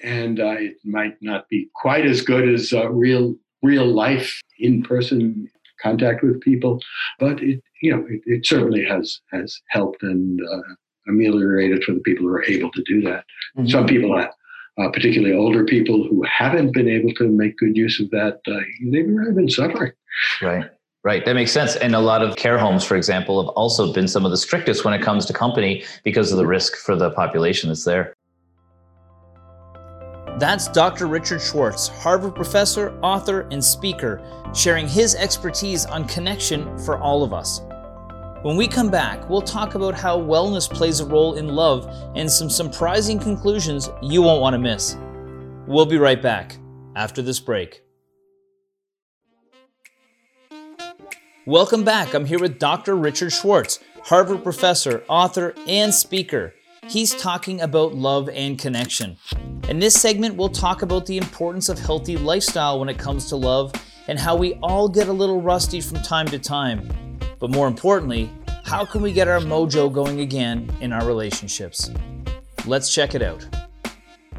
and 0.02 0.40
uh, 0.40 0.56
it 0.58 0.76
might 0.84 1.16
not 1.20 1.48
be 1.48 1.68
quite 1.74 2.06
as 2.06 2.22
good 2.22 2.48
as 2.48 2.72
uh, 2.72 2.88
real 2.90 3.34
real 3.62 3.86
life 3.86 4.40
in 4.58 4.82
person 4.82 5.48
contact 5.82 6.22
with 6.22 6.40
people, 6.40 6.80
but 7.18 7.42
it 7.42 7.62
you 7.82 7.94
know 7.94 8.04
it, 8.08 8.20
it 8.26 8.46
certainly 8.46 8.84
has 8.84 9.20
has 9.32 9.60
helped 9.68 10.02
and 10.02 10.40
uh, 10.40 10.74
ameliorated 11.08 11.82
for 11.84 11.92
the 11.92 12.00
people 12.00 12.26
who 12.26 12.32
are 12.32 12.44
able 12.44 12.70
to 12.72 12.82
do 12.84 13.00
that. 13.02 13.24
Mm-hmm. 13.56 13.68
Some 13.68 13.86
people. 13.86 14.14
Uh, 14.78 14.88
particularly 14.92 15.34
older 15.34 15.64
people 15.64 16.06
who 16.08 16.22
haven't 16.22 16.72
been 16.72 16.88
able 16.88 17.12
to 17.12 17.28
make 17.28 17.58
good 17.58 17.76
use 17.76 18.00
of 18.00 18.08
that, 18.10 18.40
uh, 18.46 18.60
they've 18.90 19.08
really 19.08 19.32
been 19.32 19.50
suffering. 19.50 19.92
Right. 20.40 20.70
Right, 21.02 21.24
that 21.24 21.34
makes 21.34 21.50
sense. 21.50 21.76
And 21.76 21.94
a 21.94 22.00
lot 22.00 22.20
of 22.20 22.36
care 22.36 22.58
homes, 22.58 22.84
for 22.84 22.94
example, 22.94 23.42
have 23.42 23.48
also 23.54 23.90
been 23.92 24.06
some 24.06 24.26
of 24.26 24.30
the 24.30 24.36
strictest 24.36 24.84
when 24.84 24.92
it 24.92 25.00
comes 25.00 25.24
to 25.26 25.32
company 25.32 25.82
because 26.04 26.30
of 26.30 26.36
the 26.36 26.46
risk 26.46 26.76
for 26.76 26.94
the 26.94 27.10
population 27.10 27.70
that's 27.70 27.84
there. 27.84 28.14
That's 30.38 30.68
Dr. 30.68 31.06
Richard 31.06 31.40
Schwartz, 31.40 31.88
Harvard 31.88 32.34
professor, 32.34 32.98
author, 33.02 33.48
and 33.50 33.64
speaker, 33.64 34.22
sharing 34.54 34.86
his 34.86 35.14
expertise 35.14 35.86
on 35.86 36.06
connection 36.06 36.78
for 36.78 36.98
all 36.98 37.22
of 37.22 37.32
us. 37.32 37.62
When 38.42 38.56
we 38.56 38.66
come 38.66 38.90
back, 38.90 39.28
we'll 39.28 39.42
talk 39.42 39.74
about 39.74 39.94
how 39.94 40.18
wellness 40.18 40.70
plays 40.70 41.00
a 41.00 41.06
role 41.06 41.34
in 41.34 41.48
love 41.48 41.86
and 42.14 42.30
some 42.30 42.48
surprising 42.48 43.18
conclusions 43.18 43.90
you 44.02 44.22
won't 44.22 44.40
want 44.40 44.54
to 44.54 44.58
miss. 44.58 44.96
We'll 45.66 45.86
be 45.86 45.98
right 45.98 46.20
back 46.20 46.58
after 46.96 47.20
this 47.22 47.38
break. 47.38 47.82
Welcome 51.50 51.82
back. 51.82 52.14
I'm 52.14 52.26
here 52.26 52.38
with 52.38 52.60
Dr. 52.60 52.94
Richard 52.94 53.32
Schwartz, 53.32 53.80
Harvard 54.04 54.44
professor, 54.44 55.02
author, 55.08 55.52
and 55.66 55.92
speaker. 55.92 56.54
He's 56.86 57.12
talking 57.12 57.60
about 57.60 57.92
love 57.92 58.28
and 58.28 58.56
connection. 58.56 59.16
In 59.68 59.80
this 59.80 60.00
segment, 60.00 60.36
we'll 60.36 60.48
talk 60.48 60.82
about 60.82 61.06
the 61.06 61.16
importance 61.16 61.68
of 61.68 61.76
healthy 61.76 62.16
lifestyle 62.16 62.78
when 62.78 62.88
it 62.88 62.98
comes 62.98 63.28
to 63.30 63.34
love 63.36 63.72
and 64.06 64.16
how 64.16 64.36
we 64.36 64.54
all 64.62 64.88
get 64.88 65.08
a 65.08 65.12
little 65.12 65.42
rusty 65.42 65.80
from 65.80 66.00
time 66.02 66.26
to 66.26 66.38
time. 66.38 66.88
But 67.40 67.50
more 67.50 67.66
importantly, 67.66 68.30
how 68.62 68.84
can 68.84 69.02
we 69.02 69.12
get 69.12 69.26
our 69.26 69.40
mojo 69.40 69.92
going 69.92 70.20
again 70.20 70.70
in 70.80 70.92
our 70.92 71.04
relationships? 71.04 71.90
Let's 72.64 72.94
check 72.94 73.16
it 73.16 73.22
out. 73.22 73.44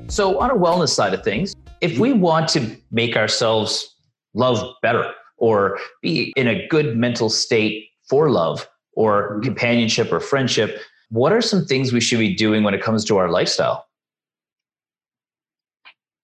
So, 0.08 0.40
on 0.40 0.50
a 0.50 0.56
wellness 0.56 0.96
side 0.96 1.14
of 1.14 1.26
things, 1.26 1.58
if 1.82 2.00
we 2.00 2.14
want 2.14 2.48
to 2.52 2.74
make 2.90 3.18
ourselves 3.18 3.98
love 4.34 4.76
better, 4.82 5.14
or 5.42 5.80
be 6.04 6.32
in 6.38 6.48
a 6.48 6.68
good 6.68 6.96
mental 6.96 7.30
state 7.30 7.90
for 8.08 8.30
love 8.30 8.70
or 8.94 9.32
mm-hmm. 9.32 9.42
companionship 9.42 10.12
or 10.14 10.20
friendship, 10.20 10.80
what 11.10 11.34
are 11.34 11.42
some 11.42 11.66
things 11.66 11.92
we 11.92 12.00
should 12.00 12.20
be 12.20 12.34
doing 12.34 12.64
when 12.64 12.74
it 12.74 12.82
comes 12.82 13.04
to 13.06 13.18
our 13.18 13.30
lifestyle? 13.30 13.88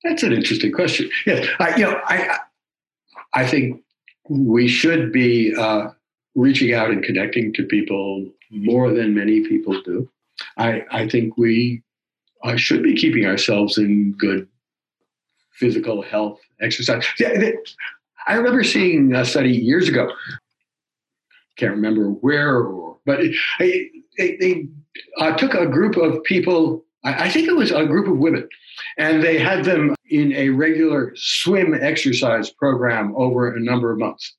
That's 0.03 0.23
an 0.23 0.31
interesting 0.31 0.71
question. 0.71 1.09
Yes, 1.25 1.47
I, 1.59 1.75
you 1.75 1.81
know, 1.83 1.99
I, 2.05 2.37
I 3.33 3.47
think 3.47 3.81
we 4.29 4.67
should 4.67 5.11
be 5.11 5.53
uh, 5.55 5.89
reaching 6.35 6.73
out 6.73 6.91
and 6.91 7.03
connecting 7.03 7.51
to 7.53 7.63
people 7.63 8.29
more 8.51 8.93
than 8.93 9.15
many 9.15 9.41
people 9.47 9.81
do. 9.81 10.07
I, 10.57 10.83
I 10.91 11.09
think 11.09 11.37
we 11.37 11.81
uh, 12.43 12.55
should 12.55 12.83
be 12.83 12.95
keeping 12.95 13.25
ourselves 13.25 13.79
in 13.79 14.13
good 14.13 14.47
physical 15.53 16.03
health, 16.03 16.39
exercise. 16.61 17.03
Yeah, 17.19 17.51
I 18.27 18.35
remember 18.35 18.63
seeing 18.63 19.13
a 19.13 19.25
study 19.25 19.51
years 19.51 19.87
ago. 19.87 20.11
Can't 21.55 21.71
remember 21.71 22.09
where, 22.09 22.59
or, 22.59 22.97
but 23.05 23.19
it, 23.21 23.35
they, 24.17 24.37
they 24.37 24.67
uh, 25.17 25.35
took 25.37 25.53
a 25.53 25.65
group 25.65 25.95
of 25.95 26.23
people. 26.23 26.85
I, 27.03 27.25
I 27.25 27.29
think 27.29 27.47
it 27.47 27.55
was 27.55 27.71
a 27.71 27.85
group 27.85 28.07
of 28.07 28.17
women, 28.17 28.47
and 28.97 29.23
they 29.23 29.39
had 29.39 29.63
them 29.63 29.95
in 30.09 30.33
a 30.33 30.49
regular 30.49 31.13
swim 31.15 31.73
exercise 31.73 32.51
program 32.51 33.13
over 33.15 33.53
a 33.53 33.59
number 33.59 33.91
of 33.91 33.99
months. 33.99 34.35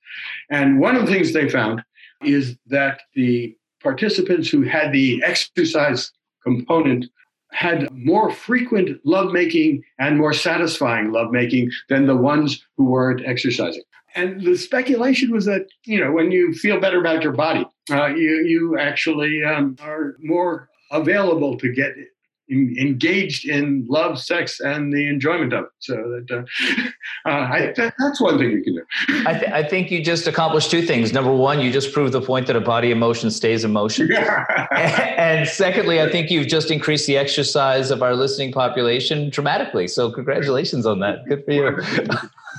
And 0.51 0.81
one 0.81 0.95
of 0.95 1.07
the 1.07 1.13
things 1.13 1.33
they 1.33 1.49
found 1.49 1.83
is 2.23 2.57
that 2.67 3.01
the 3.15 3.57
participants 3.83 4.49
who 4.49 4.63
had 4.63 4.93
the 4.93 5.23
exercise 5.25 6.13
component 6.43 7.07
had 7.53 7.91
more 7.93 8.31
frequent 8.31 9.01
lovemaking 9.05 9.83
and 9.99 10.19
more 10.19 10.33
satisfying 10.33 11.11
lovemaking 11.13 11.71
than 11.89 12.07
the 12.07 12.17
ones 12.17 12.65
who 12.77 12.85
weren't 12.85 13.25
exercising. 13.25 13.83
And 14.15 14.43
the 14.43 14.57
speculation 14.57 15.31
was 15.31 15.45
that, 15.47 15.67
you 15.85 16.01
know, 16.01 16.13
when 16.13 16.31
you 16.31 16.53
feel 16.53 16.81
better 16.81 17.01
about 17.01 17.23
your 17.23 17.33
body, 17.33 17.67
uh, 17.91 18.07
you, 18.07 18.45
you 18.47 18.79
actually 18.79 19.45
um, 19.45 19.77
are 19.81 20.17
more 20.21 20.69
available 20.91 21.59
to 21.59 21.73
get 21.73 21.93
in, 22.49 22.75
engaged 22.79 23.49
in 23.49 23.87
love, 23.89 24.19
sex, 24.19 24.61
and 24.61 24.93
the 24.93 25.09
enjoyment 25.09 25.53
of 25.53 25.65
it. 25.65 25.71
So 25.79 25.95
that, 25.95 26.31
uh, 26.31 27.29
uh, 27.29 27.31
I, 27.31 27.73
that, 27.77 27.95
that's 27.99 28.21
one 28.21 28.39
thing 28.39 28.51
you 28.51 28.63
can 28.63 28.75
do. 28.75 29.29
I, 29.29 29.39
th- 29.39 29.53
I, 29.53 29.63
think 29.63 29.91
you 29.91 30.03
just 30.03 30.27
accomplished 30.27 30.71
two 30.71 30.83
things. 30.83 31.13
Number 31.13 31.33
one, 31.33 31.61
you 31.61 31.71
just 31.71 31.93
proved 31.93 32.13
the 32.13 32.21
point 32.21 32.47
that 32.47 32.57
a 32.57 32.61
body 32.61 32.91
emotion 32.91 33.31
stays 33.31 33.65
in 33.65 33.71
emotion. 33.71 34.11
and 34.77 35.49
secondly, 35.49 36.01
I 36.01 36.11
think 36.11 36.31
you've 36.31 36.49
just 36.49 36.71
increased 36.71 37.07
the 37.07 37.17
exercise 37.17 37.91
of 37.91 38.03
our 38.03 38.15
listening 38.15 38.53
population 38.53 39.31
dramatically. 39.31 39.89
So 39.89 40.11
congratulations 40.11 40.87
on 40.87 41.01
that. 41.01 41.27
Good 41.27 41.45
for 41.45 41.53
you. 41.53 41.79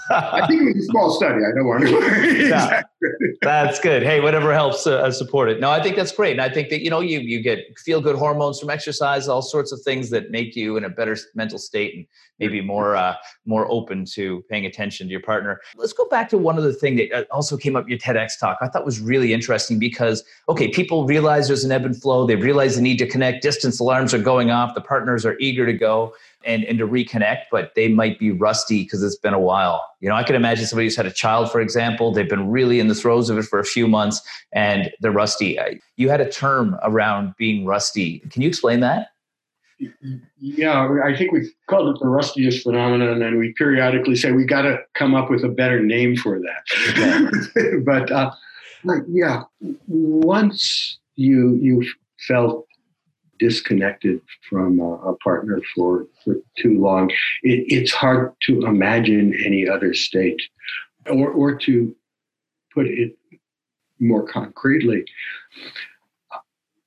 I 0.09 0.47
think 0.47 0.61
it 0.61 0.75
was 0.75 0.85
a 0.85 0.87
small 0.87 1.11
study. 1.11 1.43
I 1.45 1.55
don't 1.55 1.67
want 1.67 1.83
to. 1.83 2.47
yeah, 2.47 2.81
that's 3.41 3.79
good. 3.79 4.03
Hey, 4.03 4.19
whatever 4.19 4.53
helps 4.53 4.87
uh, 4.87 4.97
uh, 4.97 5.11
support 5.11 5.49
it. 5.49 5.59
No, 5.59 5.69
I 5.69 5.81
think 5.81 5.95
that's 5.95 6.11
great, 6.11 6.31
and 6.31 6.41
I 6.41 6.49
think 6.49 6.69
that 6.69 6.81
you 6.81 6.89
know 6.89 6.99
you 6.99 7.19
you 7.19 7.41
get 7.41 7.59
feel 7.79 8.01
good 8.01 8.15
hormones 8.15 8.59
from 8.59 8.69
exercise, 8.69 9.27
all 9.27 9.41
sorts 9.41 9.71
of 9.71 9.81
things 9.81 10.09
that 10.09 10.31
make 10.31 10.55
you 10.55 10.77
in 10.77 10.85
a 10.85 10.89
better 10.89 11.15
mental 11.35 11.59
state 11.59 11.95
and 11.95 12.05
maybe 12.39 12.61
more 12.61 12.95
uh, 12.95 13.15
more 13.45 13.69
open 13.71 14.05
to 14.05 14.43
paying 14.49 14.65
attention 14.65 15.07
to 15.07 15.11
your 15.11 15.21
partner. 15.21 15.61
Let's 15.75 15.93
go 15.93 16.07
back 16.09 16.29
to 16.29 16.37
one 16.37 16.57
other 16.57 16.73
thing 16.73 16.95
that 16.97 17.11
uh, 17.13 17.23
also 17.31 17.57
came 17.57 17.75
up 17.75 17.83
in 17.83 17.89
your 17.89 17.99
TEDx 17.99 18.39
talk. 18.39 18.57
I 18.61 18.67
thought 18.67 18.85
was 18.85 18.99
really 18.99 19.33
interesting 19.33 19.77
because 19.77 20.23
okay, 20.47 20.69
people 20.69 21.05
realize 21.05 21.47
there's 21.47 21.63
an 21.63 21.71
ebb 21.71 21.85
and 21.85 21.99
flow. 21.99 22.25
They 22.25 22.35
realize 22.35 22.75
the 22.75 22.81
need 22.81 22.97
to 22.97 23.07
connect. 23.07 23.43
Distance 23.43 23.79
alarms 23.79 24.13
are 24.13 24.19
going 24.19 24.49
off. 24.51 24.73
The 24.73 24.81
partners 24.81 25.25
are 25.25 25.37
eager 25.39 25.65
to 25.65 25.73
go 25.73 26.13
and, 26.45 26.63
and 26.63 26.77
to 26.79 26.87
reconnect, 26.87 27.43
but 27.51 27.73
they 27.75 27.87
might 27.87 28.17
be 28.19 28.31
rusty 28.31 28.83
because 28.83 29.03
it's 29.03 29.17
been 29.17 29.33
a 29.33 29.39
while. 29.39 29.85
You 29.99 30.09
know, 30.09 30.15
I 30.15 30.23
can 30.23 30.35
imagine 30.35 30.65
somebody 30.65 30.85
who's 30.85 30.95
had 30.95 31.05
a 31.05 31.11
child, 31.11 31.51
for 31.51 31.59
example, 31.59 32.13
they've 32.13 32.29
been 32.29 32.49
really 32.49 32.79
in 32.79 32.87
the 32.87 32.95
throes 32.95 33.29
of 33.29 33.37
it 33.37 33.43
for 33.43 33.59
a 33.59 33.65
few 33.65 33.87
months 33.87 34.21
and 34.53 34.91
they're 35.01 35.11
rusty. 35.11 35.59
You 35.97 36.09
had 36.09 36.21
a 36.21 36.29
term 36.29 36.77
around 36.83 37.35
being 37.37 37.65
rusty. 37.65 38.19
Can 38.31 38.41
you 38.41 38.47
explain 38.47 38.79
that? 38.81 39.09
Yeah, 40.39 40.89
I 41.03 41.15
think 41.15 41.31
we've 41.31 41.51
called 41.67 41.95
it 41.95 41.99
the 42.01 42.07
rustiness 42.07 42.63
phenomenon, 42.63 43.21
and 43.21 43.39
we 43.39 43.53
periodically 43.53 44.15
say 44.15 44.33
we 44.33 44.43
got 44.43 44.63
to 44.63 44.79
come 44.93 45.15
up 45.15 45.29
with 45.29 45.45
a 45.45 45.47
better 45.47 45.81
name 45.81 46.17
for 46.17 46.37
that. 46.39 47.81
but 47.85 48.11
uh, 48.11 48.31
yeah, 49.07 49.43
once 49.87 50.99
you 51.15 51.55
you 51.55 51.85
felt 52.27 52.67
disconnected 53.39 54.21
from 54.49 54.79
a, 54.79 54.93
a 55.11 55.15
partner 55.17 55.61
for, 55.75 56.05
for 56.23 56.35
too 56.57 56.79
long, 56.79 57.09
it, 57.43 57.65
it's 57.67 57.91
hard 57.91 58.33
to 58.43 58.65
imagine 58.65 59.33
any 59.45 59.67
other 59.67 59.93
state. 59.93 60.41
Or, 61.09 61.31
or 61.31 61.55
to 61.55 61.95
put 62.73 62.85
it 62.85 63.17
more 63.99 64.27
concretely, 64.27 65.05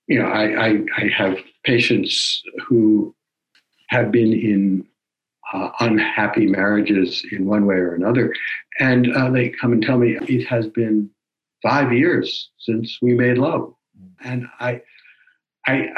you 0.07 0.19
know, 0.19 0.27
I, 0.27 0.69
I, 0.69 0.85
I 0.97 1.09
have 1.17 1.39
patients 1.65 2.43
who 2.67 3.15
have 3.89 4.13
been 4.13 4.33
in 4.33 4.87
uh, 5.53 5.71
unhappy 5.81 6.47
marriages 6.47 7.25
in 7.31 7.47
one 7.47 7.67
way 7.67 7.77
or 7.77 7.95
another. 7.95 8.35
And 8.79 9.15
uh, 9.15 9.31
they 9.31 9.51
come 9.51 9.73
and 9.73 9.83
tell 9.83 9.99
me 9.99 10.17
it 10.17 10.47
has 10.47 10.67
been 10.69 11.11
five 11.63 11.93
years 11.93 12.51
since 12.59 12.99
we 13.03 13.15
made 13.15 13.39
love. 13.39 13.75
And 14.25 14.47
I, 14.61 14.83
I, 15.67 15.89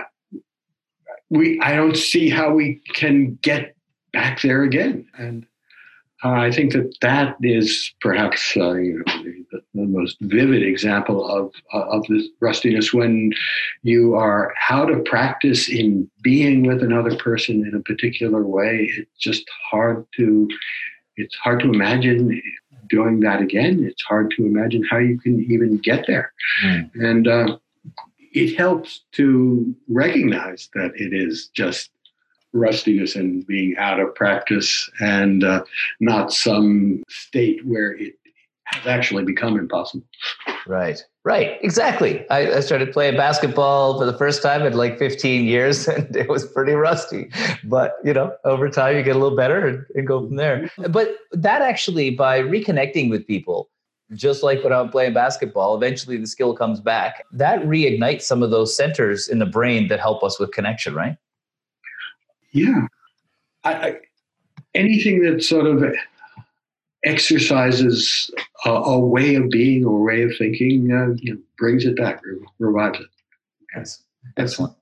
we, 1.31 1.61
I 1.61 1.75
don't 1.75 1.97
see 1.97 2.29
how 2.29 2.53
we 2.53 2.81
can 2.95 3.39
get 3.43 3.75
back 4.13 4.41
there 4.43 4.63
again. 4.63 5.07
And 5.19 5.47
uh, 6.25 6.31
I 6.31 6.51
think 6.51 6.73
that 6.73 6.95
that 7.03 7.37
is 7.43 7.93
perhaps 8.01 8.57
uh, 8.57 8.73
you 8.75 9.05
know, 9.07 9.23
the, 9.53 9.61
the, 9.75 9.85
most 9.85 10.17
vivid 10.23 10.63
example 10.63 11.29
of 11.29 11.53
uh, 11.75 11.87
of 11.91 12.07
this 12.09 12.29
rustiness 12.41 12.95
when 12.95 13.33
you 13.83 14.15
are 14.15 14.55
out 14.71 14.91
of 14.91 15.05
practice 15.05 15.69
in 15.69 16.11
being 16.23 16.67
with 16.67 16.83
another 16.83 17.15
person 17.17 17.67
in 17.67 17.75
a 17.75 17.83
particular 17.83 18.43
way. 18.47 18.91
It's 18.97 19.19
just 19.21 19.45
hard 19.71 20.07
to 20.17 20.49
it's 21.17 21.37
hard 21.37 21.61
to 21.61 21.71
imagine 21.71 22.41
doing 22.89 23.21
that 23.21 23.43
again. 23.43 23.85
It's 23.85 24.03
hard 24.03 24.33
to 24.37 24.47
imagine 24.47 24.83
how 24.91 24.99
you 24.99 25.19
can 25.21 25.45
even 25.51 25.77
get 25.77 26.07
there, 26.07 26.33
mm. 26.65 26.91
and 26.95 27.29
uh, 27.29 27.59
it 28.35 28.57
helps 28.57 29.01
to 29.13 29.75
recognize 29.89 30.69
that 30.75 30.93
it 30.97 31.13
is 31.13 31.49
just 31.55 31.91
rustiness 32.53 33.17
and 33.17 33.47
being 33.47 33.77
out 33.79 34.01
of 34.01 34.15
practice 34.15 34.91
and 35.01 35.43
uh, 35.43 35.65
not 36.01 36.33
some 36.33 37.03
state 37.09 37.65
where 37.65 37.93
it 37.93 38.15
has 38.65 38.87
actually 38.87 39.25
become 39.25 39.59
impossible. 39.59 40.07
Right, 40.67 41.05
right, 41.25 41.59
exactly. 41.63 42.29
I, 42.31 42.55
I, 42.55 42.61
started 42.61 42.93
playing 42.93 43.17
basketball 43.17 43.99
for 43.99 44.07
the 44.07 44.17
first 44.17 44.43
time 44.43 44.63
at 44.63 44.75
like 44.75 44.99
15 44.99 45.45
years 45.45 45.87
and 45.89 46.15
it 46.17 46.29
was 46.29 46.47
pretty 46.47 46.73
rusty. 46.73 47.31
But, 47.65 47.97
you 48.05 48.15
know, 48.15 48.35
over 48.45 48.69
time 48.69 48.97
you 48.97 49.03
get 49.03 49.17
a 49.17 49.19
little 49.19 49.37
better 49.37 49.67
and, 49.67 49.85
and 49.95 50.07
go 50.07 50.27
from 50.27 50.37
there. 50.37 50.71
But 50.89 51.17
that 51.33 51.61
actually, 51.61 52.11
by 52.11 52.41
reconnecting 52.41 53.11
with 53.11 53.27
people, 53.27 53.69
just 54.13 54.43
like 54.43 54.63
when 54.63 54.73
I'm 54.73 54.91
playing 54.91 55.15
basketball, 55.15 55.77
eventually 55.77 56.17
the 56.17 56.27
skill 56.27 56.55
comes 56.55 56.81
back. 56.81 57.25
That 57.33 57.63
reignites 57.63 58.23
some 58.23 58.43
of 58.43 58.51
those 58.51 58.77
centers 58.77 59.29
in 59.29 59.39
the 59.39 59.47
brain 59.47 59.89
that 59.89 60.01
help 60.01 60.23
us 60.23 60.39
with 60.39 60.53
connection, 60.53 60.95
right? 60.95 61.17
Yeah. 62.53 62.87
I, 63.65 63.73
I, 63.73 63.97
anything 64.75 65.23
that 65.23 65.43
sort 65.43 65.67
of 65.67 65.83
exercises 67.05 68.31
a, 68.65 68.71
a, 68.71 68.99
way 68.99 69.35
of 69.35 69.51
being 69.51 69.85
or 69.85 69.99
a 69.99 70.03
way 70.03 70.23
of 70.23 70.33
thinking 70.39 70.93
uh, 70.93 71.15
you 71.19 71.35
know, 71.35 71.41
brings 71.59 71.85
it 71.85 71.97
back, 71.97 72.21
revives 72.59 73.01
it. 73.01 73.07
Yes. 73.77 74.03
Excellent. 74.37 74.75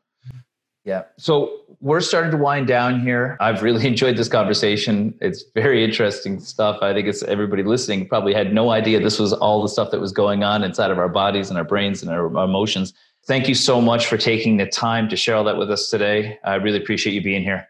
Yeah. 0.84 1.02
So 1.16 1.60
we're 1.80 2.00
starting 2.00 2.30
to 2.32 2.36
wind 2.36 2.66
down 2.66 3.00
here. 3.00 3.36
I've 3.40 3.62
really 3.62 3.86
enjoyed 3.92 4.16
this 4.16 4.28
conversation. 4.28 5.14
It's 5.20 5.44
very 5.54 5.84
interesting 5.84 6.40
stuff. 6.40 6.78
I 6.82 6.92
think 6.92 7.08
it's 7.08 7.22
everybody 7.22 7.62
listening 7.62 8.08
probably 8.08 8.34
had 8.34 8.52
no 8.52 8.70
idea 8.70 9.00
this 9.00 9.18
was 9.18 9.32
all 9.32 9.62
the 9.62 9.68
stuff 9.68 9.90
that 9.92 10.00
was 10.00 10.12
going 10.12 10.42
on 10.42 10.64
inside 10.64 10.90
of 10.90 10.98
our 10.98 11.08
bodies 11.08 11.48
and 11.48 11.58
our 11.58 11.64
brains 11.64 12.02
and 12.02 12.10
our 12.10 12.26
emotions. 12.26 12.92
Thank 13.26 13.48
you 13.48 13.54
so 13.54 13.80
much 13.80 14.06
for 14.06 14.16
taking 14.16 14.56
the 14.56 14.66
time 14.66 15.08
to 15.08 15.16
share 15.16 15.36
all 15.36 15.44
that 15.44 15.56
with 15.56 15.70
us 15.70 15.88
today. 15.88 16.38
I 16.44 16.56
really 16.56 16.78
appreciate 16.78 17.12
you 17.12 17.22
being 17.22 17.42
here. 17.42 17.68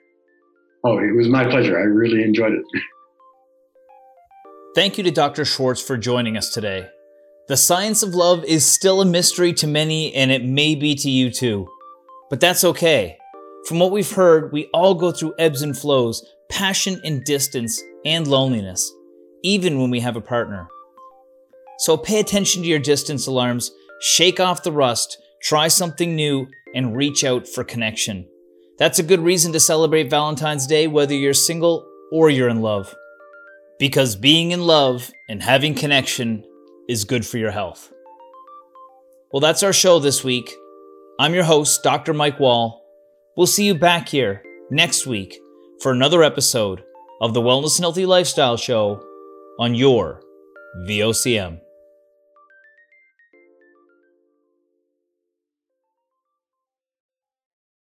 Oh, 0.84 0.98
it 0.98 1.14
was 1.14 1.28
my 1.28 1.44
pleasure. 1.44 1.78
I 1.78 1.82
really 1.82 2.22
enjoyed 2.22 2.52
it. 2.52 2.62
Thank 4.74 4.96
you 4.96 5.04
to 5.04 5.10
Dr. 5.10 5.44
Schwartz 5.44 5.82
for 5.82 5.98
joining 5.98 6.38
us 6.38 6.48
today. 6.48 6.88
The 7.48 7.58
science 7.58 8.02
of 8.02 8.14
love 8.14 8.44
is 8.44 8.64
still 8.64 9.02
a 9.02 9.04
mystery 9.04 9.52
to 9.54 9.66
many, 9.66 10.14
and 10.14 10.30
it 10.30 10.42
may 10.42 10.74
be 10.74 10.94
to 10.94 11.10
you 11.10 11.30
too. 11.30 11.68
But 12.32 12.40
that's 12.40 12.64
okay. 12.64 13.18
From 13.66 13.78
what 13.78 13.90
we've 13.90 14.10
heard, 14.10 14.54
we 14.54 14.70
all 14.72 14.94
go 14.94 15.12
through 15.12 15.34
ebbs 15.38 15.60
and 15.60 15.76
flows, 15.76 16.26
passion 16.50 16.98
and 17.04 17.22
distance, 17.24 17.78
and 18.06 18.26
loneliness, 18.26 18.90
even 19.42 19.78
when 19.78 19.90
we 19.90 20.00
have 20.00 20.16
a 20.16 20.22
partner. 20.22 20.66
So 21.80 21.98
pay 21.98 22.20
attention 22.20 22.62
to 22.62 22.68
your 22.68 22.78
distance 22.78 23.26
alarms, 23.26 23.70
shake 24.00 24.40
off 24.40 24.62
the 24.62 24.72
rust, 24.72 25.18
try 25.42 25.68
something 25.68 26.16
new, 26.16 26.46
and 26.74 26.96
reach 26.96 27.22
out 27.22 27.46
for 27.46 27.64
connection. 27.64 28.26
That's 28.78 28.98
a 28.98 29.02
good 29.02 29.20
reason 29.20 29.52
to 29.52 29.60
celebrate 29.60 30.08
Valentine's 30.08 30.66
Day, 30.66 30.86
whether 30.86 31.12
you're 31.12 31.34
single 31.34 31.86
or 32.12 32.30
you're 32.30 32.48
in 32.48 32.62
love. 32.62 32.94
Because 33.78 34.16
being 34.16 34.52
in 34.52 34.62
love 34.66 35.10
and 35.28 35.42
having 35.42 35.74
connection 35.74 36.44
is 36.88 37.04
good 37.04 37.26
for 37.26 37.36
your 37.36 37.50
health. 37.50 37.92
Well, 39.32 39.40
that's 39.40 39.62
our 39.62 39.74
show 39.74 39.98
this 39.98 40.24
week. 40.24 40.50
I'm 41.22 41.34
your 41.34 41.44
host, 41.44 41.84
Dr. 41.84 42.12
Mike 42.12 42.40
Wall. 42.40 42.84
We'll 43.36 43.46
see 43.46 43.64
you 43.64 43.76
back 43.76 44.08
here 44.08 44.42
next 44.72 45.06
week 45.06 45.38
for 45.80 45.92
another 45.92 46.24
episode 46.24 46.82
of 47.20 47.32
the 47.32 47.40
Wellness 47.40 47.76
and 47.76 47.84
Healthy 47.84 48.06
Lifestyle 48.06 48.56
Show 48.56 49.00
on 49.60 49.76
your 49.76 50.20
VOCM. 50.88 51.60